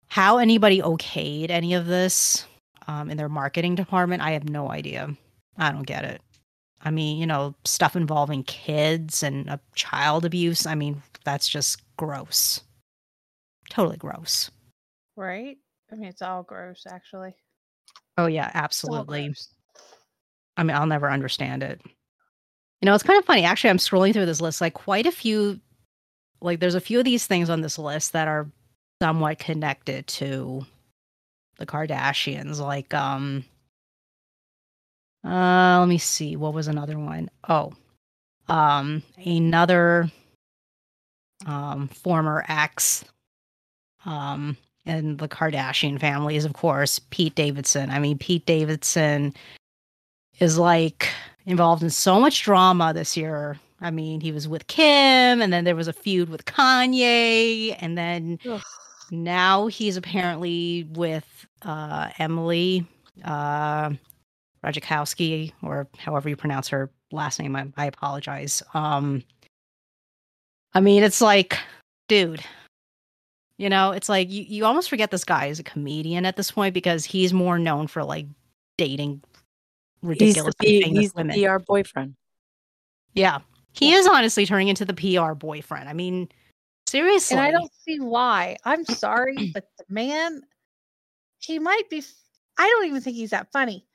how 0.08 0.38
anybody 0.38 0.80
okayed 0.80 1.50
any 1.50 1.74
of 1.74 1.86
this 1.86 2.46
um, 2.88 3.10
in 3.10 3.16
their 3.16 3.28
marketing 3.28 3.74
department, 3.74 4.22
I 4.22 4.32
have 4.32 4.48
no 4.48 4.70
idea. 4.70 5.14
I 5.56 5.72
don't 5.72 5.86
get 5.86 6.04
it. 6.04 6.20
I 6.82 6.90
mean, 6.90 7.18
you 7.18 7.26
know, 7.26 7.54
stuff 7.64 7.96
involving 7.96 8.44
kids 8.44 9.22
and 9.22 9.48
uh, 9.48 9.58
child 9.74 10.24
abuse. 10.24 10.66
I 10.66 10.74
mean, 10.74 11.02
that's 11.24 11.48
just 11.48 11.82
gross. 11.96 12.60
Totally 13.70 13.96
gross. 13.96 14.50
Right? 15.16 15.56
I 15.90 15.96
mean, 15.96 16.08
it's 16.08 16.22
all 16.22 16.42
gross, 16.42 16.84
actually. 16.88 17.34
Oh, 18.18 18.26
yeah, 18.26 18.50
absolutely. 18.54 19.34
I 20.56 20.62
mean, 20.62 20.76
I'll 20.76 20.86
never 20.86 21.10
understand 21.10 21.62
it. 21.62 21.80
You 22.86 22.92
know, 22.92 22.94
it's 22.94 23.02
kind 23.02 23.18
of 23.18 23.24
funny. 23.24 23.42
Actually, 23.42 23.70
I'm 23.70 23.78
scrolling 23.78 24.12
through 24.12 24.26
this 24.26 24.40
list, 24.40 24.60
like, 24.60 24.74
quite 24.74 25.06
a 25.06 25.10
few, 25.10 25.58
like, 26.40 26.60
there's 26.60 26.76
a 26.76 26.80
few 26.80 27.00
of 27.00 27.04
these 27.04 27.26
things 27.26 27.50
on 27.50 27.60
this 27.60 27.80
list 27.80 28.12
that 28.12 28.28
are 28.28 28.46
somewhat 29.02 29.40
connected 29.40 30.06
to 30.06 30.64
the 31.58 31.66
Kardashians. 31.66 32.60
Like, 32.60 32.94
um, 32.94 33.44
uh, 35.24 35.80
let 35.80 35.88
me 35.88 35.98
see. 35.98 36.36
What 36.36 36.54
was 36.54 36.68
another 36.68 36.96
one? 36.96 37.28
Oh, 37.48 37.72
um, 38.48 39.02
another 39.16 40.08
um, 41.44 41.88
former 41.88 42.44
ex 42.48 43.04
um, 44.04 44.56
and 44.84 45.18
the 45.18 45.26
Kardashian 45.26 45.98
families, 45.98 46.44
of 46.44 46.52
course, 46.52 47.00
Pete 47.10 47.34
Davidson. 47.34 47.90
I 47.90 47.98
mean, 47.98 48.16
Pete 48.16 48.46
Davidson 48.46 49.34
is 50.38 50.56
like 50.56 51.08
involved 51.46 51.82
in 51.82 51.90
so 51.90 52.20
much 52.20 52.42
drama 52.42 52.92
this 52.92 53.16
year. 53.16 53.58
I 53.80 53.90
mean, 53.90 54.20
he 54.20 54.32
was 54.32 54.48
with 54.48 54.66
Kim, 54.66 55.40
and 55.40 55.52
then 55.52 55.64
there 55.64 55.76
was 55.76 55.88
a 55.88 55.92
feud 55.92 56.28
with 56.28 56.44
Kanye, 56.44 57.76
and 57.78 57.96
then 57.96 58.38
Ugh. 58.48 58.62
now 59.10 59.66
he's 59.66 59.96
apparently 59.96 60.88
with 60.92 61.46
uh, 61.62 62.10
Emily. 62.18 62.86
Uh, 63.24 63.92
or 65.62 65.86
however 65.98 66.28
you 66.28 66.36
pronounce 66.36 66.68
her 66.68 66.90
last 67.12 67.38
name. 67.38 67.54
I, 67.54 67.66
I 67.76 67.86
apologize. 67.86 68.62
Um, 68.74 69.22
I 70.74 70.80
mean, 70.80 71.04
it's 71.04 71.20
like, 71.20 71.58
dude, 72.08 72.42
you 73.58 73.68
know, 73.68 73.92
it's 73.92 74.08
like 74.08 74.30
you, 74.30 74.42
you 74.42 74.64
almost 74.64 74.90
forget 74.90 75.10
this 75.10 75.24
guy 75.24 75.46
is 75.46 75.60
a 75.60 75.64
comedian 75.64 76.26
at 76.26 76.36
this 76.36 76.50
point 76.50 76.74
because 76.74 77.04
he's 77.04 77.32
more 77.32 77.58
known 77.58 77.86
for 77.86 78.04
like 78.04 78.26
dating 78.76 79.22
ridiculous 80.02 80.54
he's 80.60 80.84
the, 80.84 80.90
he's 80.90 81.14
women. 81.14 81.38
The 81.38 81.46
PR 81.46 81.58
boyfriend. 81.58 82.14
Yeah. 83.14 83.38
He 83.72 83.92
is 83.92 84.06
honestly 84.06 84.46
turning 84.46 84.68
into 84.68 84.84
the 84.84 84.94
PR 84.94 85.34
boyfriend. 85.34 85.88
I 85.88 85.92
mean, 85.92 86.28
seriously. 86.86 87.36
And 87.36 87.46
I 87.46 87.50
don't 87.50 87.70
see 87.84 88.00
why. 88.00 88.56
I'm 88.64 88.84
sorry, 88.84 89.50
but 89.54 89.68
the 89.78 89.84
man, 89.88 90.42
he 91.38 91.58
might 91.58 91.88
be. 91.90 92.02
I 92.58 92.66
don't 92.68 92.86
even 92.86 93.02
think 93.02 93.16
he's 93.16 93.30
that 93.30 93.52
funny 93.52 93.86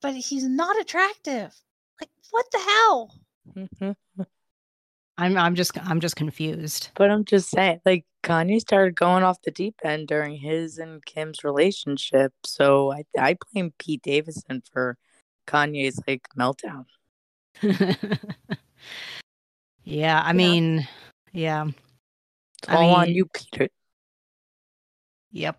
but 0.00 0.14
he's 0.14 0.44
not 0.44 0.78
attractive. 0.80 1.54
Like, 2.00 2.10
what 2.30 2.46
the 2.52 2.58
hell? 2.58 3.14
I'm 5.18 5.36
I'm 5.36 5.54
just 5.54 5.78
I'm 5.86 6.00
just 6.00 6.16
confused. 6.16 6.90
But 6.94 7.10
I'm 7.10 7.24
just 7.24 7.50
saying, 7.50 7.80
like 7.84 8.04
Kanye 8.22 8.60
started 8.60 8.96
going 8.96 9.22
off 9.22 9.42
the 9.42 9.50
deep 9.50 9.76
end 9.84 10.08
during 10.08 10.36
his 10.36 10.78
and 10.78 11.04
Kim's 11.04 11.44
relationship. 11.44 12.32
So 12.44 12.92
I 12.92 13.04
I 13.18 13.36
blame 13.52 13.72
Pete 13.78 14.02
Davidson 14.02 14.62
for 14.72 14.96
Kanye's 15.46 16.00
like 16.06 16.26
meltdown. 16.38 16.84
yeah, 19.84 20.22
I 20.24 20.32
mean, 20.32 20.86
yeah. 21.32 21.66
It's 22.62 22.68
all 22.68 22.76
I 22.76 22.80
mean, 22.80 22.94
on 22.94 23.14
you, 23.14 23.26
Peter. 23.26 23.68
Yep. 25.32 25.58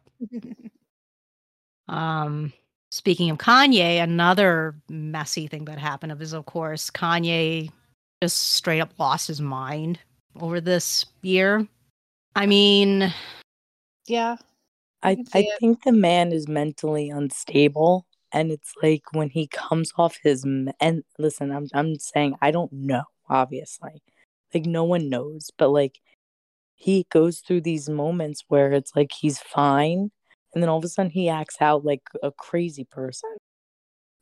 um 1.88 2.54
Speaking 2.93 3.30
of 3.30 3.38
Kanye, 3.38 4.04
another 4.04 4.76
messy 4.89 5.47
thing 5.47 5.63
that 5.65 5.80
happened 5.80 6.12
of 6.12 6.21
is, 6.21 6.34
of 6.34 6.45
course, 6.45 6.89
Kanye 6.89 7.71
just 8.21 8.54
straight 8.54 8.82
up 8.82 8.91
lost 9.00 9.30
his 9.30 9.39
mind 9.39 9.97
over 10.38 10.60
this 10.60 11.06
year. 11.21 11.65
I 12.36 12.46
mean, 12.46 13.13
yeah, 14.08 14.38
I 15.04 15.12
I, 15.34 15.39
I 15.39 15.48
think 15.60 15.84
the 15.84 15.91
man 15.91 16.32
is 16.32 16.48
mentally 16.48 17.10
unstable, 17.10 18.06
and 18.32 18.52
it's 18.52 18.74
like 18.82 19.04
when 19.13 19.30
he 19.30 19.48
comes 19.48 19.91
off 19.98 20.17
his 20.24 20.44
and 20.44 21.04
listen, 21.20 21.52
I'm 21.52 21.67
I'm 21.74 21.98
saying 22.00 22.36
I 22.41 22.52
don't 22.52 22.72
know, 22.74 23.04
obviously, 23.30 24.02
like 24.54 24.65
no 24.65 24.84
one 24.84 25.10
knows, 25.10 25.52
but 25.58 25.70
like 25.70 26.00
he 26.76 27.06
goes 27.12 27.39
through 27.39 27.62
these 27.62 27.89
moments 27.89 28.44
where 28.48 28.72
it's 28.74 28.96
like 28.96 29.12
he's 29.13 29.39
fine 29.39 30.12
and 30.54 30.63
then 30.63 30.70
all 30.70 30.80
of 30.80 30.84
a 30.86 30.89
sudden 30.89 31.12
he 31.12 31.30
acts 31.30 31.58
out 31.62 31.86
like 31.86 32.02
a 32.24 32.32
crazy 32.32 32.86
person. 32.86 33.30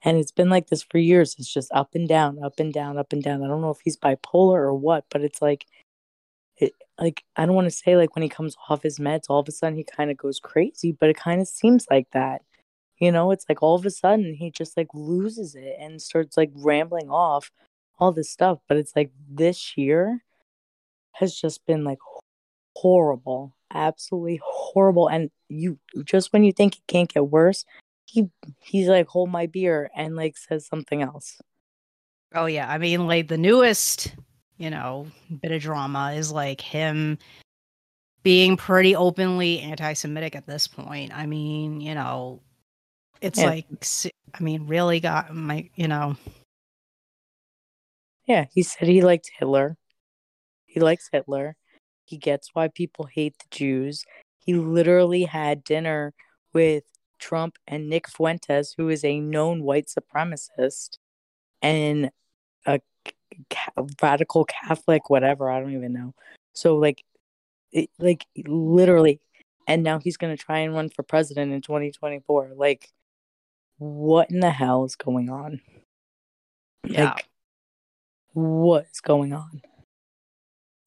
And 0.04 0.17
it's 0.17 0.32
been 0.32 0.50
like 0.50 0.67
this 0.69 0.84
for 0.84 0.98
years. 0.98 1.36
It's 1.39 1.52
just 1.54 1.72
up 1.74 1.95
and 1.95 2.08
down 2.08 2.43
up 2.43 2.60
and 2.60 2.74
down 2.74 2.98
up 2.98 3.13
and 3.13 3.24
down. 3.24 3.43
I 3.43 3.48
don't 3.48 3.62
know 3.62 3.72
if 3.72 3.80
he's 3.84 3.98
bipolar 3.98 4.58
or 4.60 4.74
what 4.76 5.06
but 5.10 5.22
it's 5.24 5.41
like 5.41 5.65
it, 6.60 6.74
like 7.00 7.24
i 7.36 7.45
don't 7.45 7.56
want 7.56 7.65
to 7.65 7.72
say 7.72 7.95
like 7.95 8.15
when 8.15 8.24
he 8.24 8.30
comes 8.30 8.56
off 8.69 8.84
his 8.84 9.00
meds 9.00 9.26
all 9.30 9.39
of 9.39 9.48
a 9.48 9.52
sudden 9.52 9.78
he 9.78 9.84
kind 9.84 10.12
of 10.12 10.17
goes 10.17 10.39
crazy 10.39 10.91
but 10.91 11.10
it 11.10 11.17
kind 11.17 11.41
of 11.41 11.48
seems 11.48 11.86
like 11.89 12.10
that. 12.12 12.41
You 13.00 13.13
know 13.13 13.32
it's 13.32 13.45
like 13.48 13.63
all 13.63 13.76
of 13.76 13.86
a 13.86 13.91
sudden 13.91 14.34
he 14.34 14.52
just 14.52 14.76
like 14.76 14.89
loses 14.93 15.56
it 15.56 15.76
and 15.80 16.02
starts 16.02 16.36
like 16.36 16.52
rambling 16.54 17.10
off 17.10 17.50
all 17.98 18.12
this 18.12 18.30
stuff 18.30 18.60
but 18.67 18.76
it's 18.76 18.93
like 18.93 19.12
this 19.30 19.78
year 19.78 20.22
has 21.13 21.34
just 21.34 21.65
been 21.65 21.86
like 21.86 22.00
horrible 22.76 23.56
absolutely 23.74 24.41
horrible 24.43 25.08
and 25.08 25.32
you 25.48 25.80
just 26.04 26.34
when 26.34 26.43
you 26.43 26.52
think 26.52 26.76
it 26.76 26.82
can't 26.88 27.13
get 27.13 27.28
worse 27.28 27.63
he 28.06 28.30
he's 28.62 28.88
like 28.88 29.08
hold 29.08 29.30
my 29.30 29.45
beer 29.45 29.89
and 29.95 30.15
like 30.15 30.36
says 30.36 30.65
something 30.65 31.02
else. 31.02 31.39
Oh 32.36 32.48
yeah 32.48 32.69
i 32.69 32.78
mean 32.78 33.08
like 33.08 33.28
the 33.28 33.38
newest 33.38 34.15
you 34.60 34.69
know 34.69 35.08
bit 35.41 35.52
of 35.52 35.62
drama 35.62 36.12
is 36.13 36.32
like 36.32 36.62
him 36.62 37.17
being 38.22 38.58
pretty 38.58 38.95
openly 38.95 39.62
anti-semitic 39.62 40.36
at 40.36 40.45
this 40.45 40.67
point. 40.67 41.12
I 41.15 41.26
mean 41.26 41.82
you 41.82 41.95
know 41.95 42.41
it's 43.22 43.39
yeah. 43.39 43.45
like 43.45 43.65
i 44.34 44.43
mean 44.43 44.67
really 44.67 45.00
got 45.00 45.34
my 45.34 45.67
you 45.76 45.88
know. 45.88 46.15
Yeah 48.28 48.45
he 48.54 48.62
said 48.62 48.88
he 48.88 49.02
liked 49.02 49.32
hitler. 49.39 49.78
He 50.67 50.80
likes 50.80 51.10
hitler. 51.12 51.56
He 52.06 52.17
gets 52.17 52.50
why 52.54 52.67
people 52.67 53.06
hate 53.06 53.36
the 53.39 53.45
jews. 53.50 54.04
He 54.39 54.54
literally 54.54 55.24
had 55.24 55.63
dinner 55.63 56.13
with 56.54 56.84
Trump 57.19 57.58
and 57.67 57.89
Nick 57.89 58.08
Fuentes, 58.10 58.74
who 58.78 58.89
is 58.89 59.04
a 59.04 59.19
known 59.19 59.63
white 59.63 59.88
supremacist 59.88 60.98
and 61.62 62.10
a 62.65 62.80
ca- 63.49 63.85
radical 64.01 64.45
Catholic, 64.45 65.09
whatever. 65.09 65.49
I 65.49 65.59
don't 65.59 65.73
even 65.73 65.93
know. 65.93 66.13
So, 66.53 66.77
like, 66.77 67.03
it, 67.71 67.89
like 67.99 68.25
literally, 68.47 69.19
and 69.67 69.83
now 69.83 69.99
he's 69.99 70.17
going 70.17 70.35
to 70.35 70.43
try 70.43 70.59
and 70.59 70.73
run 70.73 70.89
for 70.89 71.03
president 71.03 71.53
in 71.53 71.61
2024. 71.61 72.51
Like, 72.55 72.89
what 73.77 74.29
in 74.31 74.39
the 74.39 74.49
hell 74.49 74.85
is 74.85 74.95
going 74.95 75.29
on? 75.29 75.61
Yeah. 76.83 77.05
Like, 77.05 77.27
what 78.33 78.87
is 78.91 79.01
going 79.01 79.33
on? 79.33 79.61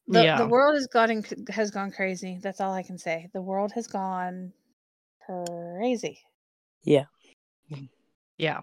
The, 0.08 0.24
yeah. 0.24 0.36
the 0.36 0.46
world 0.46 0.74
has 0.74 0.88
gotten 0.88 1.24
has 1.48 1.70
gone 1.70 1.92
crazy. 1.92 2.38
That's 2.42 2.60
all 2.60 2.72
I 2.72 2.82
can 2.82 2.98
say. 2.98 3.30
The 3.32 3.40
world 3.40 3.72
has 3.72 3.86
gone 3.86 4.52
crazy. 5.24 6.20
Yeah. 6.82 7.04
Yeah. 8.36 8.62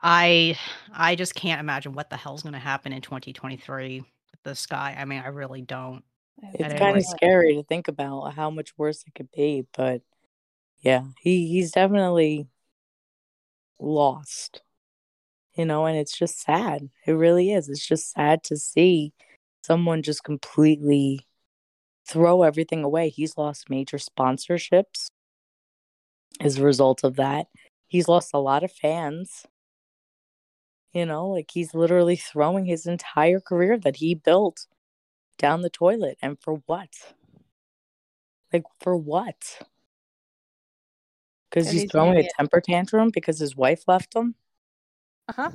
I 0.00 0.58
I 0.92 1.16
just 1.16 1.34
can't 1.34 1.60
imagine 1.60 1.92
what 1.92 2.10
the 2.10 2.16
hell's 2.16 2.42
going 2.42 2.52
to 2.52 2.58
happen 2.58 2.92
in 2.92 3.02
2023 3.02 4.00
with 4.00 4.42
this 4.44 4.66
guy. 4.66 4.96
I 4.98 5.04
mean, 5.04 5.20
I 5.20 5.28
really 5.28 5.62
don't. 5.62 6.04
It's 6.54 6.78
kind 6.78 6.96
of 6.96 7.04
scary 7.04 7.54
to 7.56 7.64
think 7.64 7.88
about 7.88 8.34
how 8.34 8.50
much 8.50 8.76
worse 8.78 9.02
it 9.06 9.14
could 9.14 9.30
be, 9.32 9.66
but 9.76 10.02
yeah, 10.80 11.04
he 11.20 11.48
he's 11.48 11.72
definitely 11.72 12.46
lost. 13.80 14.62
You 15.54 15.64
know, 15.64 15.86
and 15.86 15.98
it's 15.98 16.16
just 16.16 16.40
sad. 16.40 16.88
It 17.04 17.12
really 17.12 17.52
is. 17.52 17.68
It's 17.68 17.84
just 17.84 18.12
sad 18.12 18.44
to 18.44 18.56
see 18.56 19.12
someone 19.62 20.02
just 20.02 20.22
completely 20.22 21.26
throw 22.08 22.44
everything 22.44 22.84
away. 22.84 23.08
He's 23.08 23.36
lost 23.36 23.68
major 23.68 23.98
sponsorships 23.98 25.08
as 26.40 26.58
a 26.58 26.64
result 26.64 27.02
of 27.02 27.16
that. 27.16 27.48
He's 27.88 28.06
lost 28.06 28.30
a 28.32 28.38
lot 28.38 28.62
of 28.62 28.70
fans. 28.70 29.46
You 30.98 31.06
know, 31.06 31.28
like 31.28 31.52
he's 31.52 31.74
literally 31.74 32.16
throwing 32.16 32.64
his 32.64 32.84
entire 32.84 33.38
career 33.38 33.78
that 33.78 33.94
he 33.94 34.16
built 34.16 34.66
down 35.38 35.62
the 35.62 35.70
toilet. 35.70 36.18
And 36.20 36.36
for 36.40 36.54
what? 36.66 36.88
Like, 38.52 38.64
for 38.80 38.96
what? 38.96 39.60
Because 41.48 41.70
he's, 41.70 41.82
he's, 41.82 41.92
throwing 41.92 42.18
a 42.18 42.28
temper 42.36 42.60
tantrum 42.60 43.10
because 43.10 43.38
his 43.38 43.54
wife 43.54 43.84
left 43.86 44.12
him? 44.12 44.34
uh-huh. 45.28 45.50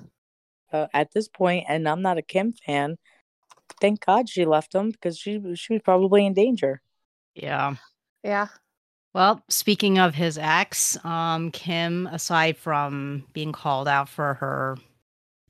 Uh, 0.72 0.88
at 0.94 1.12
this 1.12 1.28
point, 1.28 1.66
and 1.68 1.90
I'm 1.90 2.02
not 2.02 2.18
a 2.18 2.22
Kim 2.22 2.54
fan, 2.54 2.98
thank 3.82 4.06
God 4.06 4.30
she 4.30 4.46
left 4.46 4.74
him 4.74 4.92
because 4.92 5.18
she 5.18 5.42
she 5.56 5.74
was 5.74 5.82
probably 5.84 6.26
in 6.26 6.34
danger. 6.34 6.82
Yeah. 7.36 7.76
Yeah. 8.24 8.48
Well, 9.14 9.44
speaking 9.50 10.00
of 10.00 10.16
his 10.16 10.38
ex, 10.38 10.98
um, 11.04 11.52
Kim, 11.52 12.08
aside 12.08 12.56
from 12.56 13.26
being 13.34 13.52
called 13.52 13.90
out 13.90 14.08
for 14.08 14.36
her 14.36 14.78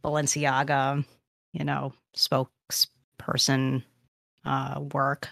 Balenciaga, 0.03 1.05
you 1.53 1.63
know, 1.63 1.93
spokesperson 2.15 3.83
uh, 4.45 4.81
work, 4.91 5.29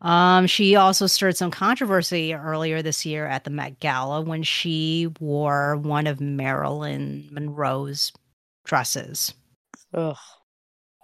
um, 0.00 0.46
she 0.46 0.76
also 0.76 1.06
stirred 1.06 1.36
some 1.36 1.50
controversy 1.50 2.32
earlier 2.32 2.82
this 2.82 3.04
year 3.04 3.26
at 3.26 3.44
the 3.44 3.50
Met 3.50 3.80
Gala 3.80 4.22
when 4.22 4.42
she 4.44 5.08
wore 5.18 5.76
one 5.76 6.06
of 6.06 6.20
Marilyn 6.20 7.28
Monroe's 7.32 8.12
dresses. 8.64 9.34
Ugh. 9.94 10.16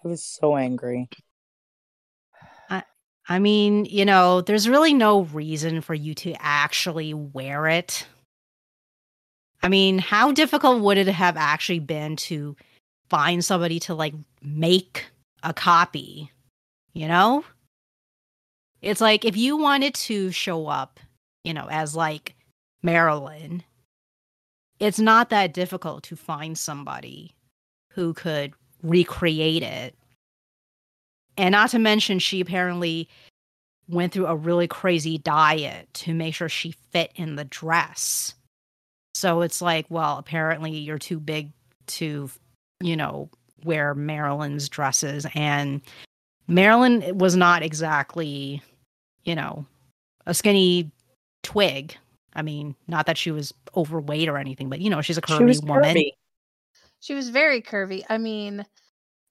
I 0.04 0.08
was 0.08 0.22
so 0.22 0.56
angry. 0.56 1.08
I, 2.70 2.84
I 3.28 3.38
mean, 3.38 3.86
you 3.86 4.04
know, 4.04 4.42
there's 4.42 4.68
really 4.68 4.94
no 4.94 5.22
reason 5.22 5.80
for 5.80 5.94
you 5.94 6.14
to 6.16 6.34
actually 6.38 7.14
wear 7.14 7.66
it. 7.66 8.06
I 9.64 9.68
mean, 9.68 9.98
how 9.98 10.30
difficult 10.30 10.82
would 10.82 10.98
it 10.98 11.08
have 11.08 11.38
actually 11.38 11.78
been 11.78 12.16
to 12.16 12.54
find 13.08 13.42
somebody 13.42 13.80
to 13.80 13.94
like 13.94 14.12
make 14.42 15.06
a 15.42 15.54
copy? 15.54 16.30
You 16.92 17.08
know? 17.08 17.46
It's 18.82 19.00
like 19.00 19.24
if 19.24 19.38
you 19.38 19.56
wanted 19.56 19.94
to 19.94 20.30
show 20.32 20.66
up, 20.66 21.00
you 21.44 21.54
know, 21.54 21.66
as 21.70 21.96
like 21.96 22.34
Marilyn, 22.82 23.62
it's 24.80 24.98
not 24.98 25.30
that 25.30 25.54
difficult 25.54 26.02
to 26.04 26.16
find 26.16 26.58
somebody 26.58 27.34
who 27.90 28.12
could 28.12 28.52
recreate 28.82 29.62
it. 29.62 29.94
And 31.38 31.52
not 31.52 31.70
to 31.70 31.78
mention, 31.78 32.18
she 32.18 32.42
apparently 32.42 33.08
went 33.88 34.12
through 34.12 34.26
a 34.26 34.36
really 34.36 34.68
crazy 34.68 35.16
diet 35.16 35.88
to 35.94 36.12
make 36.12 36.34
sure 36.34 36.50
she 36.50 36.72
fit 36.92 37.12
in 37.14 37.36
the 37.36 37.44
dress. 37.44 38.34
So 39.14 39.42
it's 39.42 39.62
like, 39.62 39.86
well, 39.88 40.18
apparently 40.18 40.72
you're 40.72 40.98
too 40.98 41.20
big 41.20 41.52
to, 41.86 42.28
you 42.80 42.96
know, 42.96 43.30
wear 43.64 43.94
Marilyn's 43.94 44.68
dresses. 44.68 45.26
And 45.34 45.80
Marilyn 46.48 47.16
was 47.16 47.36
not 47.36 47.62
exactly, 47.62 48.60
you 49.22 49.34
know, 49.34 49.66
a 50.26 50.34
skinny 50.34 50.90
twig. 51.42 51.96
I 52.34 52.42
mean, 52.42 52.74
not 52.88 53.06
that 53.06 53.16
she 53.16 53.30
was 53.30 53.54
overweight 53.76 54.28
or 54.28 54.36
anything, 54.36 54.68
but 54.68 54.80
you 54.80 54.90
know, 54.90 55.00
she's 55.00 55.18
a 55.18 55.22
curvy 55.22 55.54
she 55.54 55.66
woman. 55.66 55.96
Curvy. 55.96 56.10
She 57.00 57.14
was 57.14 57.28
very 57.28 57.62
curvy. 57.62 58.02
I 58.08 58.18
mean, 58.18 58.66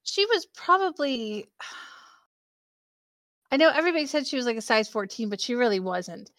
she 0.03 0.25
was 0.25 0.45
probably 0.55 1.47
I 3.51 3.57
know 3.57 3.69
everybody 3.69 4.07
said 4.07 4.25
she 4.25 4.37
was 4.37 4.45
like 4.45 4.57
a 4.57 4.61
size 4.61 4.89
14, 4.89 5.29
but 5.29 5.39
she 5.39 5.53
really 5.53 5.79
wasn't. 5.79 6.31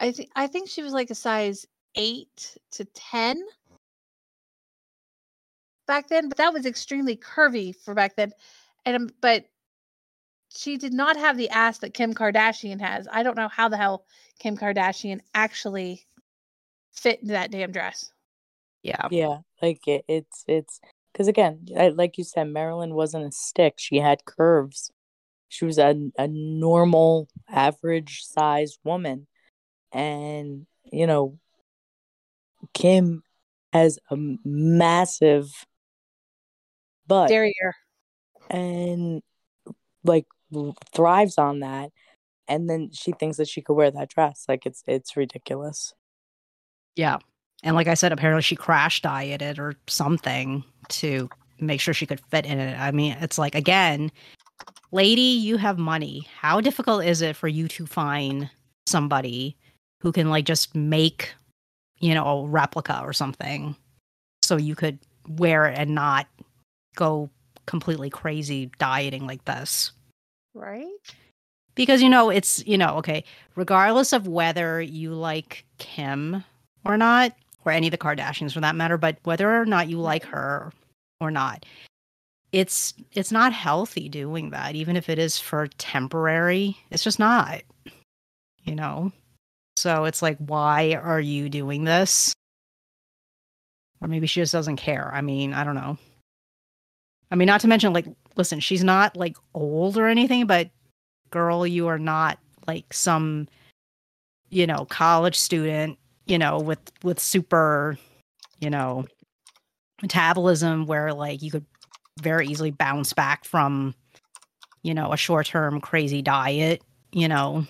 I 0.00 0.12
think 0.12 0.30
I 0.34 0.46
think 0.46 0.68
she 0.68 0.82
was 0.82 0.92
like 0.92 1.10
a 1.10 1.14
size 1.14 1.66
8 1.96 2.58
to 2.72 2.84
10 2.84 3.42
back 5.86 6.08
then, 6.08 6.28
but 6.28 6.38
that 6.38 6.52
was 6.52 6.66
extremely 6.66 7.16
curvy 7.16 7.74
for 7.74 7.94
back 7.94 8.16
then. 8.16 8.32
And 8.84 9.12
but 9.20 9.46
she 10.54 10.76
did 10.76 10.92
not 10.92 11.16
have 11.16 11.36
the 11.36 11.50
ass 11.50 11.78
that 11.78 11.94
Kim 11.94 12.14
Kardashian 12.14 12.80
has. 12.80 13.08
I 13.10 13.22
don't 13.22 13.36
know 13.36 13.48
how 13.48 13.68
the 13.68 13.76
hell 13.76 14.04
Kim 14.38 14.56
Kardashian 14.56 15.20
actually 15.34 16.06
fit 16.92 17.20
into 17.20 17.32
that 17.32 17.50
damn 17.50 17.72
dress. 17.72 18.10
Yeah. 18.82 19.08
Yeah. 19.10 19.38
Like 19.60 19.86
it, 19.86 20.04
it's 20.08 20.44
it's 20.46 20.80
because 21.12 21.28
again, 21.28 21.66
like 21.94 22.18
you 22.18 22.24
said, 22.24 22.44
Marilyn 22.44 22.94
wasn't 22.94 23.26
a 23.26 23.32
stick. 23.32 23.74
She 23.78 23.96
had 23.96 24.24
curves. 24.24 24.90
She 25.48 25.64
was 25.64 25.78
a 25.78 25.96
a 26.18 26.28
normal, 26.28 27.28
average 27.48 28.22
sized 28.24 28.78
woman, 28.84 29.26
and 29.92 30.66
you 30.84 31.06
know, 31.06 31.38
Kim 32.74 33.22
has 33.72 33.98
a 34.10 34.16
massive 34.44 35.50
butt, 37.06 37.28
derriere, 37.28 37.74
and 38.50 39.22
like 40.04 40.26
thrives 40.94 41.38
on 41.38 41.60
that. 41.60 41.90
And 42.48 42.70
then 42.70 42.90
she 42.92 43.12
thinks 43.12 43.38
that 43.38 43.48
she 43.48 43.60
could 43.60 43.74
wear 43.74 43.90
that 43.90 44.08
dress. 44.08 44.44
Like 44.48 44.66
it's 44.66 44.82
it's 44.86 45.16
ridiculous. 45.16 45.94
Yeah. 46.94 47.18
And 47.62 47.74
like 47.74 47.88
I 47.88 47.94
said, 47.94 48.12
apparently 48.12 48.42
she 48.42 48.56
crash 48.56 49.02
dieted 49.02 49.58
or 49.58 49.74
something 49.88 50.62
to 50.90 51.28
make 51.58 51.80
sure 51.80 51.94
she 51.94 52.06
could 52.06 52.20
fit 52.30 52.46
in 52.46 52.58
it. 52.58 52.78
I 52.78 52.92
mean, 52.92 53.16
it's 53.20 53.38
like 53.38 53.54
again, 53.54 54.12
lady, 54.92 55.20
you 55.20 55.56
have 55.56 55.78
money. 55.78 56.26
How 56.38 56.60
difficult 56.60 57.04
is 57.04 57.20
it 57.22 57.36
for 57.36 57.48
you 57.48 57.66
to 57.68 57.86
find 57.86 58.50
somebody 58.86 59.56
who 60.00 60.12
can 60.12 60.30
like 60.30 60.44
just 60.44 60.74
make, 60.74 61.34
you 62.00 62.14
know, 62.14 62.24
a 62.24 62.46
replica 62.46 63.00
or 63.02 63.12
something 63.12 63.76
so 64.42 64.56
you 64.56 64.74
could 64.74 64.98
wear 65.28 65.66
it 65.66 65.78
and 65.78 65.94
not 65.94 66.26
go 66.94 67.30
completely 67.66 68.10
crazy 68.10 68.70
dieting 68.78 69.26
like 69.26 69.44
this? 69.44 69.92
Right? 70.54 70.86
Because 71.74 72.02
you 72.02 72.08
know, 72.08 72.30
it's, 72.30 72.66
you 72.66 72.78
know, 72.78 72.96
okay, 72.98 73.24
regardless 73.54 74.12
of 74.12 74.26
whether 74.26 74.80
you 74.80 75.12
like 75.12 75.64
Kim 75.78 76.44
or 76.84 76.96
not, 76.96 77.32
or 77.64 77.72
any 77.72 77.88
of 77.88 77.90
the 77.90 77.98
Kardashians 77.98 78.52
for 78.52 78.60
that 78.60 78.76
matter, 78.76 78.96
but 78.96 79.18
whether 79.24 79.60
or 79.60 79.66
not 79.66 79.88
you 79.88 79.98
like 79.98 80.24
her 80.24 80.72
or 81.20 81.30
not, 81.30 81.66
it's 82.52 82.94
it's 83.12 83.32
not 83.32 83.52
healthy 83.52 84.08
doing 84.08 84.50
that 84.50 84.74
even 84.74 84.96
if 84.96 85.08
it 85.08 85.18
is 85.18 85.38
for 85.38 85.66
temporary 85.78 86.76
it's 86.90 87.04
just 87.04 87.18
not 87.18 87.60
you 88.62 88.74
know 88.74 89.12
so 89.76 90.04
it's 90.04 90.22
like 90.22 90.38
why 90.38 90.94
are 90.94 91.20
you 91.20 91.48
doing 91.48 91.84
this? 91.84 92.32
Or 94.00 94.08
maybe 94.08 94.26
she 94.26 94.40
just 94.40 94.52
doesn't 94.52 94.76
care. 94.76 95.10
I 95.14 95.20
mean 95.20 95.54
i 95.54 95.64
don't 95.64 95.74
know. 95.74 95.98
I 97.30 97.36
mean 97.36 97.46
not 97.46 97.60
to 97.62 97.68
mention 97.68 97.92
like 97.92 98.06
listen 98.36 98.60
she's 98.60 98.84
not 98.84 99.16
like 99.16 99.36
old 99.54 99.96
or 99.96 100.06
anything 100.06 100.46
but 100.46 100.70
girl 101.30 101.66
you 101.66 101.86
are 101.88 101.98
not 101.98 102.38
like 102.66 102.92
some 102.92 103.48
you 104.50 104.66
know 104.66 104.84
college 104.84 105.36
student 105.36 105.98
you 106.26 106.38
know 106.38 106.58
with 106.60 106.78
with 107.02 107.18
super 107.18 107.96
you 108.60 108.70
know 108.70 109.04
metabolism 110.02 110.86
where 110.86 111.12
like 111.12 111.42
you 111.42 111.50
could 111.50 111.64
very 112.20 112.46
easily 112.46 112.70
bounce 112.70 113.12
back 113.12 113.44
from, 113.44 113.94
you 114.82 114.94
know, 114.94 115.12
a 115.12 115.16
short 115.16 115.46
term 115.46 115.80
crazy 115.80 116.22
diet, 116.22 116.82
you 117.12 117.28
know. 117.28 117.66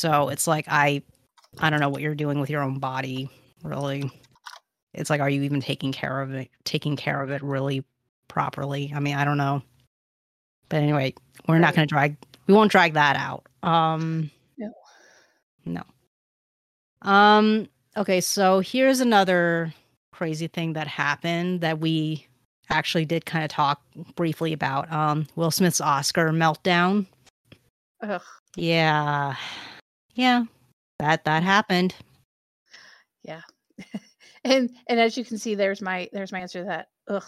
So 0.00 0.30
it's 0.30 0.46
like 0.46 0.64
I 0.66 1.02
I 1.58 1.68
don't 1.68 1.80
know 1.80 1.90
what 1.90 2.00
you're 2.00 2.14
doing 2.14 2.40
with 2.40 2.48
your 2.48 2.62
own 2.62 2.78
body, 2.78 3.28
really. 3.62 4.10
It's 4.94 5.10
like 5.10 5.20
are 5.20 5.28
you 5.28 5.42
even 5.42 5.60
taking 5.60 5.92
care 5.92 6.22
of 6.22 6.32
it 6.32 6.48
taking 6.64 6.96
care 6.96 7.22
of 7.22 7.30
it 7.30 7.42
really 7.42 7.84
properly? 8.26 8.90
I 8.94 9.00
mean, 9.00 9.14
I 9.14 9.26
don't 9.26 9.36
know. 9.36 9.62
But 10.70 10.78
anyway, 10.78 11.12
we're 11.46 11.58
not 11.58 11.74
gonna 11.74 11.86
drag 11.86 12.16
we 12.46 12.54
won't 12.54 12.72
drag 12.72 12.94
that 12.94 13.16
out. 13.16 13.44
Um 13.62 14.30
no. 14.56 14.72
No. 15.66 15.82
Um 17.02 17.68
okay, 17.94 18.22
so 18.22 18.60
here's 18.60 19.00
another 19.00 19.74
crazy 20.12 20.46
thing 20.46 20.72
that 20.72 20.86
happened 20.86 21.60
that 21.60 21.78
we 21.78 22.26
actually 22.70 23.04
did 23.04 23.26
kind 23.26 23.44
of 23.44 23.50
talk 23.50 23.82
briefly 24.14 24.54
about 24.54 24.90
um, 24.92 25.26
Will 25.34 25.50
Smith's 25.50 25.80
Oscar 25.80 26.30
meltdown. 26.30 27.06
Ugh. 28.02 28.22
Yeah, 28.56 29.34
yeah, 30.14 30.44
that 30.98 31.24
that 31.24 31.42
happened. 31.42 31.94
Yeah, 33.22 33.42
and 34.44 34.70
and 34.88 35.00
as 35.00 35.16
you 35.16 35.24
can 35.24 35.38
see, 35.38 35.54
there's 35.54 35.80
my 35.82 36.08
there's 36.12 36.32
my 36.32 36.40
answer 36.40 36.60
to 36.60 36.68
that. 36.68 36.88
Ugh. 37.08 37.24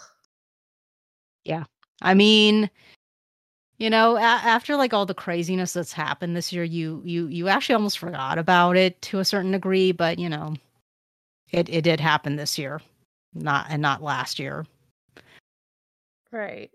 Yeah, 1.45 1.63
I 2.01 2.13
mean, 2.13 2.69
you 3.77 3.89
know, 3.89 4.15
a- 4.15 4.19
after 4.21 4.75
like 4.75 4.93
all 4.93 5.05
the 5.05 5.13
craziness 5.13 5.73
that's 5.73 5.93
happened 5.93 6.35
this 6.35 6.53
year, 6.53 6.63
you 6.63 7.01
you 7.05 7.27
you 7.27 7.47
actually 7.49 7.75
almost 7.75 7.99
forgot 7.99 8.37
about 8.37 8.77
it 8.77 9.01
to 9.03 9.19
a 9.19 9.25
certain 9.25 9.51
degree, 9.51 9.91
but 9.91 10.19
you 10.19 10.29
know, 10.29 10.55
it 11.51 11.69
it 11.69 11.81
did 11.83 11.99
happen 11.99 12.35
this 12.35 12.57
year, 12.57 12.81
not 13.33 13.67
and 13.69 13.81
not 13.81 14.01
last 14.03 14.39
year. 14.39 14.65
Right. 16.31 16.71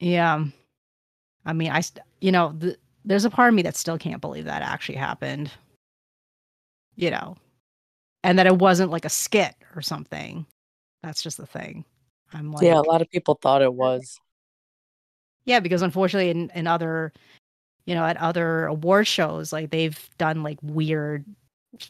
Yeah. 0.00 0.44
I 1.46 1.52
mean, 1.52 1.70
I, 1.70 1.80
st- 1.80 2.04
you 2.20 2.32
know, 2.32 2.52
the, 2.58 2.76
there's 3.08 3.24
a 3.24 3.30
part 3.30 3.48
of 3.48 3.54
me 3.54 3.62
that 3.62 3.76
still 3.76 3.98
can't 3.98 4.20
believe 4.20 4.44
that 4.44 4.62
actually 4.62 4.96
happened. 4.96 5.50
You 6.94 7.10
know, 7.10 7.36
and 8.22 8.38
that 8.38 8.46
it 8.46 8.58
wasn't 8.58 8.90
like 8.90 9.04
a 9.04 9.10
skit 9.10 9.54
or 9.74 9.82
something. 9.82 10.44
That's 11.02 11.22
just 11.22 11.36
the 11.36 11.46
thing. 11.46 11.84
I'm 12.34 12.52
like, 12.52 12.64
yeah, 12.64 12.78
a 12.78 12.82
lot 12.82 13.00
of 13.00 13.08
people 13.08 13.38
thought 13.40 13.62
it 13.62 13.72
was. 13.72 14.20
Yeah, 15.44 15.60
because 15.60 15.80
unfortunately, 15.80 16.30
in, 16.30 16.50
in 16.54 16.66
other, 16.66 17.12
you 17.86 17.94
know, 17.94 18.04
at 18.04 18.16
other 18.18 18.66
award 18.66 19.06
shows, 19.06 19.52
like 19.52 19.70
they've 19.70 19.98
done 20.18 20.42
like 20.42 20.58
weird, 20.60 21.24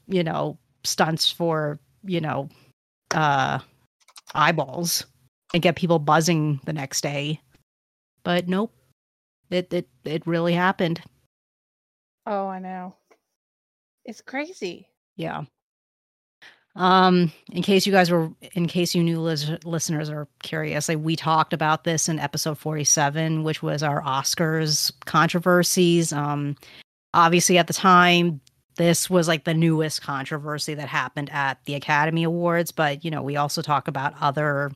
you 0.07 0.23
know, 0.23 0.59
stunts 0.85 1.31
for, 1.33 1.81
you 2.05 2.21
know, 2.21 2.49
uh, 3.13 3.59
eyeballs 4.35 5.07
and 5.55 5.63
get 5.63 5.75
people 5.75 5.99
buzzing 5.99 6.61
the 6.67 6.73
next 6.73 7.01
day. 7.01 7.41
But 8.23 8.47
nope. 8.47 8.73
It 9.51 9.73
it 9.73 9.89
it 10.05 10.27
really 10.27 10.53
happened. 10.53 11.03
Oh, 12.27 12.47
I 12.47 12.59
know. 12.59 12.95
It's 14.05 14.21
crazy. 14.21 14.89
Yeah. 15.17 15.45
Um, 16.77 17.33
in 17.51 17.63
case 17.63 17.87
you 17.87 17.93
guys 17.93 18.11
were, 18.11 18.31
in 18.53 18.69
case 18.69 18.95
you 18.95 19.03
new 19.03 19.21
lis- 19.21 19.51
listeners 19.65 20.09
are 20.11 20.29
curious, 20.43 20.89
like 20.89 20.99
we 21.01 21.17
talked 21.17 21.53
about 21.53 21.83
this 21.83 22.09
in 22.09 22.21
episode 22.21 22.57
47, 22.57 23.43
which 23.43 23.63
was 23.63 23.83
our 23.83 24.01
Oscars 24.03 24.93
controversies. 25.05 26.13
Um, 26.13 26.55
obviously 27.15 27.59
at 27.59 27.67
the 27.67 27.73
time, 27.73 28.41
this 28.77 29.11
was 29.11 29.27
like 29.27 29.43
the 29.43 29.55
newest 29.55 30.03
controversy 30.03 30.75
that 30.75 30.89
happened 30.89 31.31
at 31.33 31.59
the 31.65 31.75
Academy 31.75 32.23
Awards, 32.23 32.71
but 32.71 33.05
you 33.05 33.11
know, 33.11 33.23
we 33.23 33.37
also 33.37 33.61
talk 33.61 33.89
about 33.89 34.15
other 34.21 34.71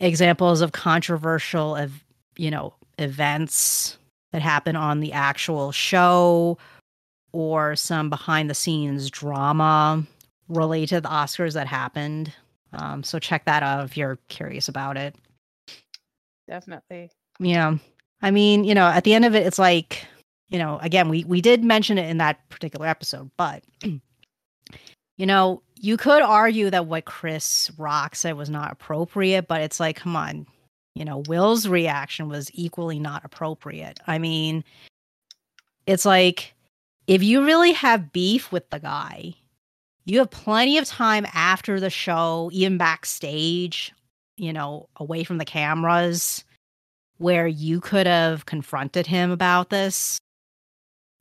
examples 0.00 0.60
of 0.60 0.72
controversial 0.72 1.76
of 1.76 1.92
you 2.36 2.50
know 2.50 2.74
events 2.98 3.98
that 4.32 4.42
happen 4.42 4.76
on 4.76 5.00
the 5.00 5.12
actual 5.12 5.72
show 5.72 6.58
or 7.32 7.76
some 7.76 8.10
behind 8.10 8.48
the 8.48 8.54
scenes 8.54 9.10
drama 9.10 10.04
related 10.48 10.88
to 10.88 11.00
the 11.00 11.08
Oscars 11.08 11.54
that 11.54 11.66
happened. 11.66 12.32
Um, 12.72 13.02
so 13.02 13.18
check 13.18 13.44
that 13.44 13.62
out 13.62 13.84
if 13.84 13.96
you're 13.96 14.18
curious 14.28 14.68
about 14.68 14.96
it. 14.96 15.14
Definitely. 16.48 17.10
Yeah. 17.38 17.76
I 18.22 18.30
mean, 18.30 18.64
you 18.64 18.74
know, 18.74 18.86
at 18.86 19.04
the 19.04 19.14
end 19.14 19.24
of 19.24 19.34
it, 19.34 19.46
it's 19.46 19.58
like, 19.58 20.06
you 20.48 20.58
know, 20.58 20.78
again, 20.82 21.08
we 21.08 21.24
we 21.24 21.40
did 21.40 21.64
mention 21.64 21.98
it 21.98 22.08
in 22.08 22.18
that 22.18 22.48
particular 22.48 22.86
episode, 22.86 23.30
but 23.36 23.64
you 23.82 25.26
know, 25.26 25.62
you 25.76 25.96
could 25.96 26.22
argue 26.22 26.70
that 26.70 26.86
what 26.86 27.04
Chris 27.04 27.70
Rock 27.76 28.14
said 28.14 28.36
was 28.36 28.50
not 28.50 28.72
appropriate, 28.72 29.48
but 29.48 29.60
it's 29.60 29.80
like, 29.80 29.96
come 29.96 30.16
on, 30.16 30.46
you 30.94 31.04
know, 31.04 31.22
Will's 31.26 31.68
reaction 31.68 32.28
was 32.28 32.50
equally 32.54 32.98
not 32.98 33.24
appropriate. 33.24 34.00
I 34.06 34.18
mean, 34.18 34.64
it's 35.86 36.04
like 36.04 36.54
if 37.06 37.22
you 37.22 37.44
really 37.44 37.72
have 37.72 38.12
beef 38.12 38.52
with 38.52 38.68
the 38.70 38.80
guy, 38.80 39.34
you 40.04 40.18
have 40.18 40.30
plenty 40.30 40.78
of 40.78 40.86
time 40.86 41.26
after 41.34 41.80
the 41.80 41.90
show, 41.90 42.50
even 42.52 42.78
backstage, 42.78 43.92
you 44.36 44.52
know, 44.52 44.88
away 44.96 45.24
from 45.24 45.38
the 45.38 45.44
cameras, 45.44 46.44
where 47.18 47.46
you 47.46 47.80
could 47.80 48.06
have 48.06 48.46
confronted 48.46 49.06
him 49.06 49.30
about 49.30 49.70
this 49.70 50.20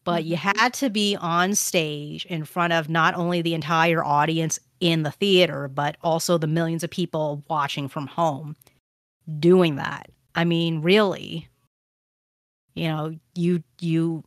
but 0.03 0.25
you 0.25 0.36
mm-hmm. 0.36 0.57
had 0.57 0.73
to 0.75 0.89
be 0.89 1.15
on 1.15 1.55
stage 1.55 2.25
in 2.25 2.45
front 2.45 2.73
of 2.73 2.89
not 2.89 3.15
only 3.15 3.41
the 3.41 3.53
entire 3.53 4.03
audience 4.03 4.59
in 4.79 5.03
the 5.03 5.12
theater, 5.12 5.67
but 5.67 5.97
also 6.03 6.38
the 6.38 6.47
millions 6.47 6.83
of 6.83 6.89
people 6.89 7.43
watching 7.49 7.88
from 7.88 8.07
home 8.07 8.55
doing 9.39 9.75
that. 9.75 10.09
I 10.36 10.45
mean, 10.45 10.81
really, 10.81 11.47
you 12.75 12.88
know, 12.88 13.15
you, 13.36 13.63
you, 13.79 14.23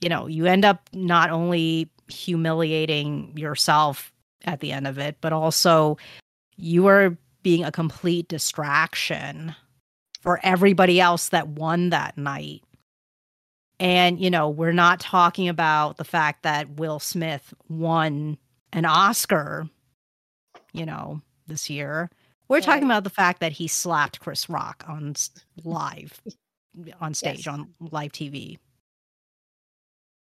you 0.00 0.08
know, 0.08 0.26
you 0.26 0.46
end 0.46 0.64
up 0.64 0.88
not 0.92 1.30
only 1.30 1.90
humiliating 2.08 3.36
yourself 3.36 4.12
at 4.44 4.60
the 4.60 4.72
end 4.72 4.86
of 4.86 4.98
it, 4.98 5.16
but 5.20 5.32
also 5.32 5.98
you 6.56 6.86
are 6.86 7.16
being 7.42 7.64
a 7.64 7.72
complete 7.72 8.28
distraction 8.28 9.54
for 10.20 10.40
everybody 10.42 11.00
else 11.00 11.28
that 11.28 11.48
won 11.48 11.90
that 11.90 12.16
night 12.16 12.62
and, 13.80 14.20
you 14.20 14.30
know, 14.30 14.48
we're 14.48 14.72
not 14.72 15.00
talking 15.00 15.48
about 15.48 15.96
the 15.98 16.04
fact 16.04 16.42
that 16.42 16.78
Will 16.78 16.98
Smith 16.98 17.54
won 17.68 18.36
an 18.72 18.84
Oscar, 18.84 19.68
you 20.72 20.84
know, 20.84 21.22
this 21.46 21.70
year. 21.70 22.10
We're 22.48 22.56
right. 22.56 22.64
talking 22.64 22.84
about 22.84 23.04
the 23.04 23.10
fact 23.10 23.40
that 23.40 23.52
he 23.52 23.68
slapped 23.68 24.20
Chris 24.20 24.48
Rock 24.48 24.84
on 24.88 25.14
live, 25.64 26.20
on 27.00 27.14
stage, 27.14 27.46
yes. 27.46 27.48
on 27.48 27.74
live 27.80 28.12
TV. 28.12 28.58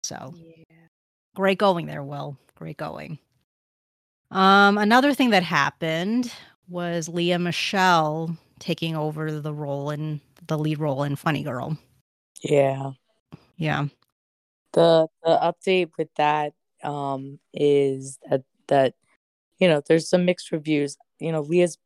So 0.04 0.34
yeah. 0.36 0.64
great 1.34 1.58
going 1.58 1.86
there, 1.86 2.02
Will. 2.02 2.36
Great 2.56 2.76
going. 2.76 3.18
Um, 4.30 4.78
another 4.78 5.14
thing 5.14 5.30
that 5.30 5.42
happened 5.42 6.32
was 6.68 7.08
Lea 7.08 7.36
Michele 7.38 8.36
taking 8.58 8.96
over 8.96 9.40
the 9.40 9.52
role 9.52 9.90
in 9.90 10.20
the 10.46 10.58
lead 10.58 10.78
role 10.78 11.02
in 11.02 11.16
Funny 11.16 11.42
Girl. 11.42 11.76
Yeah. 12.42 12.92
Yeah. 13.56 13.86
The 14.72 15.08
the 15.22 15.38
update 15.38 15.90
with 15.96 16.08
that 16.16 16.52
um 16.82 17.38
is 17.52 18.18
that 18.28 18.42
that 18.68 18.94
you 19.58 19.68
know 19.68 19.80
there's 19.86 20.08
some 20.08 20.24
mixed 20.24 20.52
reviews. 20.52 20.96
You 21.20 21.32
know, 21.32 21.40
Lea's 21.40 21.78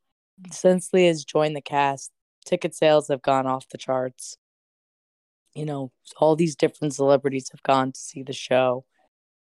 since 0.53 0.93
Lea's 0.93 1.24
joined 1.24 1.57
the 1.57 1.61
cast, 1.61 2.11
ticket 2.47 2.74
sales 2.74 3.09
have 3.09 3.22
gone 3.22 3.47
off 3.47 3.68
the 3.68 3.78
charts. 3.78 4.39
you 5.55 5.64
know, 5.66 5.91
all 6.18 6.36
these 6.36 6.57
different 6.57 6.95
celebrities 6.95 7.49
have 7.51 7.62
gone 7.62 7.93
to 7.93 7.99
see 8.01 8.22
the 8.22 8.32
show. 8.32 8.84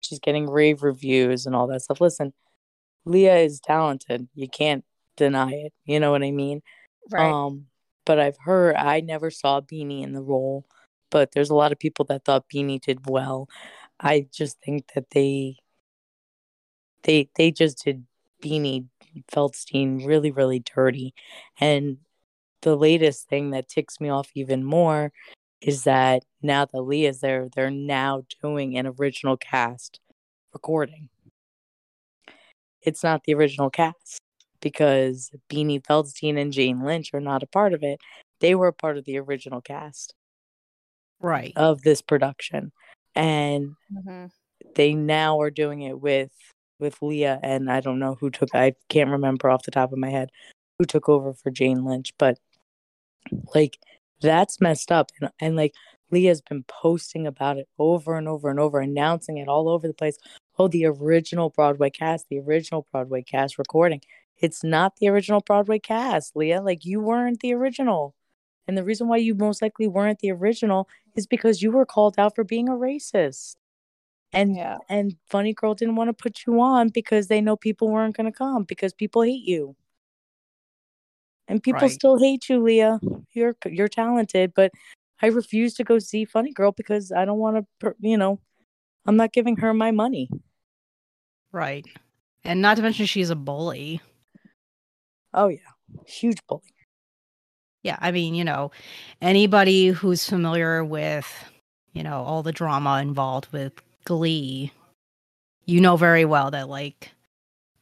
She's 0.00 0.18
getting 0.18 0.48
rave 0.48 0.82
reviews 0.82 1.46
and 1.46 1.54
all 1.54 1.66
that 1.68 1.82
stuff. 1.82 2.00
Listen, 2.00 2.32
Lea 3.04 3.44
is 3.44 3.60
talented. 3.60 4.28
You 4.34 4.48
can't 4.48 4.84
deny 5.16 5.50
it. 5.52 5.72
You 5.84 6.00
know 6.00 6.10
what 6.12 6.22
I 6.22 6.30
mean? 6.30 6.62
Right. 7.10 7.30
Um, 7.30 7.66
but 8.04 8.18
I've 8.18 8.38
heard 8.38 8.76
I 8.76 9.00
never 9.00 9.30
saw 9.30 9.60
Beanie 9.60 10.02
in 10.02 10.12
the 10.12 10.22
role, 10.22 10.66
but 11.10 11.32
there's 11.32 11.50
a 11.50 11.54
lot 11.54 11.72
of 11.72 11.78
people 11.78 12.04
that 12.06 12.24
thought 12.24 12.46
Beanie 12.52 12.80
did 12.80 13.08
well. 13.08 13.48
I 14.00 14.26
just 14.32 14.60
think 14.60 14.92
that 14.94 15.10
they 15.10 15.56
they 17.02 17.28
they 17.36 17.50
just 17.50 17.84
did 17.84 18.04
Beanie 18.42 18.86
Feldstein 19.30 20.06
really 20.06 20.30
really 20.30 20.60
dirty, 20.60 21.14
and 21.60 21.98
the 22.62 22.76
latest 22.76 23.28
thing 23.28 23.50
that 23.50 23.68
ticks 23.68 24.00
me 24.00 24.08
off 24.08 24.30
even 24.34 24.64
more 24.64 25.12
is 25.60 25.84
that 25.84 26.24
now 26.42 26.64
that 26.64 26.82
Lea's 26.82 27.20
there, 27.20 27.48
they're 27.54 27.70
now 27.70 28.22
doing 28.42 28.76
an 28.76 28.86
original 28.86 29.36
cast 29.36 30.00
recording. 30.52 31.08
It's 32.82 33.02
not 33.02 33.24
the 33.24 33.34
original 33.34 33.70
cast 33.70 34.20
because 34.60 35.30
Beanie 35.50 35.82
Feldstein 35.82 36.40
and 36.40 36.52
Jane 36.52 36.82
Lynch 36.82 37.12
are 37.14 37.20
not 37.20 37.42
a 37.42 37.46
part 37.46 37.72
of 37.72 37.82
it. 37.82 38.00
They 38.40 38.54
were 38.54 38.68
a 38.68 38.72
part 38.72 38.96
of 38.96 39.04
the 39.04 39.18
original 39.18 39.60
cast. 39.60 40.14
Right. 41.20 41.52
Of 41.56 41.82
this 41.82 42.02
production. 42.02 42.72
And 43.14 43.76
Mhm. 43.92 44.30
they 44.74 44.94
now 44.94 45.40
are 45.40 45.50
doing 45.50 45.82
it 45.82 46.00
with 46.00 46.32
with 46.78 47.00
Lea 47.02 47.24
and 47.24 47.70
I 47.70 47.80
don't 47.80 47.98
know 47.98 48.16
who 48.20 48.30
took 48.30 48.54
I 48.54 48.74
can't 48.88 49.10
remember 49.10 49.50
off 49.50 49.64
the 49.64 49.70
top 49.70 49.92
of 49.92 49.98
my 49.98 50.10
head 50.10 50.30
who 50.78 50.84
took 50.84 51.08
over 51.08 51.32
for 51.32 51.50
Jane 51.50 51.84
Lynch, 51.84 52.12
but 52.18 52.38
like 53.54 53.78
that's 54.20 54.60
messed 54.60 54.92
up 54.92 55.10
and, 55.20 55.30
and 55.40 55.56
like 55.56 55.74
Lea's 56.10 56.40
been 56.40 56.64
posting 56.68 57.26
about 57.26 57.58
it 57.58 57.68
over 57.78 58.16
and 58.16 58.28
over 58.28 58.48
and 58.48 58.60
over, 58.60 58.80
announcing 58.80 59.38
it 59.38 59.48
all 59.48 59.68
over 59.68 59.88
the 59.88 59.94
place. 59.94 60.18
Oh, 60.58 60.68
the 60.68 60.86
original 60.86 61.50
Broadway 61.50 61.90
cast, 61.90 62.26
the 62.28 62.38
original 62.38 62.86
Broadway 62.92 63.22
cast 63.22 63.58
recording. 63.58 64.00
It's 64.38 64.62
not 64.62 64.96
the 64.96 65.08
original 65.08 65.40
Broadway 65.40 65.78
cast, 65.78 66.36
Lea. 66.36 66.60
Like 66.60 66.84
you 66.84 67.00
weren't 67.00 67.40
the 67.40 67.54
original. 67.54 68.14
And 68.68 68.76
the 68.76 68.84
reason 68.84 69.08
why 69.08 69.16
you 69.18 69.34
most 69.34 69.62
likely 69.62 69.86
weren't 69.86 70.18
the 70.20 70.32
original 70.32 70.88
is 71.14 71.26
because 71.26 71.62
you 71.62 71.70
were 71.70 71.86
called 71.86 72.18
out 72.18 72.34
for 72.34 72.44
being 72.44 72.68
a 72.68 72.72
racist. 72.72 73.56
And 74.36 74.54
Yeah. 74.54 74.78
and 74.88 75.16
Funny 75.26 75.54
Girl 75.54 75.74
didn't 75.74 75.96
want 75.96 76.08
to 76.08 76.12
put 76.12 76.46
you 76.46 76.60
on 76.60 76.90
because 76.90 77.28
they 77.28 77.40
know 77.40 77.56
people 77.56 77.88
weren't 77.88 78.16
going 78.16 78.30
to 78.30 78.36
come 78.36 78.64
because 78.64 78.92
people 78.92 79.22
hate 79.22 79.44
you. 79.44 79.74
And 81.48 81.62
people 81.62 81.80
Right. 81.82 81.90
still 81.90 82.18
hate 82.18 82.48
you, 82.48 82.62
Lea. 82.62 82.98
You're 83.32 83.56
you're 83.64 83.88
talented, 83.88 84.52
but 84.54 84.72
I 85.22 85.28
refuse 85.28 85.74
to 85.74 85.84
go 85.84 85.98
see 85.98 86.24
Funny 86.26 86.52
Girl 86.52 86.72
because 86.72 87.12
I 87.12 87.24
don't 87.24 87.38
want 87.38 87.66
to, 87.80 87.94
you 88.00 88.18
know, 88.18 88.40
I'm 89.06 89.16
not 89.16 89.32
giving 89.32 89.56
her 89.56 89.72
my 89.72 89.90
money. 89.90 90.28
Right. 91.52 91.86
And 92.44 92.60
not 92.60 92.76
to 92.76 92.82
mention 92.82 93.06
she's 93.06 93.30
a 93.30 93.36
bully. 93.36 94.02
Oh 95.32 95.48
yeah, 95.48 95.72
huge 96.06 96.38
bully. 96.46 96.74
Yeah, 97.82 97.98
I 98.00 98.10
mean, 98.10 98.34
you 98.34 98.44
know, 98.44 98.72
anybody 99.22 99.88
who's 99.88 100.28
familiar 100.28 100.84
with, 100.84 101.26
you 101.92 102.02
know, 102.02 102.22
all 102.22 102.42
the 102.42 102.52
drama 102.52 103.00
involved 103.00 103.52
with 103.52 103.72
Glee, 104.06 104.72
you 105.66 105.80
know 105.80 105.96
very 105.96 106.24
well 106.24 106.50
that 106.52 106.68
like 106.68 107.10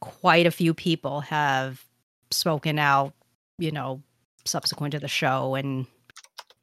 quite 0.01 0.45
a 0.45 0.51
few 0.51 0.73
people 0.73 1.21
have 1.21 1.85
spoken 2.31 2.77
out, 2.77 3.13
you 3.57 3.71
know, 3.71 4.01
subsequent 4.43 4.91
to 4.91 4.99
the 4.99 5.07
show 5.07 5.55
and 5.55 5.85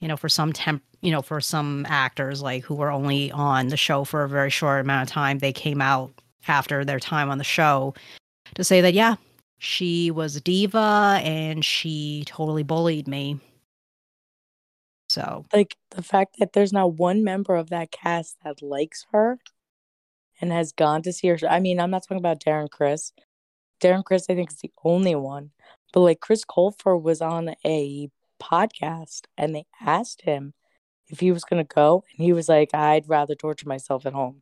you 0.00 0.08
know, 0.08 0.16
for 0.16 0.28
some 0.28 0.52
temp, 0.52 0.82
you 1.00 1.12
know, 1.12 1.22
for 1.22 1.40
some 1.40 1.86
actors 1.88 2.42
like 2.42 2.64
who 2.64 2.74
were 2.74 2.90
only 2.90 3.30
on 3.30 3.68
the 3.68 3.76
show 3.76 4.02
for 4.02 4.24
a 4.24 4.28
very 4.28 4.50
short 4.50 4.80
amount 4.80 5.08
of 5.08 5.12
time, 5.12 5.38
they 5.38 5.52
came 5.52 5.80
out 5.80 6.12
after 6.48 6.84
their 6.84 6.98
time 6.98 7.30
on 7.30 7.38
the 7.38 7.44
show 7.44 7.94
to 8.56 8.64
say 8.64 8.80
that 8.80 8.94
yeah, 8.94 9.14
she 9.58 10.10
was 10.10 10.34
a 10.34 10.40
diva 10.40 11.20
and 11.22 11.64
she 11.64 12.24
totally 12.26 12.64
bullied 12.64 13.06
me. 13.06 13.38
So, 15.12 15.44
Like 15.52 15.76
the 15.90 16.02
fact 16.02 16.36
that 16.38 16.54
there's 16.54 16.72
not 16.72 16.94
one 16.94 17.22
member 17.22 17.54
of 17.54 17.68
that 17.68 17.90
cast 17.92 18.38
that 18.44 18.62
likes 18.62 19.04
her 19.12 19.38
and 20.40 20.50
has 20.50 20.72
gone 20.72 21.02
to 21.02 21.12
see 21.12 21.28
her. 21.28 21.38
I 21.48 21.60
mean, 21.60 21.78
I'm 21.78 21.90
not 21.90 22.04
talking 22.04 22.16
about 22.16 22.40
Darren 22.40 22.70
Criss. 22.70 23.12
Darren 23.78 24.04
Criss, 24.04 24.24
I 24.30 24.34
think, 24.34 24.50
is 24.50 24.58
the 24.58 24.72
only 24.84 25.14
one. 25.14 25.50
But 25.92 26.00
like 26.00 26.20
Chris 26.20 26.46
Colfer 26.46 27.00
was 27.00 27.20
on 27.20 27.54
a 27.62 28.08
podcast 28.42 29.26
and 29.36 29.54
they 29.54 29.66
asked 29.82 30.22
him 30.22 30.54
if 31.08 31.20
he 31.20 31.30
was 31.30 31.44
going 31.44 31.62
to 31.62 31.74
go. 31.74 32.04
And 32.16 32.24
he 32.24 32.32
was 32.32 32.48
like, 32.48 32.74
I'd 32.74 33.06
rather 33.06 33.34
torture 33.34 33.68
myself 33.68 34.06
at 34.06 34.14
home. 34.14 34.40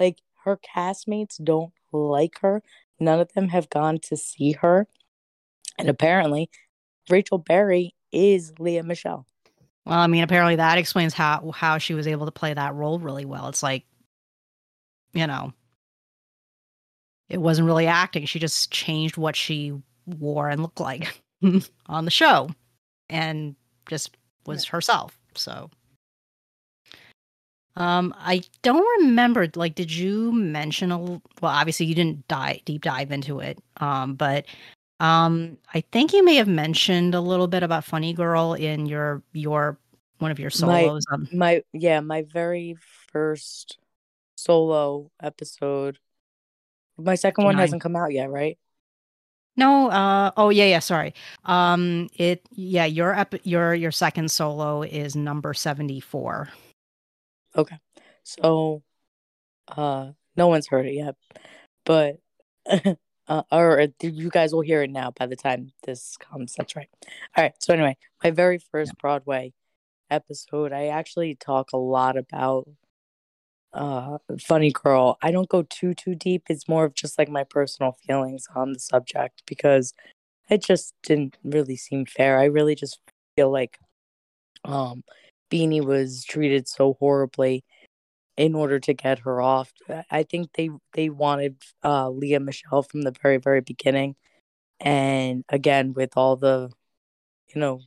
Like 0.00 0.20
her 0.44 0.56
castmates 0.56 1.42
don't 1.42 1.74
like 1.92 2.38
her. 2.40 2.62
None 2.98 3.20
of 3.20 3.32
them 3.34 3.48
have 3.48 3.68
gone 3.68 3.98
to 4.04 4.16
see 4.16 4.52
her. 4.52 4.86
And 5.78 5.90
apparently, 5.90 6.48
Rachel 7.10 7.36
Berry 7.36 7.94
is 8.10 8.54
Lea 8.58 8.80
Michele. 8.80 9.26
Well, 9.84 9.98
I 9.98 10.06
mean, 10.06 10.22
apparently 10.22 10.56
that 10.56 10.78
explains 10.78 11.14
how 11.14 11.50
how 11.54 11.78
she 11.78 11.94
was 11.94 12.06
able 12.06 12.26
to 12.26 12.32
play 12.32 12.54
that 12.54 12.74
role 12.74 12.98
really 12.98 13.24
well. 13.24 13.48
It's 13.48 13.62
like, 13.62 13.84
you 15.12 15.26
know, 15.26 15.52
it 17.28 17.40
wasn't 17.40 17.66
really 17.66 17.86
acting. 17.86 18.26
She 18.26 18.38
just 18.38 18.70
changed 18.70 19.16
what 19.16 19.34
she 19.36 19.72
wore 20.06 20.48
and 20.48 20.62
looked 20.62 20.80
like 20.80 21.20
on 21.86 22.04
the 22.04 22.10
show, 22.10 22.50
and 23.10 23.56
just 23.88 24.16
was 24.46 24.64
herself. 24.66 25.18
So, 25.34 25.70
um, 27.76 28.14
I 28.18 28.42
don't 28.62 28.86
remember. 29.00 29.48
Like, 29.56 29.74
did 29.74 29.92
you 29.92 30.32
mention 30.32 30.92
a? 30.92 30.98
Well, 31.00 31.20
obviously 31.42 31.86
you 31.86 31.94
didn't 31.94 32.28
dive 32.28 32.64
deep 32.64 32.82
dive 32.82 33.10
into 33.10 33.40
it. 33.40 33.58
Um, 33.78 34.14
but 34.14 34.46
um, 35.02 35.58
I 35.74 35.80
think 35.92 36.12
you 36.12 36.24
may 36.24 36.36
have 36.36 36.48
mentioned 36.48 37.14
a 37.14 37.20
little 37.20 37.48
bit 37.48 37.62
about 37.62 37.84
Funny 37.84 38.12
Girl 38.12 38.54
in 38.54 38.86
your 38.86 39.22
your 39.32 39.78
one 40.18 40.30
of 40.30 40.38
your 40.38 40.50
My- 40.60 40.82
solos. 40.84 41.04
um, 41.12 41.28
my 41.32 41.62
yeah 41.72 42.00
my 42.00 42.22
very 42.22 42.76
first 43.12 43.78
solo 44.36 45.10
episode 45.20 45.98
my 46.96 47.14
second 47.16 47.44
one 47.44 47.56
hasn't 47.56 47.82
come 47.82 47.96
out 47.96 48.12
yet 48.12 48.30
right 48.30 48.58
no, 49.54 49.90
uh, 49.90 50.30
oh 50.38 50.48
yeah, 50.48 50.64
yeah. 50.64 50.78
Sorry. 50.78 51.12
Um, 51.44 52.08
it 52.16 52.40
yeah. 52.52 52.86
Your 52.86 53.12
ep- 53.14 53.44
your 53.44 53.74
your 53.74 53.90
second 53.90 54.30
solo 54.30 54.80
is 54.82 55.14
number 55.14 55.52
seventy 55.52 56.00
four. 56.00 56.48
Okay. 57.54 57.76
so 58.22 58.82
uh 59.68 60.12
no 60.38 60.48
one's 60.48 60.66
heard 60.68 60.86
it 60.86 60.94
yet 60.94 61.16
but 61.84 62.16
uh, 63.28 63.42
or 63.50 63.86
you 64.02 64.30
guys 64.30 64.52
will 64.52 64.60
hear 64.62 64.82
it 64.82 64.90
now 64.90 65.10
by 65.10 65.26
the 65.26 65.36
time 65.36 65.72
this 65.84 66.16
comes 66.16 66.54
that's 66.54 66.76
right. 66.76 66.88
All 67.36 67.44
right 67.44 67.54
so 67.60 67.72
anyway 67.74 67.96
my 68.22 68.30
very 68.30 68.58
first 68.58 68.96
broadway 68.98 69.52
episode 70.10 70.72
i 70.72 70.86
actually 70.88 71.34
talk 71.34 71.72
a 71.72 71.76
lot 71.78 72.16
about 72.18 72.68
uh 73.74 74.18
funny 74.40 74.70
girl. 74.70 75.18
I 75.22 75.30
don't 75.30 75.48
go 75.48 75.62
too 75.62 75.94
too 75.94 76.14
deep 76.14 76.44
it's 76.48 76.68
more 76.68 76.84
of 76.84 76.94
just 76.94 77.18
like 77.18 77.28
my 77.28 77.44
personal 77.44 77.96
feelings 78.06 78.46
on 78.54 78.72
the 78.72 78.78
subject 78.78 79.42
because 79.46 79.94
it 80.50 80.62
just 80.62 80.94
didn't 81.02 81.38
really 81.44 81.76
seem 81.76 82.04
fair. 82.04 82.38
I 82.38 82.44
really 82.44 82.74
just 82.74 83.00
feel 83.36 83.50
like 83.50 83.78
um 84.64 85.04
beanie 85.50 85.84
was 85.84 86.24
treated 86.24 86.68
so 86.68 86.96
horribly 87.00 87.64
in 88.36 88.54
order 88.54 88.80
to 88.80 88.94
get 88.94 89.20
her 89.20 89.40
off 89.42 89.72
I- 90.10 90.22
think 90.24 90.52
they 90.54 90.70
they 90.94 91.10
wanted 91.10 91.56
uh 91.84 92.08
lea 92.10 92.38
michele 92.38 92.82
from 92.82 93.02
the 93.02 93.14
very 93.22 93.38
very 93.38 93.60
beginning. 93.60 94.16
And 94.80 95.44
again 95.48 95.92
with 95.94 96.16
all 96.16 96.36
the 96.36 96.70
you 97.54 97.60
know 97.60 97.80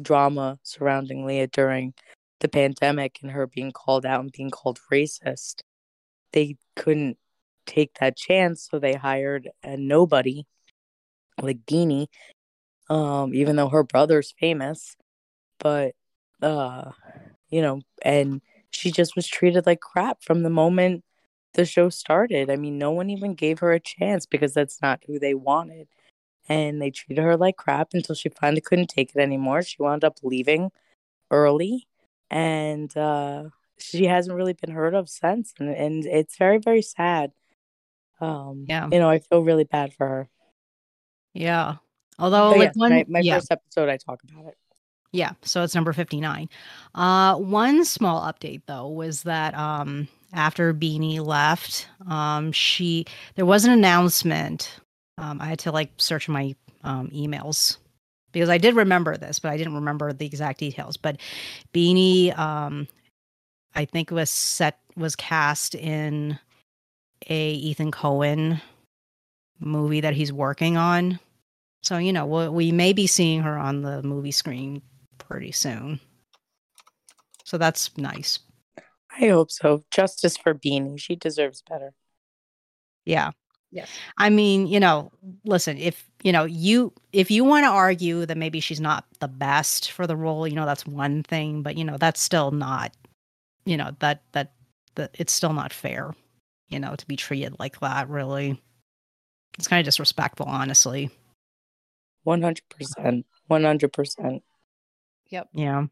drama 0.00 0.58
surrounding 0.62 1.24
lea 1.26 1.46
during 1.46 1.94
the 2.40 2.48
pandemic 2.48 3.18
and 3.22 3.30
her 3.32 3.46
being 3.46 3.72
called 3.72 4.06
out 4.06 4.20
and 4.20 4.32
being 4.32 4.50
called 4.50 4.80
racist 4.92 5.62
they 6.32 6.56
couldn't 6.76 7.18
take 7.66 7.94
that 8.00 8.16
chance 8.16 8.68
so 8.70 8.78
they 8.78 8.94
hired 8.94 9.48
a 9.62 9.76
nobody 9.76 10.44
like 11.40 11.58
beanie 11.66 12.08
um 12.90 13.34
even 13.34 13.56
though 13.56 13.68
her 13.68 13.82
brother's 13.84 14.34
famous. 14.38 14.96
But 15.58 15.94
uh 16.42 16.92
you 17.48 17.62
know 17.62 17.82
and 18.02 18.40
she 18.72 18.90
just 18.90 19.16
was 19.16 19.28
treated 19.28 19.66
like 19.66 19.80
crap 19.80 20.22
from 20.22 20.42
the 20.42 20.50
moment 20.50 21.04
the 21.54 21.64
show 21.66 21.88
started. 21.90 22.50
I 22.50 22.56
mean, 22.56 22.78
no 22.78 22.90
one 22.90 23.10
even 23.10 23.34
gave 23.34 23.58
her 23.60 23.72
a 23.72 23.80
chance 23.80 24.26
because 24.26 24.54
that's 24.54 24.80
not 24.82 25.02
who 25.06 25.18
they 25.18 25.34
wanted. 25.34 25.88
And 26.48 26.80
they 26.82 26.90
treated 26.90 27.22
her 27.22 27.36
like 27.36 27.56
crap 27.56 27.90
until 27.92 28.14
she 28.14 28.30
finally 28.30 28.60
couldn't 28.62 28.88
take 28.88 29.10
it 29.14 29.20
anymore. 29.20 29.62
She 29.62 29.76
wound 29.80 30.04
up 30.04 30.18
leaving 30.22 30.70
early 31.30 31.86
and 32.30 32.94
uh 32.96 33.44
she 33.78 34.04
hasn't 34.04 34.36
really 34.36 34.52
been 34.54 34.70
heard 34.70 34.94
of 34.94 35.08
since 35.08 35.52
and, 35.58 35.68
and 35.70 36.06
it's 36.06 36.36
very 36.36 36.58
very 36.58 36.82
sad. 36.82 37.32
Um 38.20 38.64
Yeah. 38.68 38.88
you 38.90 38.98
know, 38.98 39.08
I 39.08 39.18
feel 39.18 39.42
really 39.42 39.64
bad 39.64 39.92
for 39.92 40.06
her. 40.06 40.28
Yeah. 41.34 41.76
Although, 42.18 42.50
But 42.50 42.58
like 42.58 42.76
one, 42.76 42.90
my, 42.90 43.04
my 43.08 43.20
yeah, 43.20 43.36
first 43.36 43.50
episode 43.52 43.88
I 43.88 43.96
talk 43.96 44.22
about 44.24 44.46
it. 44.46 44.56
Yeah, 45.12 45.32
so 45.42 45.62
it's 45.62 45.74
number 45.74 45.92
59. 45.92 46.48
Uh, 46.94 47.36
one 47.36 47.84
small 47.84 48.22
update 48.22 48.62
though 48.66 48.88
was 48.88 49.24
that 49.24 49.54
um, 49.54 50.08
after 50.32 50.72
Beanie 50.72 51.24
left, 51.24 51.86
um, 52.08 52.50
she 52.52 53.04
there 53.34 53.44
was 53.44 53.66
an 53.66 53.72
announcement. 53.72 54.80
Um, 55.18 55.40
I 55.40 55.46
had 55.46 55.58
to 55.60 55.72
like 55.72 55.90
search 55.98 56.28
my 56.30 56.54
um, 56.82 57.08
emails 57.08 57.76
because 58.32 58.48
I 58.48 58.56
did 58.56 58.74
remember 58.74 59.18
this, 59.18 59.38
but 59.38 59.50
I 59.50 59.58
didn't 59.58 59.74
remember 59.74 60.14
the 60.14 60.24
exact 60.24 60.58
details. 60.60 60.96
But 60.96 61.18
Beanie, 61.74 62.36
um, 62.38 62.88
I 63.74 63.84
think 63.84 64.10
was 64.10 64.30
set 64.30 64.78
was 64.96 65.14
cast 65.14 65.74
in 65.74 66.38
a 67.28 67.50
Ethan 67.52 67.92
Coen 67.92 68.62
movie 69.60 70.00
that 70.00 70.14
he's 70.14 70.32
working 70.32 70.78
on. 70.78 71.20
So 71.82 71.98
you 71.98 72.14
know 72.14 72.24
we, 72.24 72.48
we 72.48 72.72
may 72.72 72.94
be 72.94 73.06
seeing 73.06 73.42
her 73.42 73.58
on 73.58 73.82
the 73.82 74.02
movie 74.02 74.30
screen 74.30 74.80
pretty 75.28 75.52
soon. 75.52 76.00
So 77.44 77.58
that's 77.58 77.96
nice. 77.96 78.38
I 79.18 79.28
hope 79.28 79.50
so. 79.50 79.84
Justice 79.90 80.36
for 80.36 80.54
Beanie. 80.54 80.98
She 80.98 81.16
deserves 81.16 81.62
better. 81.68 81.92
Yeah. 83.04 83.32
Yes. 83.70 83.90
I 84.18 84.28
mean, 84.30 84.66
you 84.66 84.80
know, 84.80 85.10
listen, 85.44 85.78
if 85.78 86.06
you 86.22 86.32
know, 86.32 86.44
you 86.44 86.92
if 87.12 87.30
you 87.30 87.42
want 87.44 87.64
to 87.64 87.70
argue 87.70 88.26
that 88.26 88.36
maybe 88.36 88.60
she's 88.60 88.80
not 88.80 89.06
the 89.20 89.28
best 89.28 89.90
for 89.90 90.06
the 90.06 90.16
role, 90.16 90.46
you 90.46 90.54
know, 90.54 90.66
that's 90.66 90.86
one 90.86 91.22
thing, 91.22 91.62
but 91.62 91.76
you 91.76 91.84
know, 91.84 91.96
that's 91.96 92.20
still 92.20 92.50
not 92.50 92.94
you 93.64 93.76
know, 93.76 93.94
that 94.00 94.22
that 94.32 94.52
that 94.94 95.10
it's 95.18 95.32
still 95.32 95.52
not 95.52 95.72
fair, 95.72 96.14
you 96.68 96.78
know, 96.78 96.94
to 96.96 97.06
be 97.06 97.16
treated 97.16 97.58
like 97.58 97.80
that, 97.80 98.08
really. 98.08 98.60
It's 99.58 99.68
kind 99.68 99.80
of 99.80 99.84
disrespectful, 99.84 100.46
honestly. 100.46 101.10
100%. 102.26 103.24
100%. 103.50 104.42
Yep. 105.32 105.48
Yeah. 105.54 105.86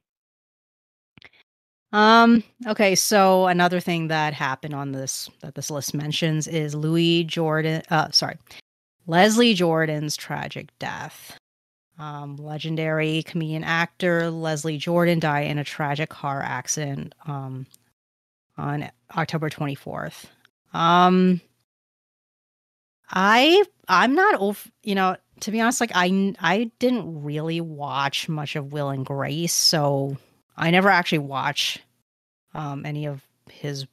Um, 1.93 2.45
okay, 2.69 2.95
so 2.95 3.47
another 3.47 3.81
thing 3.81 4.09
that 4.09 4.33
happened 4.33 4.75
on 4.75 4.93
this 4.93 5.29
that 5.41 5.57
this 5.57 5.71
list 5.71 5.93
mentions 5.93 6.47
is 6.47 6.75
Louis 6.75 7.25
Jordan 7.25 7.83
uh 7.91 8.11
sorry. 8.11 8.37
Leslie 9.07 9.55
Jordan's 9.55 10.17
tragic 10.17 10.69
death. 10.79 11.37
Um, 11.99 12.37
legendary 12.37 13.23
comedian 13.25 13.65
actor 13.65 14.31
Leslie 14.31 14.79
Jordan 14.79 15.19
died 15.19 15.49
in 15.49 15.59
a 15.59 15.65
tragic 15.65 16.09
car 16.11 16.43
accident 16.43 17.15
um, 17.27 17.67
on 18.57 18.89
October 19.17 19.51
24th. 19.51 20.25
Um, 20.73 21.43
I 23.11 23.65
I'm 23.89 24.15
not 24.15 24.37
over, 24.41 24.71
you 24.83 24.95
know, 24.95 25.17
to 25.41 25.51
be 25.51 25.61
honest, 25.61 25.81
like 25.81 25.93
I 25.95 26.35
I 26.41 26.71
didn't 26.79 27.23
really 27.23 27.61
watch 27.61 28.29
much 28.29 28.57
of 28.57 28.73
Will 28.73 28.91
and 28.91 29.05
Grace, 29.05 29.53
so 29.53 30.17
I 30.57 30.71
never 30.71 30.89
actually 30.89 31.19
watch 31.19 31.79
um, 32.55 32.85
any 32.85 33.07
of 33.07 33.23
his 33.51 33.87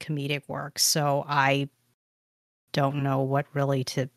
comedic 0.00 0.42
work, 0.48 0.78
so 0.78 1.24
I 1.28 1.68
don't 2.72 3.02
know 3.02 3.20
what 3.20 3.46
really 3.54 3.84
to 3.84 4.08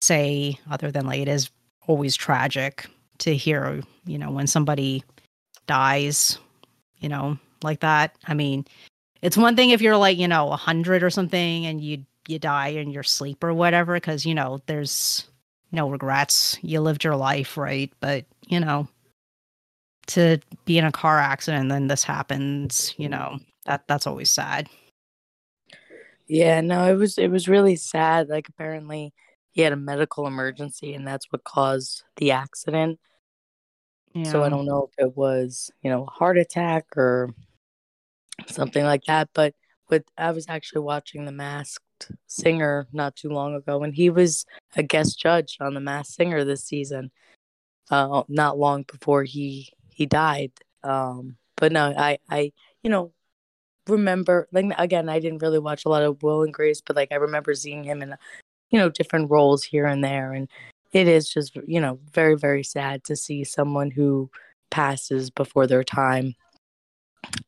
say 0.00 0.58
other 0.70 0.90
than 0.90 1.06
like 1.06 1.20
it 1.20 1.28
is 1.28 1.50
always 1.86 2.16
tragic 2.16 2.86
to 3.18 3.36
hear, 3.36 3.82
you 4.04 4.18
know, 4.18 4.30
when 4.30 4.46
somebody 4.46 5.04
dies, 5.66 6.38
you 6.98 7.08
know, 7.08 7.38
like 7.62 7.80
that. 7.80 8.16
I 8.26 8.34
mean, 8.34 8.66
it's 9.20 9.36
one 9.36 9.56
thing 9.56 9.70
if 9.70 9.80
you're 9.80 9.96
like, 9.96 10.18
you 10.18 10.28
know, 10.28 10.50
a 10.50 10.56
hundred 10.56 11.02
or 11.02 11.10
something 11.10 11.66
and 11.66 11.80
you 11.80 12.04
you 12.28 12.38
die 12.38 12.68
in 12.68 12.90
your 12.90 13.02
sleep 13.02 13.42
or 13.42 13.52
whatever, 13.52 13.94
because 13.94 14.24
you 14.26 14.34
know, 14.34 14.60
there's 14.66 15.28
no 15.72 15.88
regrets. 15.90 16.58
You 16.62 16.80
lived 16.80 17.04
your 17.04 17.16
life, 17.16 17.56
right? 17.56 17.92
But 18.00 18.24
you 18.46 18.60
know, 18.60 18.88
to 20.08 20.38
be 20.64 20.78
in 20.78 20.84
a 20.84 20.92
car 20.92 21.18
accident 21.18 21.62
and 21.62 21.70
then 21.70 21.86
this 21.86 22.04
happens, 22.04 22.94
you 22.96 23.08
know, 23.08 23.38
that 23.66 23.86
that's 23.88 24.06
always 24.06 24.30
sad. 24.30 24.68
Yeah, 26.28 26.60
no, 26.60 26.90
it 26.90 26.96
was 26.96 27.18
it 27.18 27.28
was 27.28 27.48
really 27.48 27.76
sad. 27.76 28.28
Like 28.28 28.48
apparently 28.48 29.12
he 29.50 29.62
had 29.62 29.72
a 29.72 29.76
medical 29.76 30.26
emergency 30.26 30.94
and 30.94 31.06
that's 31.06 31.26
what 31.30 31.44
caused 31.44 32.04
the 32.16 32.30
accident. 32.32 32.98
Yeah. 34.14 34.30
So 34.30 34.42
I 34.42 34.48
don't 34.48 34.66
know 34.66 34.90
if 34.90 35.04
it 35.04 35.16
was, 35.16 35.70
you 35.82 35.90
know, 35.90 36.04
a 36.04 36.10
heart 36.10 36.38
attack 36.38 36.86
or 36.96 37.34
something 38.46 38.84
like 38.84 39.04
that. 39.04 39.30
But 39.34 39.54
with 39.88 40.04
I 40.16 40.30
was 40.32 40.46
actually 40.48 40.82
watching 40.82 41.24
The 41.24 41.32
Singer 42.26 42.86
not 42.92 43.16
too 43.16 43.30
long 43.30 43.54
ago, 43.54 43.82
and 43.82 43.94
he 43.94 44.10
was 44.10 44.46
a 44.76 44.82
guest 44.82 45.18
judge 45.18 45.58
on 45.60 45.74
The 45.74 45.80
Masked 45.80 46.14
Singer 46.14 46.44
this 46.44 46.64
season. 46.64 47.10
Uh, 47.90 48.22
not 48.28 48.58
long 48.58 48.84
before 48.84 49.24
he 49.24 49.72
he 49.90 50.06
died. 50.06 50.52
Um, 50.82 51.36
but 51.56 51.72
no, 51.72 51.94
I 51.96 52.18
I 52.30 52.52
you 52.82 52.90
know 52.90 53.12
remember 53.88 54.48
like 54.52 54.66
again 54.78 55.08
I 55.08 55.18
didn't 55.18 55.42
really 55.42 55.58
watch 55.58 55.84
a 55.84 55.88
lot 55.88 56.02
of 56.02 56.22
Will 56.22 56.42
and 56.42 56.54
Grace, 56.54 56.80
but 56.80 56.96
like 56.96 57.12
I 57.12 57.16
remember 57.16 57.54
seeing 57.54 57.84
him 57.84 58.02
in 58.02 58.14
you 58.70 58.78
know 58.78 58.88
different 58.88 59.30
roles 59.30 59.64
here 59.64 59.86
and 59.86 60.02
there, 60.02 60.32
and 60.32 60.48
it 60.92 61.08
is 61.08 61.28
just 61.32 61.56
you 61.66 61.80
know 61.80 61.98
very 62.12 62.36
very 62.36 62.62
sad 62.62 63.04
to 63.04 63.16
see 63.16 63.44
someone 63.44 63.90
who 63.90 64.30
passes 64.70 65.30
before 65.30 65.66
their 65.66 65.84
time. 65.84 66.34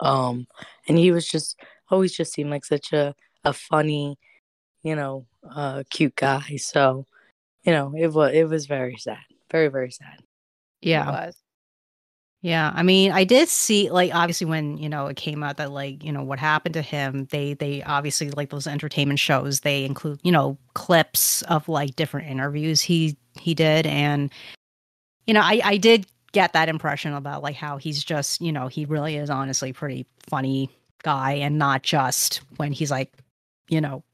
Um, 0.01 0.47
and 0.89 0.99
he 0.99 1.11
was 1.11 1.29
just 1.29 1.59
always 1.91 2.17
just 2.17 2.33
seemed 2.33 2.51
like 2.51 2.65
such 2.65 2.93
a 2.93 3.15
a 3.45 3.53
funny, 3.53 4.19
you 4.85 4.95
know, 4.95 5.27
uh, 5.51 5.83
cute 5.91 6.15
guy. 6.15 6.57
So, 6.59 7.07
you 7.65 7.73
know, 7.73 7.93
it 7.97 8.13
was 8.13 8.33
it 8.33 8.49
was 8.49 8.67
very 8.67 8.97
sad, 8.97 9.19
very 9.51 9.69
very 9.69 9.91
sad. 9.91 10.21
Yeah, 10.81 11.31
yeah, 12.45 12.73
I 12.75 12.83
mean, 12.83 13.11
I 13.11 13.25
did 13.25 13.49
see 13.49 13.91
like 13.91 14.15
obviously 14.15 14.47
when 14.47 14.77
you 14.77 14.87
know 14.87 15.07
it 15.07 15.17
came 15.17 15.43
out 15.43 15.57
that 15.57 15.71
like 15.71 16.05
you 16.05 16.13
know 16.13 16.23
what 16.23 16.39
happened 16.39 16.75
to 16.75 16.83
him. 16.83 17.27
They 17.31 17.55
they 17.55 17.83
obviously 17.83 18.31
like 18.33 18.51
those 18.51 18.67
entertainment 18.67 19.19
shows. 19.19 19.61
They 19.61 19.87
include 19.87 20.21
you 20.25 20.31
know 20.31 20.59
clips 20.75 21.41
of 21.45 21.71
like 21.71 21.97
different 21.97 22.29
interviews 22.29 22.83
he 22.83 23.17
he 23.41 23.55
did, 23.55 23.87
and 23.87 24.31
you 25.27 25.33
know 25.33 25.41
I 25.41 25.63
I 25.65 25.77
did 25.79 26.07
get 26.33 26.53
that 26.53 26.69
impression 26.69 27.15
about 27.15 27.43
like 27.43 27.57
how 27.57 27.79
he's 27.79 28.05
just 28.05 28.43
you 28.43 28.53
know 28.53 28.69
he 28.69 28.85
really 28.85 29.17
is 29.17 29.31
honestly 29.31 29.73
pretty 29.73 30.05
funny 30.29 30.69
guy, 31.03 31.33
and 31.33 31.57
not 31.57 31.83
just 31.83 32.43
when 32.59 32.73
he's 32.73 32.91
like 32.91 33.11
you 33.71 33.81
know 33.81 34.05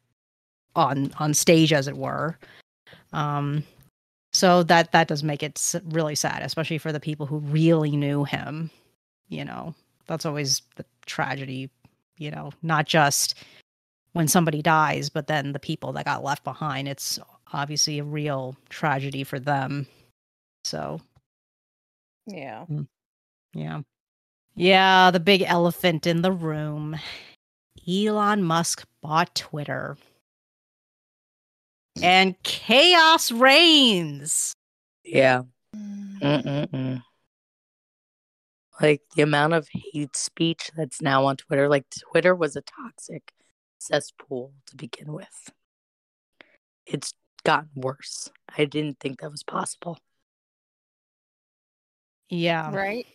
on 0.77 1.13
on 1.19 1.35
stage 1.35 1.73
as 1.73 1.89
it 1.89 1.97
were. 1.97 2.39
Um, 3.13 3.65
so 4.33 4.63
that 4.65 4.93
that 4.93 5.09
does 5.09 5.23
make 5.23 5.43
it 5.43 5.75
really 5.87 6.15
sad, 6.15 6.43
especially 6.43 6.79
for 6.79 6.93
the 6.93 7.01
people 7.01 7.27
who 7.27 7.39
really 7.39 7.97
knew 7.97 8.25
him. 8.25 8.71
You 9.29 9.45
know, 9.45 9.75
that's 10.07 10.27
always 10.27 10.63
the 10.77 10.85
tragedy. 11.07 11.71
You 12.19 12.31
know, 12.31 12.53
not 12.63 12.87
just 12.87 13.35
when 14.13 14.29
somebody 14.29 14.63
dies, 14.63 15.09
but 15.09 15.27
then 15.27 15.53
the 15.53 15.59
people 15.59 15.93
that 15.93 16.05
got 16.05 16.25
left 16.25 16.45
behind. 16.45 16.89
It's 16.89 17.19
obviously 17.53 17.99
a 17.99 18.05
real 18.05 18.57
tragedy 18.69 19.25
for 19.25 19.41
them. 19.41 19.87
So, 20.65 21.01
yeah, 22.27 22.67
mm, 22.71 22.87
yeah, 23.55 23.81
yeah. 24.55 25.11
The 25.11 25.21
big 25.21 25.43
elephant 25.43 26.07
in 26.07 26.23
the 26.23 26.33
room. 26.33 26.97
Elon 27.89 28.43
Musk 28.45 28.87
bought 29.03 29.35
Twitter 29.35 29.97
and 32.03 32.41
chaos 32.43 33.33
reigns. 33.33 34.55
Yeah. 35.05 35.43
Mm. 35.75 36.21
Mm-mm-mm. 36.21 37.03
Like 38.81 39.03
the 39.15 39.23
amount 39.23 39.53
of 39.53 39.69
hate 39.73 40.17
speech 40.17 40.71
that's 40.77 41.03
now 41.03 41.27
on 41.27 41.37
Twitter. 41.37 41.69
Like 41.69 41.85
Twitter 42.11 42.35
was 42.35 42.57
a 42.57 42.63
toxic 42.63 43.33
cesspool 43.79 44.53
to 44.67 44.77
begin 44.77 45.13
with. 45.13 45.51
It's 46.87 47.13
gotten 47.45 47.71
worse. 47.75 48.31
I 48.57 48.65
didn't 48.65 48.99
think 49.01 49.21
that 49.21 49.31
was 49.31 49.43
possible. 49.43 49.99
Yeah. 52.31 52.75
Right. 52.75 53.07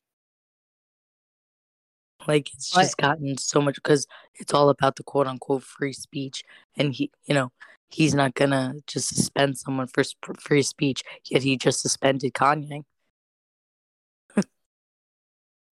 Like 2.28 2.54
it's 2.54 2.72
just 2.72 2.98
gotten 2.98 3.38
so 3.38 3.62
much 3.62 3.76
because 3.76 4.08
it's 4.36 4.54
all 4.54 4.70
about 4.70 4.96
the 4.96 5.04
quote 5.04 5.28
unquote 5.28 5.64
free 5.64 5.94
speech. 5.94 6.44
And 6.76 6.94
he, 6.94 7.12
you 7.26 7.34
know, 7.34 7.52
he's 7.96 8.14
not 8.14 8.36
gonna 8.36 8.74
just 8.88 9.08
suspend 9.08 9.58
someone 9.58 9.88
for 9.88 10.04
free 10.40 10.62
speech. 10.62 11.02
Yet 11.30 11.44
he 11.44 11.58
just 11.58 11.82
suspended 11.82 12.34
Kanye. 12.34 12.84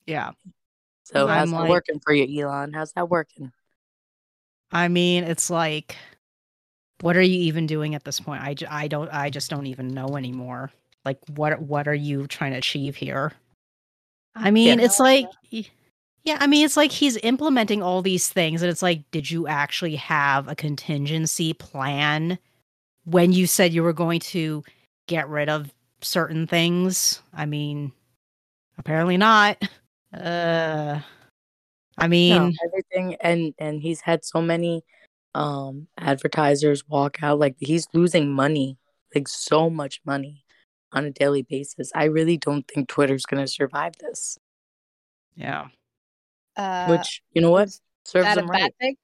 yeah. 0.07 0.31
So 1.03 1.27
I'm 1.27 1.39
how's 1.39 1.51
like, 1.51 1.63
that 1.63 1.69
working 1.69 1.99
for 1.99 2.13
you, 2.13 2.47
Elon? 2.47 2.71
How's 2.71 2.93
that 2.93 3.09
working? 3.09 3.51
I 4.71 4.87
mean, 4.87 5.25
it's 5.25 5.49
like, 5.49 5.97
what 7.01 7.17
are 7.17 7.21
you 7.21 7.41
even 7.41 7.67
doing 7.67 7.93
at 7.93 8.05
this 8.05 8.21
point? 8.21 8.41
I, 8.41 8.55
I 8.69 8.87
don't 8.87 9.09
I 9.09 9.29
just 9.29 9.49
don't 9.49 9.67
even 9.67 9.89
know 9.89 10.15
anymore. 10.15 10.71
Like, 11.03 11.19
what 11.35 11.61
what 11.61 11.89
are 11.89 11.93
you 11.93 12.27
trying 12.27 12.53
to 12.53 12.57
achieve 12.57 12.95
here? 12.95 13.33
I 14.33 14.51
mean, 14.51 14.79
yeah. 14.79 14.85
it's 14.85 14.99
like. 14.99 15.25
Yeah, 16.23 16.37
I 16.39 16.47
mean, 16.47 16.63
it's 16.65 16.77
like 16.77 16.91
he's 16.91 17.17
implementing 17.17 17.83
all 17.83 18.01
these 18.01 18.29
things, 18.29 18.61
and 18.61 18.71
it's 18.71 18.81
like, 18.81 19.09
did 19.11 19.29
you 19.29 19.47
actually 19.47 19.97
have 19.97 20.47
a 20.47 20.55
contingency 20.55 21.53
plan 21.53 22.39
when 23.05 23.33
you 23.33 23.45
said 23.45 23.73
you 23.73 23.83
were 23.83 23.93
going 23.93 24.21
to 24.21 24.63
get 25.07 25.27
rid 25.27 25.49
of 25.49 25.73
certain 26.01 26.47
things? 26.47 27.21
I 27.33 27.45
mean, 27.45 27.91
Apparently 28.77 29.17
not. 29.17 29.61
Uh, 30.13 30.99
I 31.97 32.07
mean, 32.07 32.35
no, 32.35 32.51
everything, 32.65 33.15
and 33.21 33.53
and 33.57 33.81
he's 33.81 34.01
had 34.01 34.23
so 34.23 34.41
many 34.41 34.83
um 35.33 35.87
advertisers 35.97 36.87
walk 36.87 37.23
out. 37.23 37.39
Like 37.39 37.55
he's 37.59 37.87
losing 37.93 38.31
money, 38.31 38.77
like 39.15 39.27
so 39.27 39.69
much 39.69 40.01
money 40.05 40.43
on 40.91 41.05
a 41.05 41.11
daily 41.11 41.41
basis. 41.41 41.91
I 41.95 42.05
really 42.05 42.37
don't 42.37 42.67
think 42.67 42.89
Twitter's 42.89 43.25
going 43.25 43.43
to 43.43 43.47
survive 43.47 43.93
this. 43.99 44.37
Yeah. 45.35 45.67
Uh, 46.55 46.87
Which 46.87 47.21
you 47.33 47.41
know 47.41 47.51
what 47.51 47.69
serves 48.05 48.25
that 48.25 48.37
a 48.37 48.41
them 48.41 48.47
bad 48.47 48.61
right. 48.61 48.75
thing? 48.79 48.95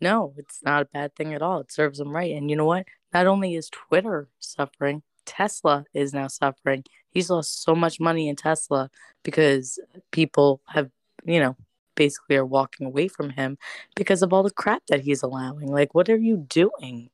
No, 0.00 0.34
it's 0.36 0.62
not 0.64 0.82
a 0.82 0.86
bad 0.86 1.14
thing 1.14 1.32
at 1.32 1.42
all. 1.42 1.60
It 1.60 1.70
serves 1.70 1.98
them 1.98 2.10
right. 2.10 2.34
And 2.34 2.50
you 2.50 2.56
know 2.56 2.64
what? 2.64 2.86
Not 3.14 3.26
only 3.26 3.54
is 3.54 3.70
Twitter 3.70 4.28
suffering, 4.40 5.02
Tesla 5.26 5.84
is 5.94 6.12
now 6.12 6.26
suffering. 6.26 6.84
He's 7.10 7.30
lost 7.30 7.62
so 7.62 7.74
much 7.74 8.00
money 8.00 8.28
in 8.28 8.34
Tesla 8.34 8.90
because 9.22 9.78
people 10.10 10.60
have, 10.66 10.90
you 11.24 11.38
know, 11.38 11.56
basically 11.94 12.36
are 12.36 12.44
walking 12.44 12.86
away 12.86 13.06
from 13.06 13.30
him 13.30 13.58
because 13.94 14.22
of 14.22 14.32
all 14.32 14.42
the 14.42 14.50
crap 14.50 14.82
that 14.88 15.02
he's 15.02 15.22
allowing. 15.22 15.68
Like, 15.68 15.94
what 15.94 16.08
are 16.08 16.16
you 16.16 16.36
doing? 16.36 17.10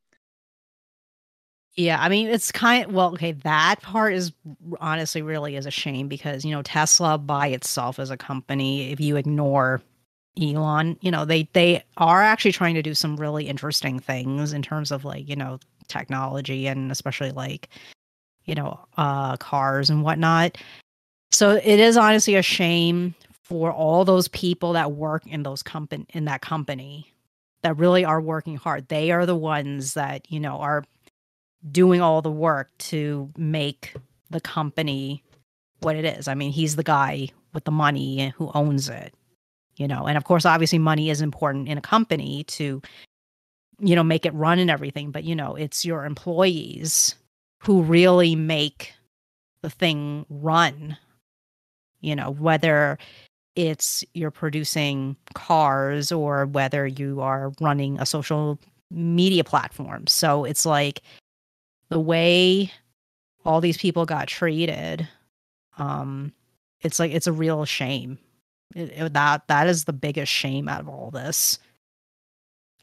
Yeah, 1.78 1.98
I 2.00 2.08
mean 2.08 2.26
it's 2.26 2.50
kind 2.50 2.84
of 2.86 2.92
well, 2.92 3.12
okay, 3.12 3.30
that 3.32 3.76
part 3.82 4.12
is 4.12 4.32
honestly 4.80 5.22
really 5.22 5.54
is 5.54 5.64
a 5.64 5.70
shame 5.70 6.08
because, 6.08 6.44
you 6.44 6.50
know, 6.50 6.60
Tesla 6.60 7.16
by 7.18 7.46
itself 7.48 8.00
as 8.00 8.10
a 8.10 8.16
company, 8.16 8.90
if 8.90 8.98
you 8.98 9.14
ignore 9.14 9.80
Elon, 10.40 10.98
you 11.02 11.12
know, 11.12 11.24
they 11.24 11.48
they 11.52 11.84
are 11.96 12.20
actually 12.20 12.50
trying 12.50 12.74
to 12.74 12.82
do 12.82 12.94
some 12.94 13.16
really 13.16 13.46
interesting 13.48 14.00
things 14.00 14.52
in 14.52 14.60
terms 14.60 14.90
of 14.90 15.04
like, 15.04 15.28
you 15.28 15.36
know, 15.36 15.60
technology 15.86 16.66
and 16.66 16.90
especially 16.90 17.30
like, 17.30 17.68
you 18.44 18.56
know, 18.56 18.80
uh 18.96 19.36
cars 19.36 19.88
and 19.88 20.02
whatnot. 20.02 20.58
So 21.30 21.52
it 21.56 21.78
is 21.80 21.96
honestly 21.96 22.34
a 22.34 22.42
shame 22.42 23.14
for 23.44 23.72
all 23.72 24.04
those 24.04 24.26
people 24.28 24.72
that 24.72 24.92
work 24.92 25.24
in 25.28 25.44
those 25.44 25.62
company 25.62 26.06
in 26.10 26.24
that 26.24 26.40
company 26.42 27.12
that 27.62 27.76
really 27.78 28.04
are 28.04 28.20
working 28.20 28.56
hard. 28.56 28.88
They 28.88 29.10
are 29.12 29.26
the 29.26 29.36
ones 29.36 29.94
that, 29.94 30.30
you 30.30 30.40
know, 30.40 30.58
are 30.58 30.84
doing 31.70 32.00
all 32.00 32.22
the 32.22 32.30
work 32.30 32.70
to 32.78 33.30
make 33.36 33.94
the 34.30 34.40
company 34.40 35.22
what 35.80 35.96
it 35.96 36.04
is. 36.04 36.28
I 36.28 36.34
mean, 36.34 36.52
he's 36.52 36.76
the 36.76 36.82
guy 36.82 37.28
with 37.52 37.64
the 37.64 37.70
money 37.70 38.32
who 38.36 38.50
owns 38.54 38.88
it, 38.88 39.14
you 39.76 39.88
know. 39.88 40.06
And 40.06 40.16
of 40.16 40.24
course, 40.24 40.44
obviously, 40.44 40.78
money 40.78 41.10
is 41.10 41.20
important 41.20 41.68
in 41.68 41.78
a 41.78 41.82
company 41.82 42.44
to, 42.44 42.82
you 43.80 43.96
know, 43.96 44.02
make 44.02 44.26
it 44.26 44.34
run 44.34 44.58
and 44.58 44.70
everything. 44.70 45.10
But, 45.10 45.24
you 45.24 45.34
know, 45.34 45.54
it's 45.54 45.84
your 45.84 46.04
employees 46.04 47.14
who 47.60 47.82
really 47.82 48.36
make 48.36 48.92
the 49.62 49.70
thing 49.70 50.26
run, 50.30 50.96
you 52.00 52.14
know, 52.14 52.30
whether 52.30 52.98
it's 53.56 54.04
you're 54.14 54.30
producing 54.30 55.16
cars 55.34 56.12
or 56.12 56.46
whether 56.46 56.86
you 56.86 57.20
are 57.20 57.52
running 57.60 57.98
a 57.98 58.06
social 58.06 58.58
media 58.90 59.42
platform. 59.42 60.06
So 60.06 60.44
it's 60.44 60.64
like, 60.64 61.02
the 61.88 62.00
way 62.00 62.72
all 63.44 63.60
these 63.60 63.78
people 63.78 64.04
got 64.04 64.28
treated 64.28 65.08
um 65.78 66.32
it's 66.80 66.98
like 66.98 67.12
it's 67.12 67.26
a 67.26 67.32
real 67.32 67.64
shame. 67.64 68.18
It, 68.74 68.92
it, 68.94 69.12
that 69.14 69.48
that 69.48 69.66
is 69.66 69.84
the 69.84 69.92
biggest 69.92 70.30
shame 70.30 70.68
out 70.68 70.80
of 70.80 70.88
all 70.88 71.10
this. 71.10 71.58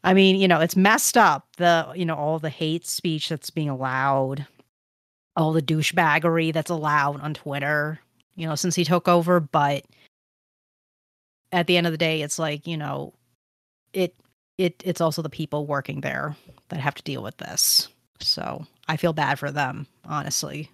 I 0.04 0.14
mean 0.14 0.36
you 0.36 0.48
know 0.48 0.60
it's 0.60 0.76
messed 0.76 1.16
up 1.16 1.46
the 1.56 1.92
you 1.94 2.04
know 2.04 2.14
all 2.14 2.38
the 2.38 2.50
hate 2.50 2.86
speech 2.86 3.28
that's 3.28 3.50
being 3.50 3.68
allowed 3.68 4.46
all 5.36 5.52
the 5.52 5.62
douchebaggery 5.62 6.52
that's 6.52 6.70
allowed 6.70 7.20
on 7.20 7.34
twitter 7.34 7.98
you 8.36 8.46
know 8.46 8.54
since 8.54 8.74
he 8.74 8.84
took 8.84 9.08
over 9.08 9.40
but 9.40 9.84
at 11.52 11.66
the 11.66 11.76
end 11.76 11.86
of 11.86 11.92
the 11.92 11.98
day 11.98 12.22
it's 12.22 12.38
like 12.38 12.66
you 12.66 12.76
know 12.76 13.12
it 13.92 14.14
it 14.58 14.80
it's 14.84 15.00
also 15.00 15.22
the 15.22 15.28
people 15.28 15.66
working 15.66 16.00
there 16.00 16.36
that 16.68 16.80
have 16.80 16.94
to 16.94 17.02
deal 17.02 17.22
with 17.22 17.36
this 17.38 17.88
so 18.20 18.66
I 18.88 18.96
feel 18.96 19.12
bad 19.12 19.38
for 19.38 19.50
them, 19.50 19.86
honestly. 20.04 20.70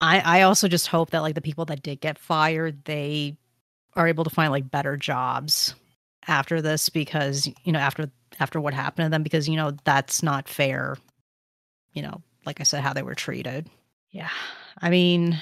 I 0.00 0.20
I 0.20 0.42
also 0.42 0.68
just 0.68 0.86
hope 0.86 1.10
that 1.10 1.22
like 1.22 1.34
the 1.34 1.40
people 1.40 1.64
that 1.66 1.82
did 1.82 2.00
get 2.00 2.18
fired, 2.18 2.84
they 2.84 3.36
are 3.94 4.08
able 4.08 4.24
to 4.24 4.30
find 4.30 4.50
like 4.50 4.70
better 4.70 4.96
jobs 4.96 5.74
after 6.26 6.62
this 6.62 6.88
because 6.88 7.48
you 7.64 7.72
know 7.72 7.78
after 7.78 8.10
after 8.38 8.60
what 8.60 8.74
happened 8.74 9.06
to 9.06 9.10
them 9.10 9.22
because 9.22 9.48
you 9.48 9.56
know 9.56 9.72
that's 9.84 10.22
not 10.22 10.48
fair. 10.48 10.96
You 11.92 12.02
know, 12.02 12.22
like 12.46 12.60
I 12.60 12.64
said, 12.64 12.82
how 12.82 12.92
they 12.92 13.02
were 13.02 13.14
treated. 13.14 13.68
Yeah, 14.10 14.30
I 14.80 14.90
mean, 14.90 15.40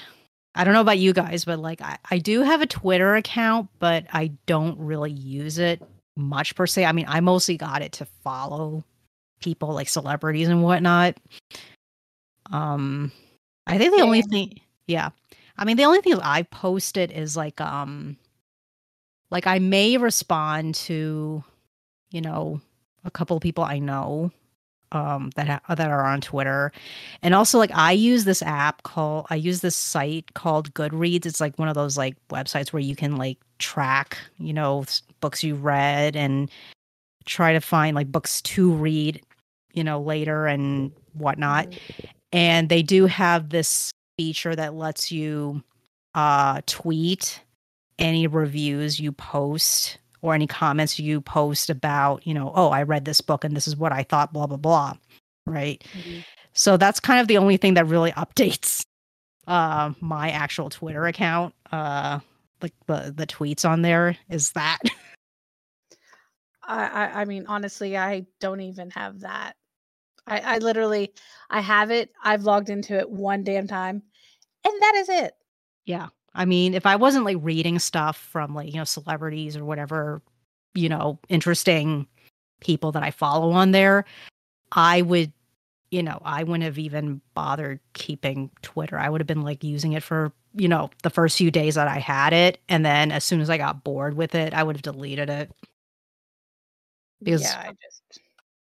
I 0.55 0.65
don't 0.65 0.75
know 0.75 0.81
about 0.81 0.99
you 0.99 1.13
guys, 1.13 1.45
but 1.45 1.59
like 1.59 1.81
I, 1.81 1.99
I 2.11 2.19
do 2.19 2.43
have 2.43 2.61
a 2.61 2.67
Twitter 2.67 3.15
account, 3.17 3.69
but 3.79 4.07
I 4.13 4.33
don't 4.47 4.79
really 4.79 5.13
use 5.13 5.59
it 5.59 5.83
much 6.17 6.55
per 6.55 6.67
se. 6.67 6.85
I 6.85 6.93
mean, 6.93 7.07
I 7.09 7.21
mostly 7.21 7.57
got 7.57 7.83
it 7.83 7.93
to 7.93 8.07
follow 8.25 8.85
people 9.41 9.73
like 9.73 9.89
celebrities 9.89 10.49
and 10.49 10.63
whatnot. 10.63 11.17
Um, 12.51 13.13
I 13.67 13.79
think 13.79 13.93
the 13.93 13.99
yeah. 13.99 14.05
only 14.05 14.23
thing, 14.23 14.61
yeah, 14.87 15.11
I 15.59 15.65
mean, 15.65 15.77
the 15.77 15.85
only 15.85 16.01
thing 16.01 16.19
I 16.23 16.43
posted 16.43 17.11
is 17.11 17.37
like, 17.37 17.61
um, 17.61 18.17
like 19.31 19.47
I 19.47 19.59
may 19.59 19.97
respond 19.97 20.75
to, 20.77 21.45
you 22.11 22.21
know, 22.21 22.61
a 23.05 23.11
couple 23.11 23.37
of 23.37 23.43
people 23.43 23.65
I 23.65 23.79
know, 23.79 24.31
um, 24.93 25.31
that 25.37 25.49
ha- 25.49 25.75
that 25.75 25.91
are 25.91 26.07
on 26.07 26.21
Twitter, 26.21 26.73
and 27.23 27.35
also 27.35 27.59
like 27.59 27.71
I 27.75 27.93
use 27.93 28.25
this 28.25 28.43
app 28.43 28.83
called 28.85 29.27
I 29.31 29.35
use 29.35 29.61
this 29.61 29.77
site 29.77 30.33
called 30.35 30.73
Goodreads. 30.75 31.27
It's 31.27 31.41
like 31.41 31.59
one 31.59 31.69
of 31.69 31.75
those 31.75 31.99
like 31.99 32.17
websites 32.31 32.73
where 32.73 32.81
you 32.81 32.97
can 32.97 33.17
like 33.17 33.39
track, 33.59 34.19
you 34.39 34.53
know, 34.53 34.85
books 35.21 35.45
you 35.45 35.55
read 35.57 36.17
and 36.17 36.51
try 37.27 37.53
to 37.53 37.61
find 37.61 37.95
like 37.95 38.11
books 38.11 38.41
to 38.43 38.73
read 38.73 39.21
you 39.79 39.85
know, 39.85 40.01
later 40.01 40.49
and 40.49 40.91
whatnot. 41.13 41.73
And 42.33 42.69
they 42.69 42.83
do 42.83 43.07
have 43.07 43.51
this 43.51 43.93
feature 44.17 44.57
that 44.57 44.75
lets 44.75 45.13
you 45.13 45.63
uh, 46.17 46.63
tweet 46.67 47.41
any 48.01 48.27
reviews 48.27 48.99
you 48.99 49.13
post 49.13 49.99
or 50.21 50.35
any 50.35 50.49
comments 50.49 50.99
you 50.99 51.21
post 51.21 51.71
about, 51.71 52.27
you 52.27 52.35
know, 52.35 52.53
oh, 52.57 52.71
I 52.71 52.83
read 52.83 53.05
this 53.05 53.21
book 53.21 53.45
and 53.45 53.55
this 53.57 53.69
is 53.69 53.77
what 53.77 53.93
I 53.93 54.03
thought, 54.03 54.33
blah, 54.33 54.49
blah, 54.49 54.57
blah. 54.57 54.95
Right. 55.47 55.83
Mm-hmm. 55.97 56.19
So 56.55 56.77
that's 56.77 56.99
kind 56.99 57.21
of 57.21 57.29
the 57.29 57.39
only 57.39 57.57
thing 57.57 57.75
that 57.75 57.87
really 57.87 58.11
updates 58.13 58.85
uh, 59.47 59.93
my 60.01 60.31
actual 60.31 60.71
Twitter 60.71 61.07
account. 61.07 61.55
Uh, 61.71 62.19
like 62.61 62.75
the, 62.89 63.15
the 63.17 63.29
tweets 63.29 63.65
on 63.65 63.83
there 63.83 64.17
is 64.29 64.51
that. 64.53 64.79
I, 66.69 66.87
I, 66.87 67.21
I 67.21 67.25
mean, 67.25 67.47
honestly, 67.47 67.97
I 67.97 68.27
don't 68.41 68.61
even 68.61 68.91
have 68.91 69.21
that. 69.21 69.55
I, 70.29 70.39
I 70.41 70.59
literally, 70.59 71.13
I 71.51 71.61
have 71.61 71.91
it. 71.91 72.13
I've 72.23 72.43
logged 72.43 72.71
into 72.71 72.97
it 72.99 73.11
one 73.11 73.45
damn 73.45 73.67
time, 73.67 74.03
and 74.65 74.83
that 74.83 74.95
is 74.97 75.09
it. 75.09 75.35
Yeah, 75.85 76.09
I 76.35 76.45
mean, 76.45 76.75
if 76.75 76.87
I 76.87 76.97
wasn't 76.97 77.25
like 77.25 77.39
reading 77.41 77.79
stuff 77.79 78.17
from 78.17 78.55
like 78.55 78.69
you 78.69 78.79
know 78.79 78.85
celebrities 78.85 79.57
or 79.57 79.65
whatever, 79.65 80.23
you 80.75 80.89
know, 80.89 81.19
interesting 81.29 82.07
people 82.61 82.93
that 82.93 83.03
I 83.03 83.11
follow 83.11 83.51
on 83.53 83.73
there, 83.73 84.05
I 84.73 85.03
would, 85.03 85.33
you 85.91 86.03
know, 86.03 86.21
I 86.25 86.43
wouldn't 86.43 86.65
have 86.65 86.79
even 86.79 87.21
bothered 87.35 87.81
keeping 87.95 88.51
Twitter. 88.63 88.99
I 88.99 89.09
would 89.09 89.21
have 89.21 89.27
been 89.27 89.43
like 89.43 89.65
using 89.65 89.93
it 89.95 90.03
for 90.03 90.33
you 90.55 90.69
know 90.69 90.91
the 91.03 91.11
first 91.11 91.39
few 91.39 91.51
days 91.51 91.77
that 91.77 91.89
I 91.89 91.99
had 91.99 92.33
it, 92.33 92.61
and 92.69 92.85
then 92.85 93.11
as 93.11 93.25
soon 93.25 93.41
as 93.41 93.51
I 93.51 93.57
got 93.57 93.83
bored 93.83 94.15
with 94.15 94.35
it, 94.35 94.55
I 94.55 94.63
would 94.63 94.77
have 94.77 94.83
deleted 94.83 95.31
it. 95.31 95.51
Because, 97.21 97.43
yeah, 97.43 97.59
I 97.59 97.73
just 97.83 98.21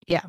yeah, 0.07 0.25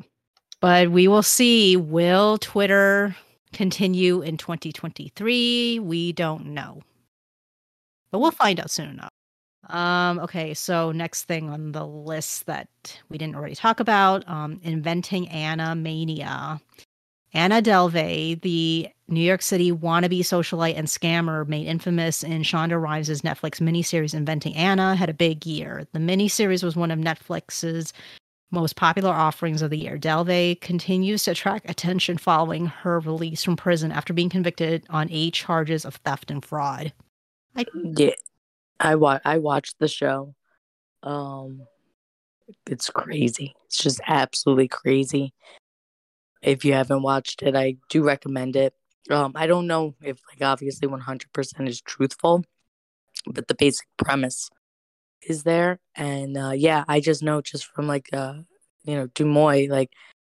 but 0.59 0.91
we 0.91 1.07
will 1.07 1.23
see. 1.23 1.77
Will 1.77 2.37
Twitter 2.37 3.15
continue 3.53 4.21
in 4.21 4.37
2023? 4.37 5.79
We 5.79 6.11
don't 6.11 6.47
know. 6.47 6.81
But 8.11 8.19
we'll 8.19 8.31
find 8.31 8.59
out 8.59 8.71
soon 8.71 8.89
enough. 8.89 9.09
Um, 9.69 10.19
okay, 10.19 10.53
so 10.53 10.91
next 10.91 11.23
thing 11.23 11.49
on 11.49 11.71
the 11.71 11.85
list 11.85 12.45
that 12.45 12.69
we 13.09 13.17
didn't 13.17 13.35
already 13.35 13.55
talk 13.55 13.79
about, 13.79 14.27
um, 14.29 14.59
inventing 14.63 15.27
Anna 15.29 15.75
mania. 15.75 16.61
Anna 17.33 17.61
Delvey, 17.61 18.39
the 18.41 18.87
New 19.09 19.21
York 19.21 19.41
City 19.41 19.71
wannabe 19.71 20.19
socialite 20.19 20.77
and 20.77 20.87
scammer 20.87 21.45
made 21.47 21.67
infamous 21.67 22.23
in 22.23 22.43
Shonda 22.43 22.81
Rhimes' 22.81 23.21
Netflix 23.23 23.59
miniseries 23.59 24.13
Inventing 24.13 24.55
Anna, 24.55 24.95
had 24.95 25.09
a 25.09 25.13
big 25.13 25.45
year. 25.45 25.85
The 25.91 25.99
miniseries 25.99 26.63
was 26.63 26.77
one 26.77 26.91
of 26.91 26.99
Netflix's 26.99 27.91
most 28.51 28.75
popular 28.75 29.11
offerings 29.11 29.61
of 29.61 29.69
the 29.69 29.77
year. 29.77 29.97
Delvey 29.97 30.59
continues 30.61 31.23
to 31.23 31.31
attract 31.31 31.69
attention 31.69 32.17
following 32.17 32.67
her 32.67 32.99
release 32.99 33.43
from 33.43 33.55
prison 33.55 33.91
after 33.91 34.13
being 34.13 34.29
convicted 34.29 34.85
on 34.89 35.09
eight 35.11 35.33
charges 35.33 35.85
of 35.85 35.95
theft 35.95 36.31
and 36.31 36.43
fraud. 36.43 36.93
I 37.55 37.65
yeah, 37.73 38.11
I 38.79 38.95
wa- 38.95 39.19
I 39.25 39.37
watched 39.39 39.79
the 39.79 39.87
show. 39.87 40.35
Um, 41.03 41.61
it's 42.67 42.89
crazy. 42.89 43.55
It's 43.65 43.77
just 43.77 43.99
absolutely 44.07 44.67
crazy. 44.67 45.33
If 46.41 46.63
you 46.63 46.73
haven't 46.73 47.01
watched 47.01 47.41
it, 47.41 47.55
I 47.55 47.77
do 47.89 48.03
recommend 48.03 48.55
it. 48.55 48.73
Um, 49.09 49.33
I 49.35 49.47
don't 49.47 49.67
know 49.67 49.95
if 50.01 50.19
like 50.31 50.47
obviously 50.47 50.87
100% 50.87 51.67
is 51.67 51.81
truthful, 51.81 52.43
but 53.27 53.47
the 53.47 53.55
basic 53.55 53.87
premise 53.97 54.49
is 55.25 55.43
there. 55.43 55.79
And 55.95 56.37
uh, 56.37 56.51
yeah, 56.51 56.83
I 56.87 56.99
just 56.99 57.23
know 57.23 57.41
just 57.41 57.65
from 57.65 57.87
like 57.87 58.09
uh, 58.13 58.35
you 58.83 58.95
know 58.95 59.07
DeuxMoi, 59.07 59.69
like 59.69 59.91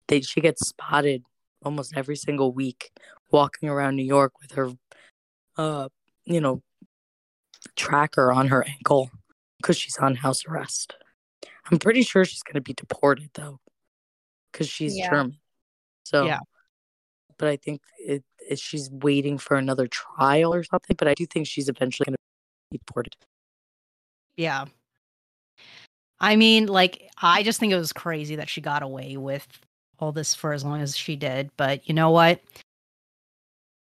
they 0.08 0.22
she 0.22 0.42
gets 0.42 0.68
spotted 0.68 1.24
almost 1.64 1.94
every 1.96 2.16
single 2.16 2.52
week 2.52 2.92
walking 3.32 3.70
around 3.70 3.96
New 3.96 4.06
York 4.06 4.34
with 4.42 4.54
her, 4.54 4.72
uh, 5.58 5.90
you 6.26 6.42
know, 6.42 6.62
tracker 7.76 8.32
on 8.32 8.48
her 8.48 8.66
ankle 8.68 9.12
because 9.58 9.78
she's 9.78 9.98
on 9.98 10.16
house 10.16 10.46
arrest. 10.46 10.96
I'm 11.72 11.78
pretty 11.78 12.02
sure 12.02 12.26
she's 12.26 12.42
going 12.42 12.56
to 12.56 12.62
be 12.62 12.74
deported 12.74 13.30
though, 13.34 13.60
because 14.52 14.68
she's 14.68 14.98
yeah. 14.98 15.10
German. 15.10 15.38
So 16.04 16.26
yeah, 16.26 16.40
but 17.38 17.50
I 17.50 17.58
think 17.58 17.82
it, 18.00 18.24
it, 18.50 18.60
she's 18.60 18.90
waiting 18.90 19.38
for 19.38 19.58
another 19.58 19.88
trial 19.88 20.54
or 20.54 20.64
something. 20.64 20.96
But 20.98 21.08
I 21.08 21.14
do 21.14 21.28
think 21.28 21.46
she's 21.46 21.70
eventually 21.70 22.06
going 22.06 22.16
to 22.16 22.20
be 22.72 22.78
deported. 22.80 23.16
Yeah. 24.36 24.66
I 26.22 26.36
mean, 26.36 26.68
like, 26.68 27.10
I 27.22 27.44
just 27.44 27.60
think 27.60 27.74
it 27.74 27.78
was 27.78 27.94
crazy 27.94 28.36
that 28.36 28.50
she 28.50 28.62
got 28.62 28.84
away 28.84 29.18
with 29.18 29.48
all 30.00 30.12
this 30.12 30.34
for 30.36 30.54
as 30.54 30.64
long 30.64 30.82
as 30.82 30.98
she 30.98 31.16
did. 31.16 31.50
But 31.58 31.88
you 31.88 31.94
know 31.94 32.12
what? 32.12 32.42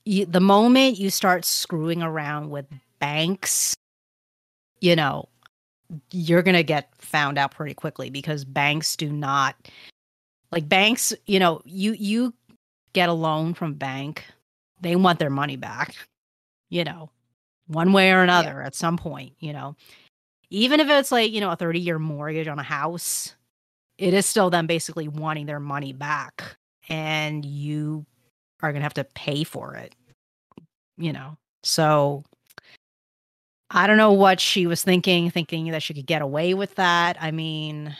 You, 0.05 0.25
the 0.25 0.39
moment 0.39 0.97
you 0.97 1.09
start 1.09 1.45
screwing 1.45 2.01
around 2.01 2.49
with 2.49 2.65
banks, 2.99 3.75
you 4.81 4.95
know, 4.95 5.27
you're 6.11 6.43
going 6.43 6.55
to 6.55 6.63
get 6.63 6.93
found 6.97 7.37
out 7.37 7.51
pretty 7.51 7.73
quickly 7.73 8.09
because 8.09 8.45
banks 8.45 8.95
do 8.95 9.11
not 9.11 9.55
like 10.51 10.67
banks, 10.67 11.13
you 11.25 11.39
know, 11.39 11.61
you 11.65 11.93
you 11.93 12.33
get 12.93 13.09
a 13.09 13.13
loan 13.13 13.53
from 13.53 13.73
bank, 13.73 14.25
they 14.81 14.95
want 14.95 15.19
their 15.19 15.29
money 15.29 15.55
back, 15.55 15.95
you 16.69 16.83
know, 16.83 17.09
one 17.67 17.93
way 17.93 18.11
or 18.11 18.23
another 18.23 18.59
yeah. 18.59 18.65
at 18.65 18.75
some 18.75 18.97
point, 18.97 19.33
you 19.39 19.53
know. 19.53 19.75
Even 20.49 20.79
if 20.79 20.89
it's 20.89 21.11
like, 21.11 21.31
you 21.31 21.41
know, 21.41 21.51
a 21.51 21.55
30 21.55 21.79
year 21.79 21.99
mortgage 21.99 22.47
on 22.47 22.59
a 22.59 22.63
house, 22.63 23.35
it 23.97 24.13
is 24.13 24.25
still 24.25 24.49
them 24.49 24.67
basically 24.67 25.07
wanting 25.07 25.45
their 25.45 25.59
money 25.59 25.93
back. 25.93 26.57
And 26.87 27.45
you 27.45 28.05
are 28.61 28.71
going 28.71 28.81
to 28.81 28.85
have 28.85 28.93
to 28.95 29.03
pay 29.03 29.43
for 29.43 29.75
it, 29.75 29.93
you 30.97 31.13
know. 31.13 31.37
So 31.63 32.23
I 33.69 33.85
don't 33.85 33.97
know 33.97 34.13
what 34.13 34.39
she 34.39 34.65
was 34.65 34.83
thinking, 34.83 35.29
thinking 35.29 35.71
that 35.71 35.83
she 35.83 35.93
could 35.93 36.07
get 36.07 36.21
away 36.21 36.53
with 36.55 36.75
that. 36.75 37.17
I 37.21 37.31
mean, 37.31 37.95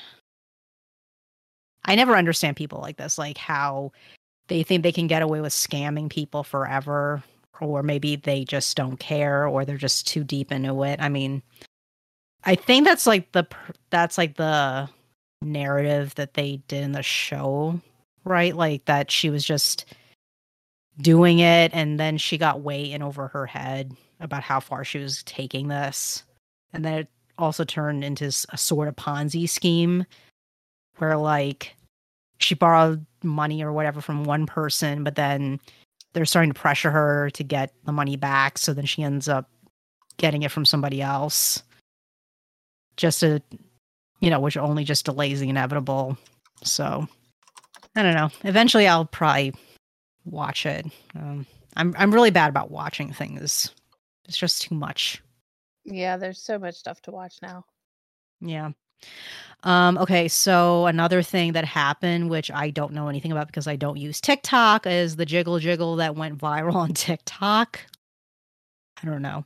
I 1.85 1.95
never 1.95 2.15
understand 2.15 2.55
people 2.55 2.79
like 2.79 2.97
this, 2.97 3.17
like 3.17 3.37
how 3.37 3.91
they 4.47 4.63
think 4.63 4.81
they 4.81 4.91
can 4.91 5.07
get 5.07 5.21
away 5.21 5.41
with 5.41 5.53
scamming 5.53 6.09
people 6.09 6.43
forever 6.43 7.23
or 7.61 7.83
maybe 7.83 8.15
they 8.15 8.43
just 8.43 8.75
don't 8.75 8.99
care 8.99 9.45
or 9.45 9.65
they're 9.65 9.77
just 9.77 10.07
too 10.07 10.23
deep 10.23 10.51
into 10.51 10.83
it. 10.83 10.99
I 11.01 11.09
mean, 11.09 11.43
I 12.43 12.55
think 12.55 12.85
that's 12.85 13.05
like 13.05 13.31
the 13.31 13.47
that's 13.89 14.17
like 14.17 14.35
the 14.35 14.89
narrative 15.41 16.15
that 16.15 16.33
they 16.33 16.61
did 16.67 16.83
in 16.83 16.91
the 16.91 17.03
show, 17.03 17.79
right? 18.23 18.55
Like 18.55 18.85
that 18.85 19.11
she 19.11 19.29
was 19.29 19.43
just 19.43 19.85
doing 21.01 21.39
it 21.39 21.71
and 21.73 21.99
then 21.99 22.17
she 22.17 22.37
got 22.37 22.61
way 22.61 22.91
in 22.91 23.01
over 23.01 23.27
her 23.29 23.45
head 23.45 23.93
about 24.19 24.43
how 24.43 24.59
far 24.59 24.83
she 24.83 24.99
was 24.99 25.23
taking 25.23 25.67
this. 25.67 26.23
And 26.73 26.83
then 26.83 26.93
it 26.93 27.07
also 27.37 27.63
turned 27.63 28.03
into 28.03 28.25
a 28.25 28.57
sort 28.57 28.87
of 28.87 28.95
Ponzi 28.95 29.47
scheme 29.47 30.05
where 30.97 31.17
like 31.17 31.75
she 32.39 32.55
borrowed 32.55 33.05
money 33.23 33.63
or 33.63 33.71
whatever 33.71 34.01
from 34.01 34.23
one 34.23 34.45
person, 34.45 35.03
but 35.03 35.15
then 35.15 35.59
they're 36.13 36.25
starting 36.25 36.51
to 36.51 36.59
pressure 36.59 36.91
her 36.91 37.29
to 37.31 37.43
get 37.43 37.73
the 37.85 37.91
money 37.91 38.15
back. 38.15 38.57
So 38.57 38.73
then 38.73 38.85
she 38.85 39.03
ends 39.03 39.29
up 39.29 39.49
getting 40.17 40.43
it 40.43 40.51
from 40.51 40.65
somebody 40.65 41.01
else. 41.01 41.63
Just 42.99 43.21
to, 43.21 43.41
you 44.19 44.29
know, 44.29 44.41
which 44.41 44.57
only 44.57 44.83
just 44.83 45.05
delays 45.05 45.39
the 45.39 45.47
inevitable. 45.47 46.17
So 46.63 47.07
I 47.95 48.03
don't 48.03 48.13
know. 48.13 48.29
Eventually 48.43 48.87
I'll 48.87 49.05
probably 49.05 49.53
watch 50.25 50.65
it. 50.65 50.85
Um, 51.15 51.45
I'm 51.77 51.95
I'm 51.97 52.13
really 52.13 52.29
bad 52.29 52.49
about 52.49 52.71
watching 52.71 53.13
things. 53.13 53.73
It's 54.27 54.37
just 54.37 54.61
too 54.63 54.75
much. 54.75 55.21
Yeah, 55.85 56.17
there's 56.17 56.41
so 56.41 56.59
much 56.59 56.75
stuff 56.75 57.01
to 57.03 57.11
watch 57.11 57.37
now. 57.41 57.63
Yeah. 58.41 58.71
Um, 59.63 59.97
okay, 59.97 60.27
so 60.27 60.85
another 60.85 61.21
thing 61.21 61.53
that 61.53 61.65
happened, 61.65 62.29
which 62.29 62.51
I 62.51 62.69
don't 62.69 62.93
know 62.93 63.07
anything 63.07 63.31
about 63.31 63.47
because 63.47 63.67
I 63.67 63.75
don't 63.75 63.97
use 63.97 64.21
TikTok, 64.21 64.85
is 64.85 65.15
the 65.15 65.25
jiggle 65.25 65.59
jiggle 65.59 65.95
that 65.97 66.15
went 66.15 66.37
viral 66.37 66.75
on 66.75 66.93
TikTok. 66.93 67.79
I 69.01 69.05
don't 69.05 69.21
know. 69.21 69.45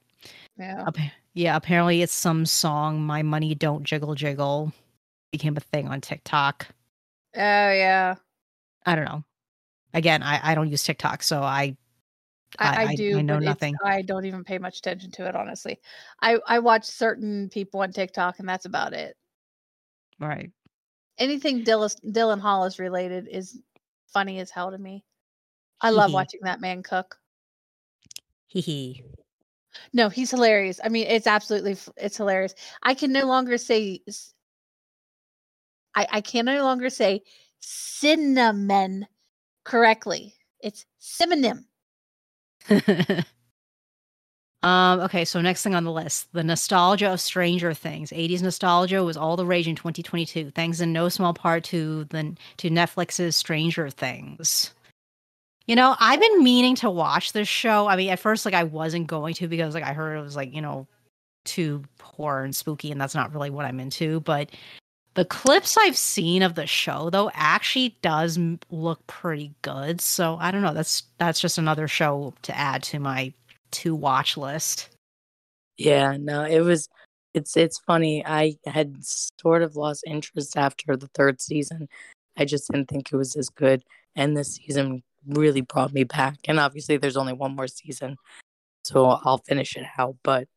Yeah. 0.57 0.87
Yeah, 1.33 1.55
apparently 1.55 2.01
it's 2.01 2.13
some 2.13 2.45
song, 2.45 3.01
My 3.01 3.23
Money 3.23 3.55
Don't 3.55 3.83
Jiggle 3.83 4.15
Jiggle, 4.15 4.71
became 5.31 5.57
a 5.57 5.61
thing 5.61 5.87
on 5.87 6.01
TikTok. 6.01 6.67
Oh, 7.35 7.39
yeah. 7.39 8.15
I 8.85 8.95
don't 8.95 9.05
know. 9.05 9.23
Again, 9.93 10.23
I, 10.23 10.51
I 10.51 10.55
don't 10.55 10.69
use 10.69 10.83
TikTok, 10.83 11.23
so 11.23 11.41
I 11.41 11.75
I, 12.59 12.85
I, 12.85 12.95
do. 12.95 13.17
I 13.17 13.21
know 13.21 13.39
nothing. 13.39 13.75
I 13.83 14.01
don't 14.01 14.25
even 14.25 14.43
pay 14.43 14.57
much 14.57 14.77
attention 14.77 15.11
to 15.11 15.27
it, 15.27 15.35
honestly. 15.35 15.79
I 16.21 16.37
I 16.47 16.59
watch 16.59 16.85
certain 16.85 17.49
people 17.49 17.81
on 17.81 17.91
TikTok, 17.91 18.39
and 18.39 18.47
that's 18.47 18.65
about 18.65 18.93
it. 18.93 19.15
Right. 20.19 20.51
Anything 21.17 21.63
Dylan, 21.63 21.95
Dylan 22.11 22.39
Hollis 22.39 22.79
related 22.79 23.27
is 23.29 23.59
funny 24.07 24.39
as 24.39 24.49
hell 24.49 24.71
to 24.71 24.77
me. 24.77 25.03
I 25.81 25.89
love 25.89 26.13
watching 26.13 26.39
that 26.43 26.61
man 26.61 26.81
cook. 26.81 27.17
Hee 28.47 28.61
hee. 28.61 29.03
No, 29.93 30.09
he's 30.09 30.31
hilarious. 30.31 30.79
I 30.83 30.89
mean, 30.89 31.07
it's 31.07 31.27
absolutely 31.27 31.77
it's 31.97 32.17
hilarious. 32.17 32.55
I 32.83 32.93
can 32.93 33.11
no 33.11 33.25
longer 33.25 33.57
say 33.57 34.01
I 35.95 36.07
I 36.11 36.21
can 36.21 36.45
no 36.45 36.63
longer 36.63 36.89
say 36.89 37.23
cinnamon 37.59 39.07
correctly. 39.63 40.35
It's 40.59 40.85
synonym. 40.99 41.65
Um, 44.63 45.01
okay, 45.01 45.25
so 45.25 45.41
next 45.41 45.61
thing 45.61 45.75
on 45.75 45.83
the 45.83 45.91
list, 45.91 46.31
the 46.31 46.43
nostalgia 46.43 47.11
of 47.11 47.19
Stranger 47.19 47.73
Things. 47.73 48.11
80s 48.11 48.41
nostalgia 48.41 49.03
was 49.03 49.17
all 49.17 49.35
the 49.35 49.45
rage 49.45 49.67
in 49.67 49.75
2022, 49.75 50.51
thanks 50.51 50.79
in 50.79 50.93
no 50.93 51.09
small 51.09 51.33
part 51.33 51.65
to 51.65 52.05
the 52.05 52.35
to 52.57 52.69
Netflix's 52.69 53.35
Stranger 53.35 53.89
Things. 53.89 54.73
You 55.67 55.75
know, 55.77 55.95
I've 55.99 56.19
been 56.19 56.43
meaning 56.43 56.75
to 56.77 56.89
watch 56.89 57.31
this 57.31 57.47
show. 57.47 57.87
I 57.87 57.95
mean, 57.95 58.09
at 58.09 58.19
first, 58.19 58.45
like 58.45 58.53
I 58.53 58.63
wasn't 58.65 59.07
going 59.07 59.33
to 59.35 59.47
because 59.47 59.73
like 59.73 59.83
I 59.83 59.93
heard 59.93 60.17
it 60.17 60.21
was 60.21 60.35
like, 60.35 60.53
you 60.53 60.61
know, 60.61 60.87
too 61.45 61.83
horror 62.01 62.43
and 62.43 62.55
spooky, 62.55 62.91
and 62.91 62.99
that's 62.99 63.15
not 63.15 63.33
really 63.33 63.49
what 63.49 63.65
I'm 63.65 63.79
into. 63.79 64.19
But 64.21 64.51
the 65.15 65.25
clips 65.25 65.77
I've 65.77 65.97
seen 65.97 66.41
of 66.43 66.55
the 66.55 66.67
show 66.67 67.09
though 67.09 67.31
actually 67.33 67.97
does 68.01 68.37
look 68.71 69.05
pretty 69.07 69.53
good. 69.61 70.01
So 70.01 70.37
I 70.39 70.51
don't 70.51 70.63
know. 70.63 70.73
That's 70.73 71.03
that's 71.17 71.39
just 71.39 71.57
another 71.57 71.87
show 71.87 72.33
to 72.43 72.57
add 72.57 72.83
to 72.83 72.99
my 72.99 73.33
to 73.71 73.95
watch 73.95 74.37
list. 74.37 74.89
Yeah, 75.77 76.17
no, 76.19 76.43
it 76.43 76.61
was 76.61 76.89
it's 77.33 77.57
it's 77.57 77.79
funny. 77.79 78.25
I 78.25 78.55
had 78.65 79.03
sort 79.03 79.63
of 79.63 79.75
lost 79.75 80.03
interest 80.07 80.57
after 80.57 80.95
the 80.97 81.07
third 81.15 81.41
season. 81.41 81.87
I 82.37 82.45
just 82.45 82.69
didn't 82.71 82.89
think 82.89 83.11
it 83.11 83.17
was 83.17 83.35
as 83.35 83.49
good. 83.49 83.83
And 84.15 84.35
this 84.37 84.55
season 84.55 85.03
really 85.27 85.61
brought 85.61 85.93
me 85.93 86.03
back. 86.03 86.37
And 86.45 86.59
obviously 86.59 86.97
there's 86.97 87.17
only 87.17 87.33
one 87.33 87.55
more 87.55 87.67
season. 87.67 88.17
So 88.83 89.05
I'll 89.05 89.39
finish 89.39 89.75
it 89.75 89.85
out. 89.97 90.17
But 90.23 90.47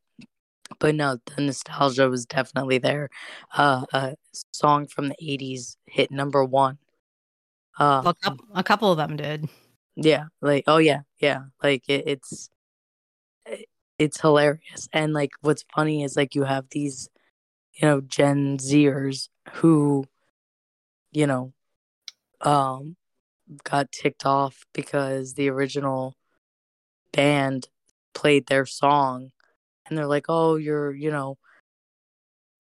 but 0.79 0.95
no, 0.95 1.19
the 1.37 1.43
nostalgia 1.43 2.09
was 2.09 2.27
definitely 2.27 2.79
there. 2.79 3.09
Uh, 3.57 3.85
a 3.93 4.17
song 4.53 4.87
from 4.89 5.09
the 5.09 5.17
'80s 5.23 5.77
hit 5.87 6.11
number 6.11 6.45
one. 6.45 6.79
Uh, 7.79 8.03
well, 8.05 8.11
a, 8.11 8.15
couple, 8.15 8.47
a 8.55 8.65
couple 8.65 8.91
of 8.91 8.97
them 8.97 9.17
did. 9.17 9.49
Yeah, 9.99 10.25
like 10.43 10.65
oh 10.67 10.77
yeah, 10.79 11.01
yeah. 11.21 11.45
Like 11.63 11.89
it, 11.89 12.05
it's 12.07 12.51
it's 13.99 14.21
hilarious. 14.21 14.89
And 14.93 15.13
like 15.13 15.31
what's 15.41 15.65
funny 15.75 16.05
is 16.05 16.17
like 16.17 16.35
you 16.35 16.45
have 16.45 16.67
these, 16.71 17.09
you 17.75 17.89
know, 17.89 18.01
Gen 18.01 18.59
Zers 18.59 19.29
who, 19.55 20.05
you 21.13 21.27
know, 21.27 21.53
um 22.43 22.97
got 23.65 23.93
ticked 23.93 24.27
off 24.27 24.65
because 24.73 25.35
the 25.35 25.49
original 25.51 26.15
band 27.13 27.69
played 28.15 28.47
their 28.47 28.67
song 28.67 29.33
and 29.89 29.97
they're 29.97 30.07
like, 30.07 30.27
"Oh, 30.29 30.57
you're, 30.57 30.93
you 30.93 31.11
know, 31.11 31.39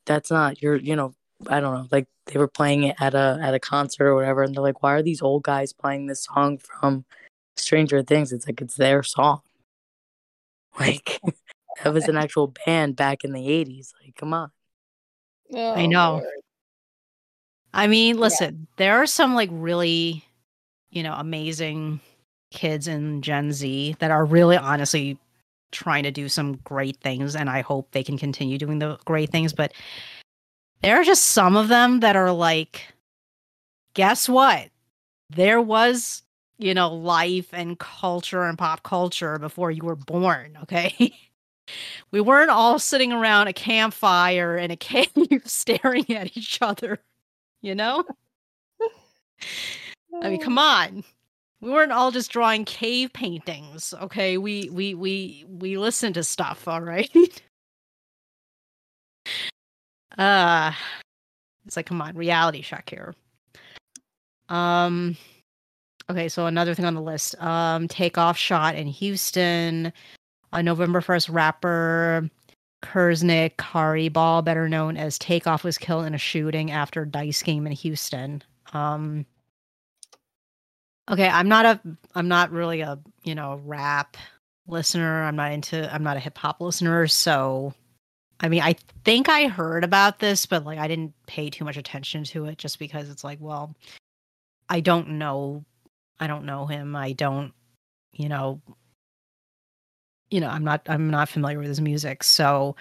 that's 0.06 0.30
not 0.30 0.62
you're, 0.62 0.76
you 0.76 0.96
know, 0.96 1.14
I 1.48 1.60
don't 1.60 1.74
know, 1.74 1.88
like 1.90 2.06
they 2.26 2.38
were 2.38 2.48
playing 2.48 2.84
it 2.84 2.96
at 3.00 3.14
a 3.14 3.38
at 3.42 3.54
a 3.54 3.60
concert 3.60 4.06
or 4.06 4.14
whatever 4.14 4.42
and 4.42 4.54
they're 4.54 4.62
like, 4.62 4.82
"Why 4.82 4.92
are 4.94 5.02
these 5.02 5.22
old 5.22 5.42
guys 5.44 5.72
playing 5.72 6.06
this 6.06 6.24
song 6.24 6.58
from 6.58 7.04
Stranger 7.56 8.02
Things?" 8.02 8.32
It's 8.32 8.46
like 8.46 8.60
it's 8.60 8.76
their 8.76 9.02
song. 9.02 9.40
Like 10.78 11.22
that 11.82 11.94
was 11.94 12.06
an 12.06 12.18
actual 12.18 12.52
band 12.66 12.96
back 12.96 13.24
in 13.24 13.32
the 13.32 13.40
80s. 13.40 13.94
Like, 14.02 14.14
come 14.14 14.34
on. 14.34 14.50
Oh, 15.54 15.74
I 15.74 15.86
know. 15.86 16.16
Lord. 16.16 16.26
I 17.72 17.86
mean, 17.86 18.18
listen, 18.18 18.54
yeah. 18.60 18.74
there 18.76 18.96
are 19.02 19.06
some 19.06 19.34
like 19.34 19.48
really, 19.52 20.25
you 20.96 21.02
know, 21.02 21.12
amazing 21.12 22.00
kids 22.50 22.88
in 22.88 23.20
Gen 23.20 23.52
Z 23.52 23.96
that 23.98 24.10
are 24.10 24.24
really 24.24 24.56
honestly 24.56 25.18
trying 25.70 26.04
to 26.04 26.10
do 26.10 26.26
some 26.26 26.56
great 26.64 26.96
things 26.96 27.36
and 27.36 27.50
I 27.50 27.60
hope 27.60 27.90
they 27.90 28.02
can 28.02 28.16
continue 28.16 28.56
doing 28.56 28.78
the 28.78 28.96
great 29.04 29.30
things 29.30 29.52
but 29.52 29.74
there 30.80 30.98
are 30.98 31.04
just 31.04 31.24
some 31.24 31.56
of 31.56 31.68
them 31.68 32.00
that 32.00 32.16
are 32.16 32.32
like 32.32 32.94
guess 33.92 34.28
what? 34.28 34.70
There 35.28 35.60
was 35.60 36.22
you 36.56 36.72
know 36.72 36.94
life 36.94 37.48
and 37.52 37.78
culture 37.78 38.44
and 38.44 38.56
pop 38.56 38.82
culture 38.82 39.38
before 39.38 39.70
you 39.70 39.82
were 39.82 39.96
born 39.96 40.56
okay? 40.62 41.14
We 42.12 42.20
weren't 42.20 42.52
all 42.52 42.78
sitting 42.78 43.12
around 43.12 43.48
a 43.48 43.52
campfire 43.52 44.56
in 44.56 44.70
a 44.70 44.76
cave 44.76 45.42
staring 45.44 46.08
at 46.10 46.36
each 46.36 46.62
other 46.62 47.00
you 47.60 47.74
know 47.74 48.04
i 50.22 50.30
mean 50.30 50.40
come 50.40 50.58
on. 50.58 51.04
We 51.60 51.70
weren't 51.70 51.92
all 51.92 52.10
just 52.10 52.30
drawing 52.30 52.64
cave 52.64 53.12
paintings 53.12 53.94
okay? 54.00 54.38
We 54.38 54.68
we 54.70 54.94
we 54.94 55.44
we 55.48 55.78
listen 55.78 56.12
to 56.14 56.24
stuff 56.24 56.66
all 56.68 56.80
right? 56.82 57.10
Uh 60.16 60.72
it's 61.66 61.76
like 61.76 61.86
come 61.86 62.00
on 62.00 62.16
reality 62.16 62.62
check 62.62 62.88
here. 62.88 63.14
Um 64.48 65.16
okay 66.10 66.28
so 66.28 66.46
another 66.46 66.74
thing 66.74 66.84
on 66.86 66.94
the 66.94 67.02
list 67.02 67.34
um 67.42 67.86
takeoff 67.88 68.38
shot 68.38 68.76
in 68.76 68.86
houston 68.86 69.92
on 70.52 70.64
november 70.64 71.00
1st 71.02 71.34
rapper 71.34 72.30
Kirshnik 72.82 74.12
Ball, 74.12 74.42
better 74.42 74.68
known 74.68 74.96
as 74.96 75.18
Takeoff, 75.18 75.64
was 75.64 75.78
killed 75.78 76.06
in 76.06 76.14
a 76.14 76.18
shooting 76.18 76.70
after 76.70 77.04
dice 77.04 77.42
game 77.42 77.66
in 77.66 77.72
Houston. 77.72 78.42
Um, 78.72 79.26
Okay, 81.08 81.28
I'm 81.28 81.48
not 81.48 81.64
a 81.66 81.80
I'm 82.14 82.28
not 82.28 82.50
really 82.50 82.80
a, 82.80 82.98
you 83.22 83.34
know, 83.34 83.60
rap 83.64 84.16
listener. 84.66 85.22
I'm 85.22 85.36
not 85.36 85.52
into 85.52 85.92
I'm 85.92 86.02
not 86.02 86.16
a 86.16 86.20
hip 86.20 86.36
hop 86.36 86.60
listener, 86.60 87.06
so 87.06 87.72
I 88.40 88.48
mean, 88.48 88.62
I 88.62 88.76
think 89.04 89.28
I 89.28 89.46
heard 89.46 89.84
about 89.84 90.18
this, 90.18 90.46
but 90.46 90.64
like 90.64 90.78
I 90.78 90.88
didn't 90.88 91.14
pay 91.26 91.48
too 91.50 91.64
much 91.64 91.76
attention 91.76 92.24
to 92.24 92.46
it 92.46 92.58
just 92.58 92.78
because 92.78 93.08
it's 93.08 93.24
like, 93.24 93.38
well, 93.40 93.74
I 94.68 94.80
don't 94.80 95.10
know 95.10 95.64
I 96.18 96.26
don't 96.26 96.46
know 96.46 96.66
him. 96.66 96.96
I 96.96 97.12
don't, 97.12 97.52
you 98.12 98.28
know, 98.28 98.60
you 100.30 100.40
know, 100.40 100.48
I'm 100.48 100.64
not 100.64 100.82
I'm 100.86 101.10
not 101.10 101.28
familiar 101.28 101.58
with 101.58 101.68
his 101.68 101.80
music, 101.80 102.24
so 102.24 102.76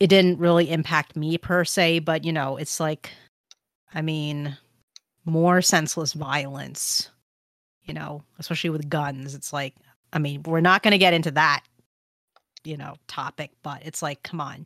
it 0.00 0.08
didn't 0.08 0.38
really 0.38 0.70
impact 0.70 1.16
me 1.16 1.36
per 1.38 1.64
se, 1.64 2.00
but 2.00 2.24
you 2.24 2.32
know, 2.32 2.56
it's 2.56 2.80
like 2.80 3.10
I 3.94 4.02
mean, 4.02 4.56
more 5.26 5.62
senseless 5.62 6.14
violence 6.14 7.10
you 7.90 7.94
know, 7.94 8.22
especially 8.38 8.70
with 8.70 8.88
guns. 8.88 9.34
It's 9.34 9.52
like, 9.52 9.74
I 10.12 10.20
mean, 10.20 10.44
we're 10.44 10.60
not 10.60 10.84
going 10.84 10.92
to 10.92 10.98
get 10.98 11.12
into 11.12 11.32
that, 11.32 11.64
you 12.62 12.76
know, 12.76 12.94
topic, 13.08 13.50
but 13.64 13.84
it's 13.84 14.00
like, 14.00 14.22
come 14.22 14.40
on. 14.40 14.64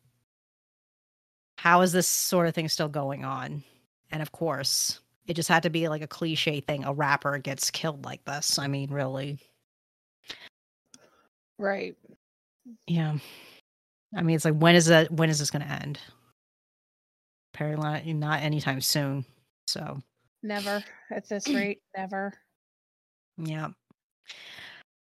How 1.56 1.80
is 1.80 1.90
this 1.90 2.06
sort 2.06 2.46
of 2.46 2.54
thing 2.54 2.68
still 2.68 2.90
going 2.90 3.24
on? 3.24 3.64
And 4.10 4.20
of 4.20 4.30
course, 4.32 5.00
it 5.26 5.32
just 5.32 5.48
had 5.48 5.62
to 5.62 5.70
be 5.70 5.88
like 5.88 6.02
a 6.02 6.06
cliche 6.06 6.60
thing. 6.60 6.84
A 6.84 6.92
rapper 6.92 7.38
gets 7.38 7.70
killed 7.70 8.04
like 8.04 8.22
this. 8.26 8.58
I 8.58 8.66
mean, 8.66 8.90
really. 8.90 9.38
Right. 11.58 11.96
Yeah. 12.86 13.16
I 14.14 14.22
mean, 14.22 14.36
it's 14.36 14.44
like, 14.44 14.58
when 14.58 14.74
is 14.74 14.84
that? 14.86 15.10
When 15.10 15.30
is 15.30 15.38
this 15.38 15.50
going 15.50 15.62
to 15.64 15.72
end? 15.72 15.98
Apparently, 17.54 17.88
not, 17.88 18.06
not 18.06 18.42
anytime 18.42 18.82
soon. 18.82 19.24
So, 19.66 20.02
never 20.42 20.84
at 21.10 21.26
this 21.26 21.48
rate, 21.48 21.80
never. 21.96 22.34
Yeah. 23.36 23.68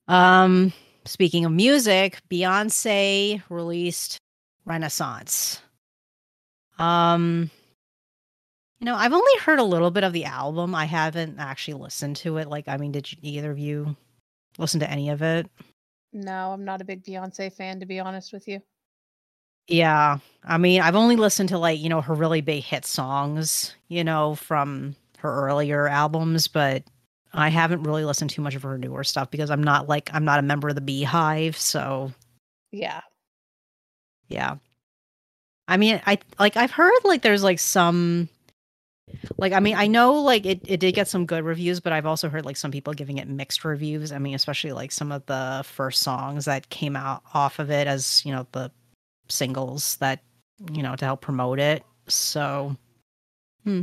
Um, 0.09 0.73
speaking 1.05 1.45
of 1.45 1.53
music, 1.53 2.21
Beyonce 2.31 3.43
released 3.49 4.19
Renaissance. 4.65 5.61
Um, 6.79 7.51
you 8.81 8.87
know, 8.87 8.97
I've 8.97 9.13
only 9.13 9.39
heard 9.41 9.61
a 9.61 9.65
little 9.65 9.91
bit 9.91 10.05
of 10.05 10.13
the 10.13 10.25
album. 10.25 10.75
I 10.75 10.85
haven't 10.85 11.39
actually 11.39 11.75
listened 11.75 12.17
to 12.17 12.39
it. 12.39 12.49
Like, 12.49 12.69
I 12.69 12.77
mean, 12.77 12.93
did 12.93 13.11
you, 13.11 13.19
either 13.23 13.51
of 13.51 13.59
you 13.59 13.97
listen 14.59 14.81
to 14.81 14.91
any 14.91 15.11
of 15.11 15.23
it? 15.23 15.49
No, 16.13 16.53
I'm 16.53 16.65
not 16.65 16.81
a 16.81 16.85
big 16.85 17.05
Beyonce 17.05 17.53
fan, 17.53 17.81
to 17.81 17.87
be 17.87 18.01
honest 18.01 18.33
with 18.33 18.47
you. 18.47 18.61
Yeah. 19.69 20.19
I 20.45 20.59
mean, 20.59 20.81
I've 20.81 20.97
only 20.97 21.17
listened 21.17 21.49
to 21.51 21.59
like, 21.59 21.81
you 21.81 21.89
know, 21.89 22.01
her 22.01 22.15
really 22.15 22.41
big 22.41 22.63
hit 22.63 22.85
songs, 22.85 23.75
you 23.89 24.05
know, 24.05 24.35
from 24.35 24.95
her 25.19 25.33
earlier 25.33 25.89
albums, 25.89 26.49
but 26.49 26.85
I 27.35 27.49
haven't 27.49 27.83
really 27.83 28.05
listened 28.05 28.31
too 28.31 28.43
much 28.43 28.55
of 28.55 28.63
her 28.63 28.79
newer 28.79 29.05
stuff 29.05 29.31
because 29.31 29.51
I'm 29.51 29.63
not 29.63 29.89
like 29.89 30.11
I'm 30.13 30.25
not 30.25 30.39
a 30.39 30.43
member 30.43 30.69
of 30.69 30.77
the 30.77 30.81
BeyHive, 30.81 31.57
so 31.57 32.13
yeah. 32.71 33.01
Yeah. 34.29 34.57
I 35.67 35.77
mean, 35.77 36.01
I 36.07 36.19
like 36.39 36.57
I've 36.57 36.71
heard 36.71 36.93
like 37.05 37.23
there's 37.23 37.43
like 37.43 37.59
some 37.59 38.29
like 39.39 39.53
I 39.53 39.61
mean, 39.61 39.75
I 39.77 39.87
know 39.87 40.15
like 40.15 40.47
it 40.47 40.61
it 40.67 40.81
did 40.81 40.95
get 40.95 41.09
some 41.09 41.27
good 41.27 41.45
reviews, 41.45 41.81
but 41.81 41.93
I've 41.93 42.07
also 42.07 42.29
heard 42.29 42.45
like 42.45 42.57
some 42.57 42.71
people 42.71 42.93
giving 42.93 43.19
it 43.19 43.29
mixed 43.29 43.65
reviews. 43.65 44.13
I 44.13 44.19
mean, 44.19 44.35
especially 44.35 44.73
like 44.73 44.93
some 44.93 45.13
of 45.13 45.25
the 45.27 45.65
first 45.67 46.03
songs 46.03 46.45
that 46.45 46.69
came 46.71 46.97
out 46.97 47.23
off 47.35 47.59
of 47.59 47.71
it 47.71 47.87
as, 47.87 48.25
you 48.25 48.33
know, 48.33 48.47
the 48.53 48.71
singles 49.29 49.97
that, 49.97 50.21
you 50.73 50.83
know, 50.83 50.97
to 50.97 51.05
help 51.05 51.21
promote 51.21 51.59
it. 51.59 51.83
So 52.09 52.77
hmm. 53.65 53.83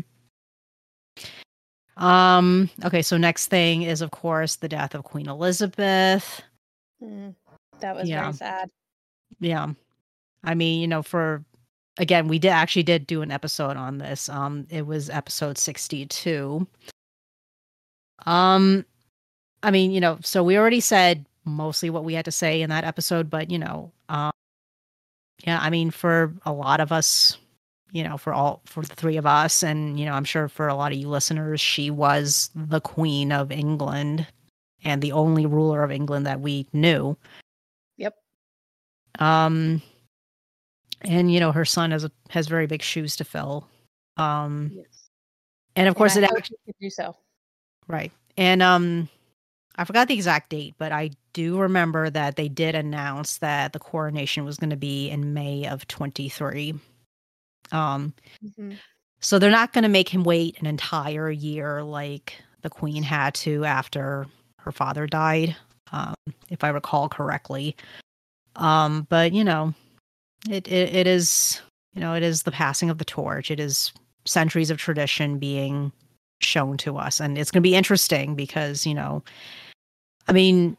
Um, 1.97 2.69
okay, 2.85 3.01
so 3.01 3.17
next 3.17 3.47
thing 3.47 3.83
is, 3.83 4.01
of 4.01 4.11
course, 4.11 4.55
the 4.55 4.69
death 4.69 4.95
of 4.95 5.03
Queen 5.03 5.27
Elizabeth. 5.27 6.41
Mm, 7.03 7.35
that 7.79 7.95
was 7.95 8.09
yeah. 8.09 8.21
very 8.21 8.33
sad. 8.33 8.69
Yeah. 9.39 9.73
I 10.43 10.55
mean, 10.55 10.81
you 10.81 10.87
know, 10.87 11.01
for 11.01 11.43
again, 11.97 12.27
we 12.27 12.39
did 12.39 12.49
actually 12.49 12.83
did 12.83 13.05
do 13.07 13.21
an 13.21 13.31
episode 13.31 13.77
on 13.77 13.97
this. 13.97 14.29
Um, 14.29 14.67
it 14.69 14.85
was 14.85 15.09
episode 15.09 15.57
62. 15.57 16.67
Um, 18.25 18.85
I 19.63 19.71
mean, 19.71 19.91
you 19.91 19.99
know, 19.99 20.17
so 20.21 20.43
we 20.43 20.57
already 20.57 20.79
said 20.79 21.25
mostly 21.45 21.89
what 21.89 22.03
we 22.03 22.13
had 22.13 22.25
to 22.25 22.31
say 22.31 22.61
in 22.61 22.69
that 22.69 22.83
episode, 22.83 23.29
but 23.29 23.49
you 23.49 23.59
know, 23.59 23.91
um, 24.09 24.31
yeah, 25.45 25.59
I 25.61 25.69
mean, 25.69 25.91
for 25.91 26.33
a 26.45 26.53
lot 26.53 26.79
of 26.79 26.91
us, 26.91 27.37
you 27.91 28.03
know, 28.03 28.17
for 28.17 28.33
all 28.33 28.61
for 28.65 28.83
the 28.83 28.95
three 28.95 29.17
of 29.17 29.25
us, 29.25 29.63
and 29.63 29.99
you 29.99 30.05
know, 30.05 30.13
I'm 30.13 30.23
sure 30.23 30.47
for 30.47 30.67
a 30.67 30.75
lot 30.75 30.91
of 30.91 30.97
you 30.97 31.09
listeners, 31.09 31.59
she 31.59 31.89
was 31.89 32.49
the 32.55 32.81
Queen 32.81 33.31
of 33.31 33.51
England 33.51 34.27
and 34.83 35.01
the 35.01 35.11
only 35.11 35.45
ruler 35.45 35.83
of 35.83 35.91
England 35.91 36.25
that 36.25 36.41
we 36.41 36.67
knew. 36.73 37.17
Yep. 37.97 38.15
Um, 39.19 39.81
and 41.01 41.31
you 41.31 41.39
know, 41.39 41.51
her 41.51 41.65
son 41.65 41.91
has 41.91 42.03
a, 42.03 42.11
has 42.29 42.47
very 42.47 42.65
big 42.65 42.81
shoes 42.81 43.15
to 43.17 43.23
fill. 43.23 43.67
Um, 44.17 44.71
yes. 44.73 45.09
and 45.75 45.87
of 45.87 45.95
course, 45.95 46.15
and 46.15 46.25
it 46.25 46.31
actually 46.35 46.57
could 46.65 46.75
do 46.79 46.89
so. 46.89 47.15
Right, 47.87 48.11
and 48.37 48.61
um, 48.61 49.09
I 49.75 49.83
forgot 49.83 50.07
the 50.07 50.13
exact 50.13 50.49
date, 50.49 50.75
but 50.77 50.91
I 50.91 51.11
do 51.33 51.59
remember 51.59 52.09
that 52.09 52.35
they 52.35 52.47
did 52.47 52.75
announce 52.75 53.37
that 53.39 53.73
the 53.73 53.79
coronation 53.79 54.45
was 54.45 54.57
going 54.57 54.69
to 54.69 54.75
be 54.75 55.09
in 55.09 55.33
May 55.33 55.65
of 55.67 55.87
23. 55.87 56.75
Um, 57.71 58.13
mm-hmm. 58.43 58.73
So 59.21 59.37
they're 59.37 59.51
not 59.51 59.71
going 59.71 59.83
to 59.83 59.89
make 59.89 60.09
him 60.09 60.23
wait 60.23 60.59
an 60.59 60.65
entire 60.65 61.29
year 61.29 61.83
like 61.83 62.35
the 62.61 62.69
queen 62.69 63.03
had 63.03 63.33
to 63.35 63.63
after 63.65 64.25
her 64.57 64.71
father 64.71 65.07
died, 65.07 65.55
um, 65.91 66.15
if 66.49 66.63
I 66.63 66.69
recall 66.69 67.07
correctly. 67.09 67.75
Um, 68.55 69.07
but 69.09 69.31
you 69.33 69.43
know, 69.43 69.73
it, 70.49 70.67
it 70.67 70.93
it 70.93 71.07
is 71.07 71.61
you 71.93 72.01
know 72.01 72.13
it 72.13 72.23
is 72.23 72.43
the 72.43 72.51
passing 72.51 72.89
of 72.89 72.97
the 72.97 73.05
torch. 73.05 73.51
It 73.51 73.59
is 73.59 73.93
centuries 74.25 74.69
of 74.69 74.77
tradition 74.77 75.39
being 75.39 75.91
shown 76.41 76.77
to 76.77 76.97
us, 76.97 77.19
and 77.19 77.37
it's 77.37 77.51
going 77.51 77.61
to 77.61 77.69
be 77.69 77.75
interesting 77.75 78.35
because 78.35 78.85
you 78.85 78.93
know, 78.93 79.23
I 80.27 80.33
mean, 80.33 80.77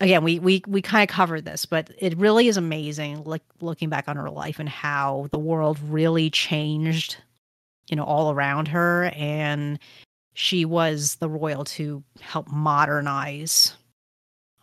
again 0.00 0.22
we 0.22 0.38
we 0.38 0.62
we 0.66 0.82
kind 0.82 1.08
of 1.08 1.14
covered 1.14 1.44
this 1.44 1.64
but 1.64 1.90
it 1.98 2.16
really 2.18 2.48
is 2.48 2.56
amazing 2.56 3.22
like 3.24 3.42
looking 3.60 3.88
back 3.88 4.08
on 4.08 4.16
her 4.16 4.30
life 4.30 4.58
and 4.58 4.68
how 4.68 5.28
the 5.32 5.38
world 5.38 5.78
really 5.88 6.30
changed 6.30 7.16
you 7.88 7.96
know 7.96 8.04
all 8.04 8.30
around 8.32 8.68
her 8.68 9.10
and 9.14 9.78
she 10.34 10.64
was 10.64 11.16
the 11.16 11.28
royal 11.28 11.64
to 11.64 12.02
help 12.20 12.48
modernize 12.48 13.74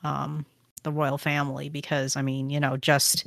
um 0.03 0.45
the 0.83 0.91
royal 0.91 1.17
family 1.17 1.69
because 1.69 2.15
i 2.15 2.21
mean 2.21 2.49
you 2.49 2.59
know 2.59 2.77
just 2.77 3.25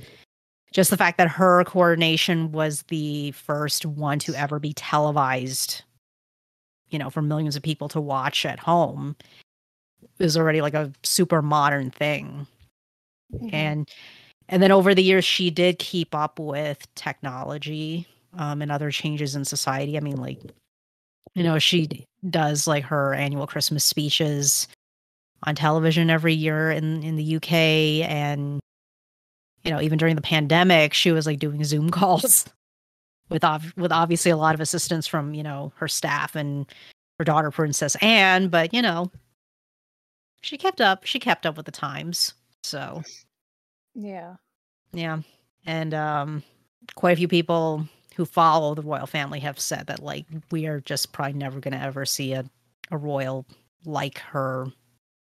just 0.73 0.91
the 0.91 0.97
fact 0.97 1.17
that 1.19 1.29
her 1.29 1.65
coronation 1.65 2.53
was 2.53 2.83
the 2.89 3.31
first 3.33 3.87
one 3.87 4.19
to 4.19 4.35
ever 4.35 4.59
be 4.61 4.73
televised 4.75 5.83
you 6.89 6.99
know 6.99 7.11
for 7.11 7.23
millions 7.23 7.57
of 7.57 7.63
people 7.63 7.89
to 7.89 8.01
watch 8.01 8.47
at 8.47 8.61
home 8.61 9.17
is 10.19 10.37
already 10.37 10.61
like 10.61 10.75
a 10.75 10.93
super 11.03 11.43
modern 11.43 11.91
thing. 11.91 12.47
Mm-hmm. 13.35 13.55
And 13.55 13.91
and 14.49 14.63
then 14.63 14.73
over 14.73 14.95
the 14.95 15.03
years 15.03 15.25
she 15.25 15.51
did 15.51 15.79
keep 15.79 16.15
up 16.15 16.39
with 16.39 16.87
technology 16.95 18.07
um 18.39 18.63
and 18.63 18.71
other 18.71 18.91
changes 18.91 19.35
in 19.35 19.45
society. 19.45 19.97
I 19.97 20.01
mean 20.01 20.17
like 20.17 20.41
you 21.35 21.43
know 21.43 21.59
she 21.59 22.07
does 22.29 22.67
like 22.67 22.85
her 22.85 23.15
annual 23.15 23.47
Christmas 23.47 23.85
speeches 23.85 24.69
on 25.45 25.55
television 25.55 26.11
every 26.11 26.35
year 26.35 26.71
in 26.71 27.03
in 27.03 27.17
the 27.17 27.37
UK 27.37 27.53
and 28.09 28.61
you 29.65 29.71
know 29.71 29.81
even 29.81 29.99
during 29.99 30.17
the 30.17 30.23
pandemic 30.23 30.95
she 30.95 31.13
was 31.13 31.27
like 31.27 31.39
doing 31.39 31.63
Zoom 31.65 31.91
calls 31.99 32.47
with 33.29 33.45
ov- 33.45 33.75
with 33.77 33.93
obviously 33.93 34.31
a 34.31 34.37
lot 34.37 34.55
of 34.55 34.61
assistance 34.61 35.07
from 35.07 35.35
you 35.35 35.43
know 35.43 35.73
her 35.77 35.89
staff 35.89 36.35
and 36.35 36.67
her 37.19 37.25
daughter 37.25 37.51
Princess 37.51 37.97
Anne 37.97 38.49
but 38.49 38.73
you 38.73 38.83
know 38.83 39.11
she 40.47 40.57
kept 40.57 40.81
up 40.81 41.05
she 41.05 41.19
kept 41.19 41.45
up 41.45 41.57
with 41.57 41.67
the 41.67 41.73
times 41.73 42.35
so 42.63 43.03
yeah 43.95 44.37
yeah 44.93 45.19
and 45.67 45.93
um 45.93 46.43
quite 46.95 47.13
a 47.13 47.17
few 47.17 47.29
people 47.29 47.87
who 48.17 48.25
follow 48.25 48.75
the 48.75 48.83
royal 48.83 49.07
family 49.07 49.41
have 49.41 49.61
said 49.61 49.87
that 49.89 50.03
like 50.03 50.25
we 50.51 50.67
are 50.67 50.81
just 50.81 51.13
probably 51.13 51.35
never 51.35 51.61
going 51.61 51.73
to 51.73 51.83
ever 51.83 52.07
see 52.07 52.33
a, 52.33 52.45
a 52.91 52.97
royal 52.97 53.45
like 53.85 54.19
her 54.19 54.67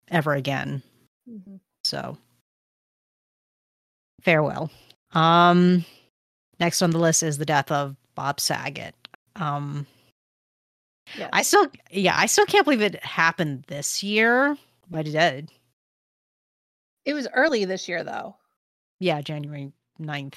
ever 0.09 0.33
again. 0.33 0.81
Mm-hmm. 1.29 1.57
So 1.83 2.17
farewell. 4.21 4.71
Um 5.13 5.85
next 6.59 6.81
on 6.81 6.89
the 6.91 6.97
list 6.97 7.21
is 7.21 7.37
the 7.37 7.45
death 7.45 7.71
of 7.71 7.95
Bob 8.15 8.39
Saget. 8.39 8.95
Um 9.35 9.85
yes. 11.15 11.29
I 11.31 11.43
still 11.43 11.67
yeah, 11.91 12.15
I 12.17 12.25
still 12.25 12.45
can't 12.45 12.65
believe 12.65 12.81
it 12.81 13.03
happened 13.03 13.65
this 13.67 14.01
year, 14.01 14.57
but 14.89 15.07
it 15.07 15.11
did. 15.11 15.51
It 17.05 17.13
was 17.13 17.27
early 17.33 17.65
this 17.65 17.87
year 17.87 18.03
though. 18.03 18.35
Yeah, 18.99 19.21
January 19.21 19.71
9th. 19.99 20.35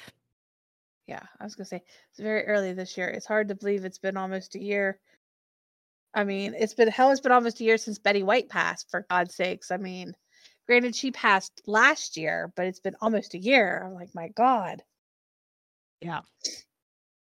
Yeah, 1.07 1.23
I 1.39 1.43
was 1.43 1.55
gonna 1.55 1.65
say 1.65 1.83
it's 2.09 2.19
very 2.19 2.45
early 2.45 2.73
this 2.73 2.97
year. 2.97 3.09
It's 3.09 3.25
hard 3.25 3.49
to 3.49 3.55
believe 3.55 3.83
it's 3.83 3.99
been 3.99 4.17
almost 4.17 4.55
a 4.55 4.61
year 4.61 4.99
I 6.13 6.23
mean, 6.23 6.53
it's 6.57 6.73
been 6.73 6.89
hell. 6.89 7.11
It's 7.11 7.21
been 7.21 7.31
almost 7.31 7.59
a 7.59 7.63
year 7.63 7.77
since 7.77 7.97
Betty 7.97 8.23
White 8.23 8.49
passed. 8.49 8.89
For 8.91 9.05
God's 9.09 9.35
sakes, 9.35 9.71
I 9.71 9.77
mean, 9.77 10.13
granted 10.67 10.95
she 10.95 11.11
passed 11.11 11.61
last 11.65 12.17
year, 12.17 12.53
but 12.55 12.67
it's 12.67 12.79
been 12.79 12.95
almost 13.01 13.33
a 13.33 13.39
year. 13.39 13.83
I'm 13.83 13.93
like, 13.93 14.13
my 14.13 14.29
God. 14.29 14.83
Yeah, 16.01 16.21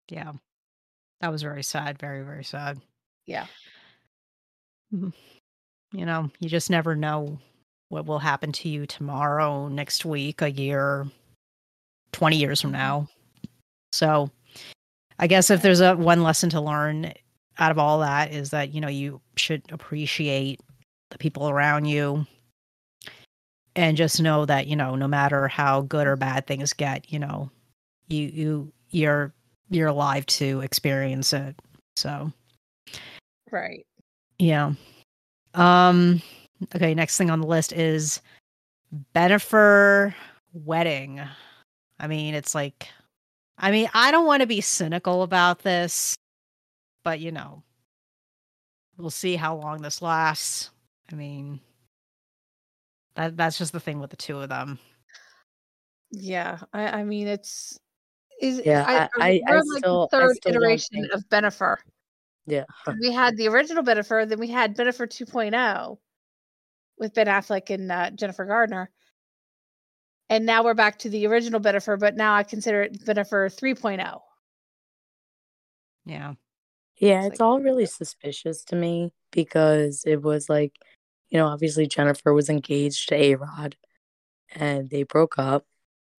yeah, 0.10 0.34
that 1.22 1.32
was 1.32 1.44
very 1.44 1.64
sad. 1.64 2.00
Very 2.00 2.24
very 2.24 2.44
sad. 2.44 2.82
Yeah. 3.26 3.46
Mm. 4.94 5.14
You 5.94 6.06
know, 6.06 6.30
you 6.40 6.50
just 6.50 6.70
never 6.70 6.96
know 6.96 7.40
what 7.90 8.06
will 8.06 8.20
happen 8.20 8.52
to 8.52 8.70
you 8.70 8.86
tomorrow, 8.86 9.68
next 9.68 10.04
week, 10.04 10.42
a 10.42 10.52
year, 10.52 11.06
20 12.12 12.36
years 12.36 12.62
from 12.62 12.72
mm-hmm. 12.72 12.80
now. 12.80 13.08
So, 13.92 14.32
I 15.20 15.28
guess 15.28 15.52
if 15.52 15.62
there's 15.62 15.80
a 15.80 15.96
one 15.96 16.24
lesson 16.24 16.50
to 16.50 16.62
learn 16.62 17.14
out 17.60 17.72
of 17.72 17.78
all 17.78 18.00
that 18.00 18.32
is 18.32 18.50
that 18.50 18.74
you 18.74 18.82
know 18.82 18.88
you 18.88 19.22
should 19.36 19.62
appreciate 19.72 20.60
the 21.12 21.18
people 21.18 21.50
around 21.50 21.86
you 21.86 22.26
and 23.76 23.98
just 23.98 24.22
know 24.22 24.46
that 24.46 24.68
you 24.68 24.76
know 24.76 24.96
no 24.96 25.08
matter 25.08 25.48
how 25.48 25.82
good 25.82 26.08
or 26.08 26.16
bad 26.16 26.48
things 26.48 26.74
get 26.74 27.12
you 27.12 27.20
know 27.20 27.50
you 28.08 28.28
you 28.34 28.74
you're 28.90 29.34
you're 29.70 29.88
alive 29.88 30.26
to 30.26 30.62
experience 30.62 31.34
it 31.34 31.56
so 31.96 32.32
right 33.52 33.86
yeah 34.40 34.74
um 35.54 36.22
okay 36.76 36.94
next 36.94 37.18
thing 37.18 37.30
on 37.30 37.42
the 37.42 37.48
list 37.48 37.74
is 37.74 38.22
Bennifer 39.16 40.14
wedding 40.54 41.22
i 42.00 42.08
mean 42.08 42.36
it's 42.36 42.54
like 42.54 42.88
i 43.58 43.72
mean 43.72 43.90
i 43.94 44.12
don't 44.12 44.26
want 44.26 44.42
to 44.42 44.48
be 44.48 44.62
cynical 44.62 45.24
about 45.24 45.64
this 45.64 46.16
but 47.04 47.20
you 47.20 47.32
know, 47.32 47.64
we'll 48.98 49.10
see 49.10 49.36
how 49.36 49.56
long 49.56 49.82
this 49.82 50.02
lasts. 50.02 50.72
I 51.12 51.16
mean, 51.16 51.60
that 53.16 53.38
that's 53.38 53.58
just 53.58 53.74
the 53.74 53.80
thing 53.80 54.00
with 54.00 54.10
the 54.10 54.18
two 54.18 54.40
of 54.40 54.50
them. 54.50 54.80
Yeah, 56.12 56.60
I, 56.74 56.88
I 56.88 57.04
mean 57.04 57.28
it's 57.28 57.78
is 58.42 58.62
yeah. 58.66 58.86
I, 58.88 59.24
I, 59.24 59.42
I, 59.48 59.54
like 59.56 59.64
still, 59.80 60.08
the 60.12 60.18
third 60.18 60.36
still 60.38 60.54
iteration 60.54 61.08
of 61.12 61.28
Bennifer. 61.30 61.78
Yeah, 62.46 62.66
we 63.00 63.12
had 63.12 63.38
the 63.38 63.48
original 63.48 63.84
Bennifer, 63.84 64.28
then 64.28 64.40
we 64.40 64.50
had 64.50 64.76
Bennifer 64.76 65.08
2.0 65.08 65.98
with 66.98 67.14
Ben 67.14 67.28
Affleck 67.28 67.70
and 67.70 67.92
uh, 67.92 68.10
Jennifer 68.12 68.46
Gardner, 68.46 68.90
and 70.30 70.46
now 70.46 70.64
we're 70.64 70.74
back 70.74 71.00
to 71.00 71.10
the 71.10 71.28
original 71.28 71.60
Bennifer, 71.60 72.00
but 72.00 72.16
now 72.16 72.34
I 72.34 72.44
consider 72.44 72.84
it 72.84 73.06
Bennifer 73.06 73.54
3.0. 73.56 74.20
Yeah. 76.06 76.34
Yeah, 76.98 77.20
it's, 77.20 77.28
it's 77.28 77.40
like, 77.40 77.46
all 77.46 77.60
really 77.60 77.86
suspicious 77.86 78.64
to 78.66 78.76
me 78.76 79.14
because 79.32 80.04
it 80.06 80.22
was 80.22 80.50
like, 80.50 80.74
you 81.30 81.38
know, 81.38 81.48
obviously 81.48 81.88
Jennifer 81.88 82.34
was 82.34 82.50
engaged 82.50 83.10
to 83.10 83.16
A 83.16 83.36
Rod 83.36 83.76
and 84.56 84.90
they 84.90 85.04
broke 85.04 85.38
up. 85.38 85.66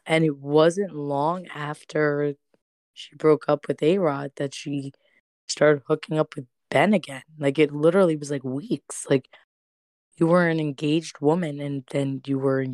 And 0.07 0.25
it 0.25 0.37
wasn't 0.37 0.95
long 0.95 1.47
after 1.47 2.35
she 2.93 3.17
broke 3.17 3.49
up 3.49 3.67
with 3.67 3.83
A 3.83 3.99
Rod 3.99 4.33
that 4.37 4.55
she 4.55 4.93
started 5.49 5.83
hooking 5.87 6.19
up 6.19 6.35
with 6.37 6.47
Ben 6.71 6.95
again. 6.95 7.23
Like 7.39 7.59
it 7.59 7.73
literally 7.73 8.17
was 8.17 8.31
like 8.31 8.45
weeks. 8.45 9.07
Like 9.09 9.29
you 10.17 10.27
were 10.27 10.49
an 10.49 10.61
engaged 10.61 11.21
woman 11.21 11.61
and 11.61 11.85
then 11.91 12.23
you 12.27 12.39
were 12.39 12.67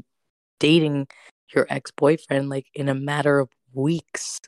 dating 0.59 1.09
your 1.55 1.67
ex 1.69 1.91
boyfriend 1.91 2.49
like 2.49 2.67
in 2.75 2.89
a 2.89 2.95
matter 2.95 3.39
of 3.39 3.49
weeks. 3.73 4.41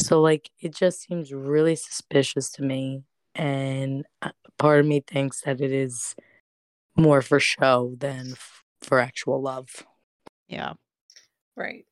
So, 0.00 0.20
like, 0.20 0.50
it 0.60 0.74
just 0.74 1.02
seems 1.02 1.32
really 1.32 1.76
suspicious 1.76 2.50
to 2.52 2.62
me. 2.62 3.04
And 3.34 4.04
uh, 4.22 4.30
part 4.58 4.80
of 4.80 4.86
me 4.86 5.00
thinks 5.00 5.40
that 5.42 5.60
it 5.60 5.72
is 5.72 6.14
more 6.96 7.22
for 7.22 7.40
show 7.40 7.94
than 7.98 8.32
f- 8.32 8.64
for 8.82 8.98
actual 8.98 9.40
love. 9.40 9.70
Yeah. 10.48 10.74
Right. 11.56 11.86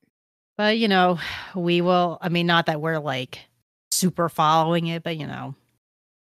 But, 0.56 0.78
you 0.78 0.88
know, 0.88 1.18
we 1.54 1.80
will, 1.80 2.18
I 2.20 2.28
mean, 2.28 2.46
not 2.46 2.66
that 2.66 2.80
we're 2.80 2.98
like 2.98 3.38
super 3.92 4.28
following 4.28 4.86
it, 4.88 5.02
but, 5.02 5.16
you 5.16 5.26
know, 5.26 5.54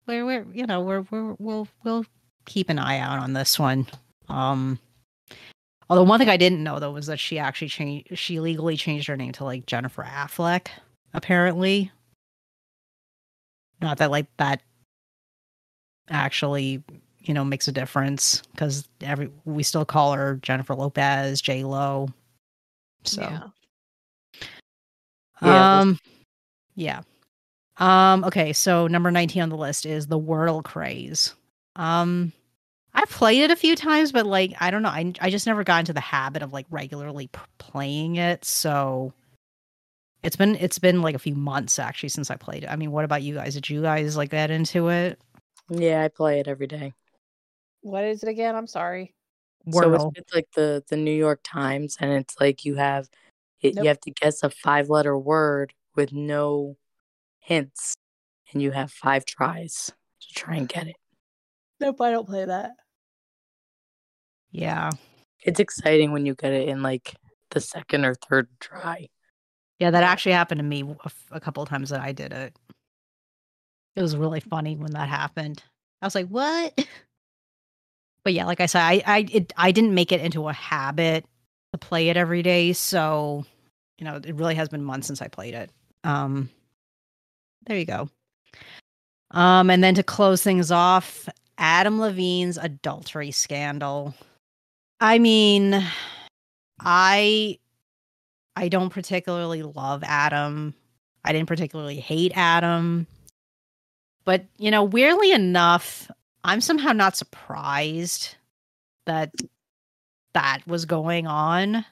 we're, 0.06 0.24
we're, 0.24 0.46
you 0.52 0.66
know, 0.66 0.80
we're, 0.80 1.04
we're, 1.10 1.34
we'll, 1.38 1.68
we'll 1.84 2.04
keep 2.44 2.70
an 2.70 2.78
eye 2.78 2.98
out 2.98 3.18
on 3.18 3.32
this 3.32 3.58
one. 3.58 3.86
Um, 4.28 4.78
although 5.88 6.04
one 6.04 6.18
thing 6.18 6.28
I 6.28 6.36
didn't 6.36 6.62
know 6.62 6.78
though 6.78 6.92
was 6.92 7.06
that 7.06 7.20
she 7.20 7.38
actually 7.38 7.68
changed, 7.68 8.18
she 8.18 8.40
legally 8.40 8.76
changed 8.76 9.06
her 9.08 9.16
name 9.16 9.32
to 9.32 9.44
like 9.44 9.66
Jennifer 9.66 10.02
Affleck 10.02 10.68
apparently. 11.14 11.90
Not 13.80 13.98
that 13.98 14.10
like 14.10 14.26
that 14.38 14.62
actually, 16.08 16.82
you 17.20 17.34
know, 17.34 17.44
makes 17.44 17.68
a 17.68 17.72
difference 17.72 18.42
because 18.52 18.88
every 19.00 19.30
we 19.44 19.62
still 19.62 19.84
call 19.84 20.12
her 20.12 20.36
Jennifer 20.36 20.74
Lopez, 20.74 21.40
J 21.40 21.64
Lo. 21.64 22.08
So 23.04 23.22
yeah. 25.42 25.78
Um 25.78 25.98
yeah. 26.74 27.02
Um 27.78 28.24
okay, 28.24 28.52
so 28.52 28.86
number 28.86 29.10
19 29.10 29.42
on 29.42 29.48
the 29.48 29.56
list 29.56 29.86
is 29.86 30.06
the 30.06 30.18
Wordle 30.18 30.64
craze. 30.64 31.34
Um 31.74 32.32
I've 32.94 33.10
played 33.10 33.42
it 33.42 33.50
a 33.50 33.56
few 33.56 33.76
times, 33.76 34.10
but 34.10 34.24
like 34.26 34.54
I 34.58 34.70
don't 34.70 34.82
know, 34.82 34.88
I 34.88 35.12
I 35.20 35.30
just 35.30 35.46
never 35.46 35.64
got 35.64 35.80
into 35.80 35.92
the 35.92 36.00
habit 36.00 36.42
of 36.42 36.52
like 36.52 36.66
regularly 36.70 37.28
p- 37.28 37.40
playing 37.58 38.16
it. 38.16 38.44
So 38.44 39.12
it's 40.22 40.36
been 40.36 40.56
it's 40.56 40.78
been 40.78 41.02
like 41.02 41.14
a 41.14 41.20
few 41.20 41.34
months 41.34 41.78
actually 41.78 42.08
since 42.08 42.30
I 42.30 42.36
played 42.36 42.64
it. 42.64 42.70
I 42.70 42.76
mean, 42.76 42.90
what 42.90 43.04
about 43.04 43.22
you 43.22 43.34
guys? 43.34 43.54
Did 43.54 43.68
you 43.68 43.82
guys 43.82 44.16
like 44.16 44.30
get 44.30 44.50
into 44.50 44.88
it? 44.88 45.20
Yeah, 45.68 46.02
I 46.02 46.08
play 46.08 46.40
it 46.40 46.48
every 46.48 46.66
day. 46.66 46.94
What 47.82 48.04
is 48.04 48.22
it 48.22 48.28
again? 48.28 48.56
I'm 48.56 48.66
sorry. 48.66 49.14
So 49.70 49.94
it's, 49.94 50.04
it's 50.14 50.34
like 50.34 50.48
the 50.54 50.82
the 50.88 50.96
New 50.96 51.14
York 51.14 51.40
Times, 51.42 51.96
and 52.00 52.12
it's 52.12 52.36
like 52.40 52.64
you 52.64 52.76
have 52.76 53.08
it, 53.60 53.74
nope. 53.74 53.84
you 53.84 53.88
have 53.88 54.00
to 54.00 54.10
guess 54.12 54.42
a 54.42 54.50
five 54.50 54.88
letter 54.88 55.18
word 55.18 55.74
with 55.94 56.12
no 56.12 56.76
hints, 57.46 57.94
and 58.52 58.60
you 58.60 58.72
have 58.72 58.90
five 58.90 59.24
tries 59.24 59.92
to 60.20 60.34
try 60.34 60.56
and 60.56 60.68
get 60.68 60.88
it. 60.88 60.96
Nope, 61.80 62.00
I 62.00 62.10
don't 62.10 62.26
play 62.26 62.44
that. 62.44 62.72
Yeah, 64.50 64.90
it's 65.44 65.60
exciting 65.60 66.12
when 66.12 66.26
you 66.26 66.34
get 66.34 66.52
it 66.52 66.68
in 66.68 66.82
like 66.82 67.14
the 67.50 67.60
second 67.60 68.04
or 68.04 68.14
third 68.14 68.48
try. 68.58 69.08
Yeah, 69.78 69.90
that 69.90 70.02
actually 70.02 70.32
happened 70.32 70.58
to 70.58 70.64
me 70.64 70.82
a, 71.30 71.40
couple 71.40 71.62
of 71.62 71.68
times 71.68 71.90
that 71.90 72.00
I 72.00 72.12
did 72.12 72.32
it. 72.32 72.56
It 73.94 74.02
was 74.02 74.16
really 74.16 74.40
funny 74.40 74.74
when 74.76 74.92
that 74.92 75.08
happened. 75.08 75.62
I 76.02 76.06
was 76.06 76.14
like, 76.14 76.28
"What?" 76.28 76.78
But 78.24 78.32
yeah, 78.34 78.44
like 78.46 78.60
I 78.60 78.66
said, 78.66 78.80
I 78.82 79.02
I 79.06 79.26
it, 79.30 79.52
I 79.56 79.70
didn't 79.70 79.94
make 79.94 80.10
it 80.10 80.20
into 80.20 80.48
a 80.48 80.52
habit 80.52 81.24
to 81.72 81.78
play 81.78 82.08
it 82.08 82.16
every 82.16 82.42
day, 82.42 82.72
so 82.72 83.44
you 83.98 84.04
know, 84.04 84.16
it 84.16 84.34
really 84.34 84.56
has 84.56 84.68
been 84.68 84.82
months 84.82 85.06
since 85.06 85.22
I 85.22 85.28
played 85.28 85.54
it. 85.54 85.70
Um 86.02 86.50
there 87.66 87.78
you 87.78 87.84
go. 87.84 88.08
Um 89.32 89.70
and 89.70 89.82
then 89.82 89.94
to 89.94 90.02
close 90.02 90.42
things 90.42 90.70
off, 90.70 91.28
Adam 91.58 92.00
Levine's 92.00 92.58
adultery 92.58 93.30
scandal. 93.30 94.14
I 95.00 95.18
mean, 95.18 95.84
I 96.80 97.58
I 98.56 98.68
don't 98.68 98.90
particularly 98.90 99.62
love 99.62 100.02
Adam. 100.04 100.74
I 101.24 101.32
didn't 101.32 101.48
particularly 101.48 102.00
hate 102.00 102.32
Adam. 102.34 103.06
But, 104.24 104.46
you 104.58 104.70
know, 104.70 104.82
weirdly 104.82 105.32
enough, 105.32 106.10
I'm 106.42 106.60
somehow 106.60 106.92
not 106.92 107.16
surprised 107.16 108.34
that 109.04 109.30
that 110.32 110.66
was 110.66 110.84
going 110.84 111.26
on. 111.26 111.84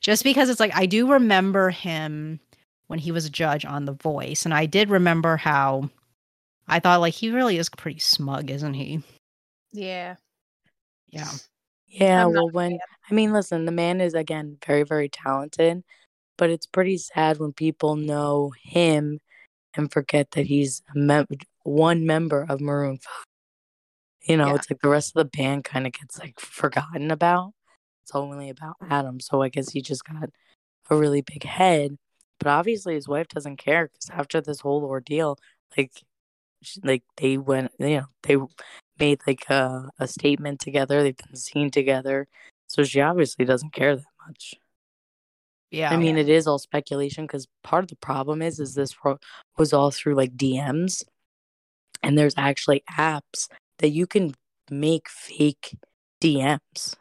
Just 0.00 0.22
because 0.22 0.48
it's 0.48 0.60
like 0.60 0.74
I 0.74 0.86
do 0.86 1.10
remember 1.10 1.70
him 1.70 2.38
when 2.88 2.98
he 2.98 3.12
was 3.12 3.24
a 3.26 3.30
judge 3.30 3.64
on 3.64 3.84
The 3.84 3.92
Voice, 3.94 4.44
and 4.44 4.54
I 4.54 4.66
did 4.66 4.90
remember 4.90 5.36
how 5.36 5.88
I 6.68 6.80
thought 6.80 7.00
like 7.00 7.14
he 7.14 7.30
really 7.30 7.58
is 7.58 7.68
pretty 7.70 7.98
smug, 7.98 8.50
isn't 8.50 8.74
he? 8.74 9.02
Yeah. 9.72 10.16
Yeah. 11.08 11.30
Yeah, 11.86 12.24
well 12.26 12.50
when 12.50 12.78
I 13.10 13.14
mean 13.14 13.32
listen, 13.32 13.66
the 13.66 13.72
man 13.72 14.00
is 14.00 14.14
again 14.14 14.58
very, 14.66 14.82
very 14.82 15.08
talented, 15.08 15.84
but 16.36 16.50
it's 16.50 16.66
pretty 16.66 16.98
sad 16.98 17.38
when 17.38 17.52
people 17.52 17.94
know 17.96 18.52
him 18.62 19.20
and 19.74 19.92
forget 19.92 20.32
that 20.32 20.46
he's 20.46 20.82
a 20.94 20.98
mem- 20.98 21.26
one 21.62 22.04
member 22.06 22.44
of 22.48 22.60
Maroon 22.60 22.98
5. 22.98 23.12
You 24.22 24.36
know, 24.38 24.48
Yeah. 24.48 24.54
it's 24.56 24.70
like 24.70 24.80
the 24.80 24.88
rest 24.88 25.10
of 25.14 25.20
the 25.20 25.36
band 25.36 25.64
kind 25.64 25.86
of 25.86 25.92
gets 25.92 26.18
like 26.18 26.40
forgotten 26.40 27.10
about. 27.10 27.52
It's 28.02 28.14
only 28.14 28.50
about 28.50 28.76
Adam, 28.90 29.20
so 29.20 29.42
I 29.42 29.48
guess 29.48 29.70
he 29.70 29.80
just 29.82 30.04
got 30.04 30.30
a 30.90 30.96
really 30.96 31.20
big 31.22 31.44
head. 31.44 31.96
But 32.44 32.50
obviously, 32.50 32.92
his 32.94 33.08
wife 33.08 33.28
doesn't 33.28 33.56
care 33.56 33.88
because 33.88 34.10
after 34.10 34.42
this 34.42 34.60
whole 34.60 34.84
ordeal, 34.84 35.38
like, 35.78 35.92
like 36.82 37.02
they 37.16 37.38
went, 37.38 37.72
you 37.78 37.86
know, 37.96 38.06
they 38.22 38.36
made 38.98 39.20
like 39.26 39.48
a, 39.48 39.88
a 39.98 40.06
statement 40.06 40.60
together. 40.60 41.02
They've 41.02 41.16
been 41.16 41.36
seen 41.36 41.70
together, 41.70 42.28
so 42.66 42.84
she 42.84 43.00
obviously 43.00 43.46
doesn't 43.46 43.72
care 43.72 43.96
that 43.96 44.04
much. 44.28 44.56
Yeah. 45.70 45.90
I 45.90 45.96
mean, 45.96 46.18
it 46.18 46.28
is 46.28 46.46
all 46.46 46.58
speculation 46.58 47.24
because 47.24 47.48
part 47.62 47.82
of 47.82 47.88
the 47.88 47.96
problem 47.96 48.42
is, 48.42 48.60
is 48.60 48.74
this 48.74 48.94
ro- 49.02 49.18
was 49.56 49.72
all 49.72 49.90
through 49.90 50.14
like 50.14 50.36
DMs, 50.36 51.02
and 52.02 52.18
there's 52.18 52.34
actually 52.36 52.84
apps 52.92 53.48
that 53.78 53.88
you 53.88 54.06
can 54.06 54.34
make 54.70 55.08
fake 55.08 55.78
DMs 56.20 56.94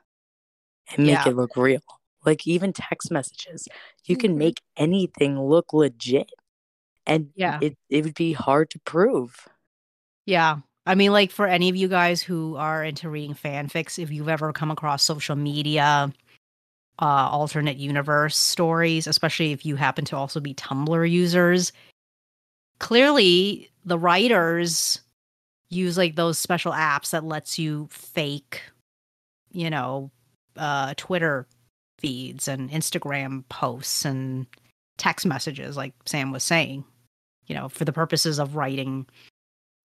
and 0.96 1.06
make 1.06 1.18
Yeah. 1.26 1.30
it 1.30 1.36
look 1.36 1.58
real. 1.58 1.82
Like 2.26 2.48
even 2.48 2.74
text 2.74 3.12
messages, 3.12 3.68
you 4.06 4.18
can 4.18 4.36
Mhm. 4.36 4.38
make 4.38 4.62
anything 4.78 5.40
look 5.42 5.74
legit, 5.74 6.32
and 7.08 7.32
Yeah. 7.36 7.60
it 7.62 7.78
it 7.90 8.04
would 8.06 8.16
be 8.16 8.34
hard 8.34 8.70
to 8.72 8.80
prove. 8.82 9.48
Yeah. 10.26 10.60
I 10.86 10.96
mean, 10.96 11.12
like 11.12 11.32
for 11.32 11.48
any 11.48 11.70
of 11.70 11.76
you 11.76 11.88
guys 11.88 12.22
who 12.22 12.56
are 12.58 12.84
into 12.84 13.10
reading 13.10 13.36
fanfics, 13.36 13.98
if 14.00 14.12
you've 14.12 14.30
ever 14.30 14.52
come 14.54 14.72
across 14.72 15.04
social 15.04 15.36
media, 15.36 16.12
uh, 17.00 17.06
alternate 17.06 17.78
universe 17.78 18.38
stories, 18.38 19.08
especially 19.08 19.52
if 19.54 19.66
you 19.66 19.76
happen 19.78 20.06
to 20.06 20.16
also 20.18 20.40
be 20.40 20.54
Tumblr 20.56 21.10
users, 21.10 21.72
clearly 22.80 23.70
the 23.86 23.98
writers 23.98 25.02
use 25.70 25.98
like 25.98 26.16
those 26.16 26.38
special 26.40 26.72
apps 26.74 27.12
that 27.12 27.24
lets 27.26 27.58
you 27.60 27.88
fake, 27.92 28.62
you 29.52 29.70
know, 29.70 30.12
uh, 30.58 30.94
Twitter 30.98 31.48
feeds 32.04 32.50
and 32.50 32.70
Instagram 32.70 33.48
posts 33.48 34.04
and 34.04 34.46
text 34.98 35.26
messages, 35.26 35.78
like 35.78 35.94
Sam 36.06 36.32
was 36.32 36.44
saying, 36.44 36.84
you 37.48 37.56
know, 37.56 37.70
for 37.70 37.86
the 37.86 37.94
purposes 37.94 38.40
of 38.40 38.56
writing 38.56 39.08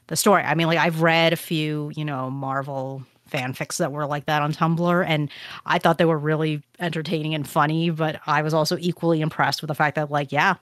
the 0.08 0.16
story. 0.16 0.42
I 0.42 0.54
mean, 0.54 0.66
like 0.66 0.78
I've 0.78 1.00
read 1.00 1.32
a 1.32 1.36
few, 1.36 1.92
you 1.94 2.04
know, 2.04 2.28
Marvel 2.28 3.04
fanfics 3.30 3.76
that 3.76 3.92
were 3.92 4.06
like 4.06 4.26
that 4.26 4.42
on 4.42 4.52
Tumblr, 4.52 5.04
and 5.06 5.30
I 5.64 5.78
thought 5.78 5.98
they 5.98 6.04
were 6.04 6.18
really 6.18 6.62
entertaining 6.80 7.34
and 7.34 7.48
funny. 7.48 7.90
But 7.90 8.20
I 8.26 8.42
was 8.42 8.52
also 8.52 8.76
equally 8.80 9.20
impressed 9.20 9.62
with 9.62 9.68
the 9.68 9.74
fact 9.74 9.94
that, 9.94 10.10
like, 10.10 10.32
yeah, 10.32 10.56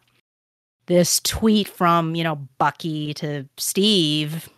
this 0.86 1.20
tweet 1.20 1.68
from 1.68 2.14
you 2.14 2.24
know 2.24 2.36
Bucky 2.58 3.14
to 3.14 3.48
Steve 3.56 4.50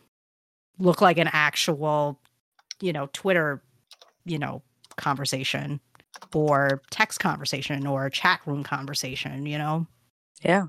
looked 0.78 1.03
like 1.03 1.18
an 1.18 1.30
actual, 1.32 2.18
you 2.80 2.92
know, 2.92 3.09
Twitter, 3.12 3.62
you 4.24 4.38
know, 4.38 4.62
conversation 4.96 5.80
or 6.34 6.82
text 6.90 7.20
conversation 7.20 7.86
or 7.86 8.08
chat 8.10 8.40
room 8.46 8.62
conversation. 8.64 9.46
You 9.46 9.58
know, 9.58 9.86
Yeah. 10.42 10.66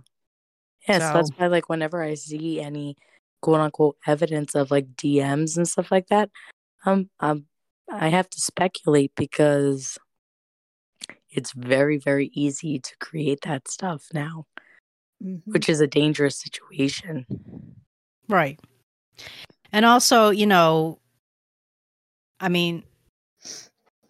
Yeah, 0.87 0.99
so, 0.99 1.13
that's 1.13 1.31
why 1.37 1.47
like 1.47 1.69
whenever 1.69 2.01
I 2.01 2.15
see 2.15 2.61
any 2.61 2.95
quote 3.41 3.59
unquote 3.59 3.97
evidence 4.07 4.55
of 4.55 4.71
like 4.71 4.95
DMs 4.95 5.57
and 5.57 5.67
stuff 5.67 5.91
like 5.91 6.07
that, 6.07 6.29
um 6.85 7.09
um 7.19 7.45
I 7.91 8.09
have 8.09 8.29
to 8.29 8.39
speculate 8.39 9.11
because 9.15 9.97
it's 11.31 11.51
very, 11.53 11.97
very 11.97 12.31
easy 12.33 12.79
to 12.79 12.97
create 12.99 13.41
that 13.41 13.67
stuff 13.67 14.07
now, 14.13 14.45
Mhm. 15.23 15.41
which 15.45 15.69
is 15.69 15.79
a 15.79 15.87
dangerous 15.87 16.37
situation. 16.37 17.25
Right. 18.27 18.59
And 19.71 19.85
also, 19.85 20.29
you 20.29 20.45
know, 20.47 20.99
I 22.39 22.49
mean, 22.49 22.83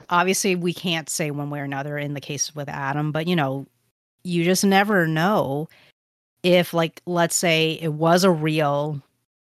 obviously 0.09 0.55
we 0.55 0.73
can't 0.73 1.09
say 1.09 1.31
one 1.31 1.49
way 1.49 1.59
or 1.59 1.63
another 1.63 1.97
in 1.97 2.13
the 2.13 2.21
case 2.21 2.55
with 2.55 2.69
Adam, 2.69 3.11
but 3.11 3.27
you 3.27 3.35
know, 3.35 3.65
you 4.23 4.43
just 4.43 4.65
never 4.65 5.07
know 5.07 5.67
if 6.43 6.73
like 6.73 7.01
let's 7.05 7.35
say 7.35 7.73
it 7.81 7.93
was 7.93 8.23
a 8.23 8.31
real 8.31 9.01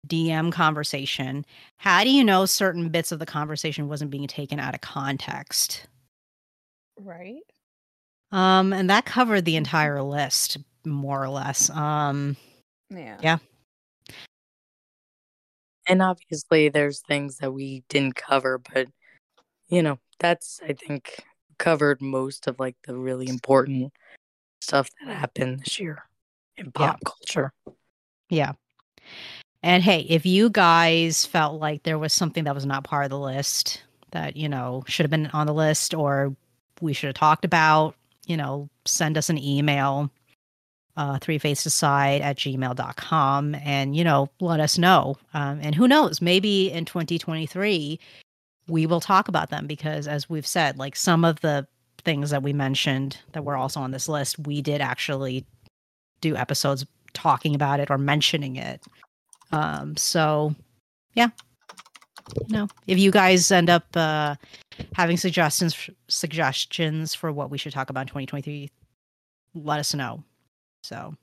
DM 0.09 0.53
conversation, 0.53 1.45
how 1.79 2.05
do 2.05 2.11
you 2.11 2.25
know 2.25 2.47
certain 2.47 2.89
bits 2.91 3.13
of 3.13 3.19
the 3.21 3.27
conversation 3.27 3.89
wasn't 3.89 4.11
being 4.11 4.27
taken 4.29 4.61
out 4.61 4.75
of 4.75 4.81
context? 4.83 5.87
Right. 7.01 7.43
Um 8.33 8.73
and 8.73 8.91
that 8.91 9.07
covered 9.07 9.45
the 9.45 9.57
entire 9.57 10.03
list 10.03 10.59
more 10.87 11.23
or 11.23 11.29
less. 11.31 11.71
Um 11.71 12.37
Yeah. 12.91 13.19
Yeah. 13.23 13.39
And 15.87 16.03
obviously 16.03 16.69
there's 16.69 17.01
things 17.01 17.39
that 17.39 17.53
we 17.53 17.83
didn't 17.89 18.17
cover, 18.17 18.59
but 18.59 18.89
you 19.69 19.83
know, 19.83 19.99
that's 20.19 20.61
I 20.62 20.73
think 20.73 21.25
covered 21.59 22.01
most 22.01 22.47
of 22.47 22.59
like 22.61 22.77
the 22.87 22.97
really 22.97 23.29
important 23.29 23.93
stuff 24.61 24.91
that 25.05 25.16
happened 25.16 25.61
this 25.61 25.79
year 25.79 26.03
in 26.57 26.66
Yeah. 26.66 26.71
pop 26.75 27.01
culture. 27.05 27.53
Yeah. 28.29 28.53
And 29.62 29.83
hey, 29.83 30.01
if 30.09 30.25
you 30.25 30.51
guys 30.51 31.27
felt 31.27 31.61
like 31.61 31.83
there 31.83 31.99
was 31.99 32.12
something 32.12 32.45
that 32.45 32.55
was 32.55 32.66
not 32.66 32.85
part 32.85 33.05
of 33.05 33.11
the 33.11 33.19
list 33.19 33.83
that, 34.12 34.37
you 34.37 34.49
know, 34.49 34.85
should 34.87 35.05
have 35.05 35.11
been 35.11 35.27
on 35.29 35.47
the 35.47 35.55
list 35.55 35.95
or 35.95 36.35
we 36.81 36.93
should 36.93 37.09
have 37.09 37.14
talked 37.14 37.45
about, 37.45 37.97
you 38.27 38.37
know, 38.37 38.69
send 38.85 39.19
us 39.19 39.31
an 39.31 39.39
email, 39.39 40.11
uh, 40.97 41.19
three 41.19 41.39
fates 41.39 41.64
decide 41.64 42.21
at 42.23 42.37
gmail.com 42.37 43.55
and, 43.57 43.97
you 43.97 44.05
know, 44.05 44.31
let 44.41 44.61
us 44.61 44.79
know. 44.79 45.16
Um, 45.35 45.59
and 45.61 45.75
who 45.75 45.89
knows, 45.89 46.21
maybe 46.23 46.71
in 46.71 46.85
2023, 46.85 47.99
we 48.69 48.87
will 48.87 49.01
talk 49.01 49.29
about 49.29 49.51
them 49.51 49.66
because 49.66 50.07
as 50.07 50.29
we've 50.29 50.47
said, 50.47 50.79
like 50.79 50.97
some 50.97 51.25
of 51.25 51.41
the 51.41 51.66
things 52.05 52.31
that 52.31 52.43
we 52.43 52.53
mentioned 52.53 53.19
that 53.32 53.45
were 53.45 53.57
also 53.57 53.81
on 53.81 53.90
this 53.90 54.09
list, 54.09 54.39
we 54.40 54.62
did 54.62 54.81
actually 54.81 55.45
do 56.20 56.36
episodes 56.36 56.86
talking 57.15 57.55
about 57.55 57.81
it 57.81 57.90
or 57.90 57.99
mentioning 57.99 58.57
it. 58.57 58.82
Um, 59.53 59.97
so 59.97 60.55
yeah, 61.15 61.31
know, 62.49 62.69
if 62.86 62.99
you 62.99 63.11
guys 63.11 63.51
end 63.51 63.70
up 63.70 63.85
uh, 63.97 64.35
having 64.95 65.16
suggestions 65.16 65.90
suggestions 66.09 67.15
for 67.15 67.32
what 67.32 67.51
we 67.51 67.59
should 67.59 67.73
talk 67.73 67.90
about 67.90 68.03
in 68.03 68.07
2023, 68.09 68.70
let 69.55 69.81
us 69.81 69.95
know. 69.95 70.23
So, 70.82 71.15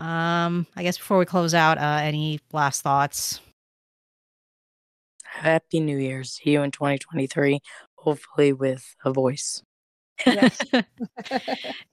um, 0.00 0.66
I 0.76 0.82
guess 0.82 0.98
before 0.98 1.18
we 1.18 1.24
close 1.24 1.54
out, 1.54 1.78
uh, 1.78 2.00
any 2.02 2.40
last 2.52 2.82
thoughts? 2.82 3.40
Happy 5.32 5.80
New 5.80 5.96
Year's. 5.96 6.32
See 6.32 6.50
you 6.50 6.62
in 6.62 6.70
2023, 6.70 7.60
hopefully 7.96 8.52
with 8.52 8.94
a 9.04 9.12
voice. 9.12 9.62
Yes. 10.26 10.58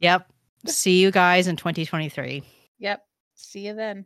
Yep. 0.01 0.31
See 0.65 0.99
you 1.01 1.09
guys 1.09 1.47
in 1.47 1.55
2023. 1.55 2.43
yep. 2.79 3.05
See 3.35 3.65
you 3.67 3.73
then. 3.73 4.05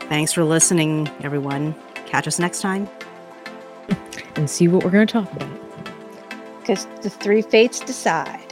Thanks 0.00 0.32
for 0.32 0.44
listening, 0.44 1.08
everyone. 1.22 1.74
Catch 2.06 2.26
us 2.26 2.38
next 2.38 2.60
time. 2.60 2.88
And 4.36 4.50
see 4.50 4.66
what 4.66 4.82
we're 4.82 4.90
going 4.90 5.06
to 5.06 5.12
talk 5.12 5.32
about. 5.32 5.48
Because 6.60 6.86
the 7.02 7.10
three 7.10 7.40
fates 7.40 7.78
decide. 7.78 8.43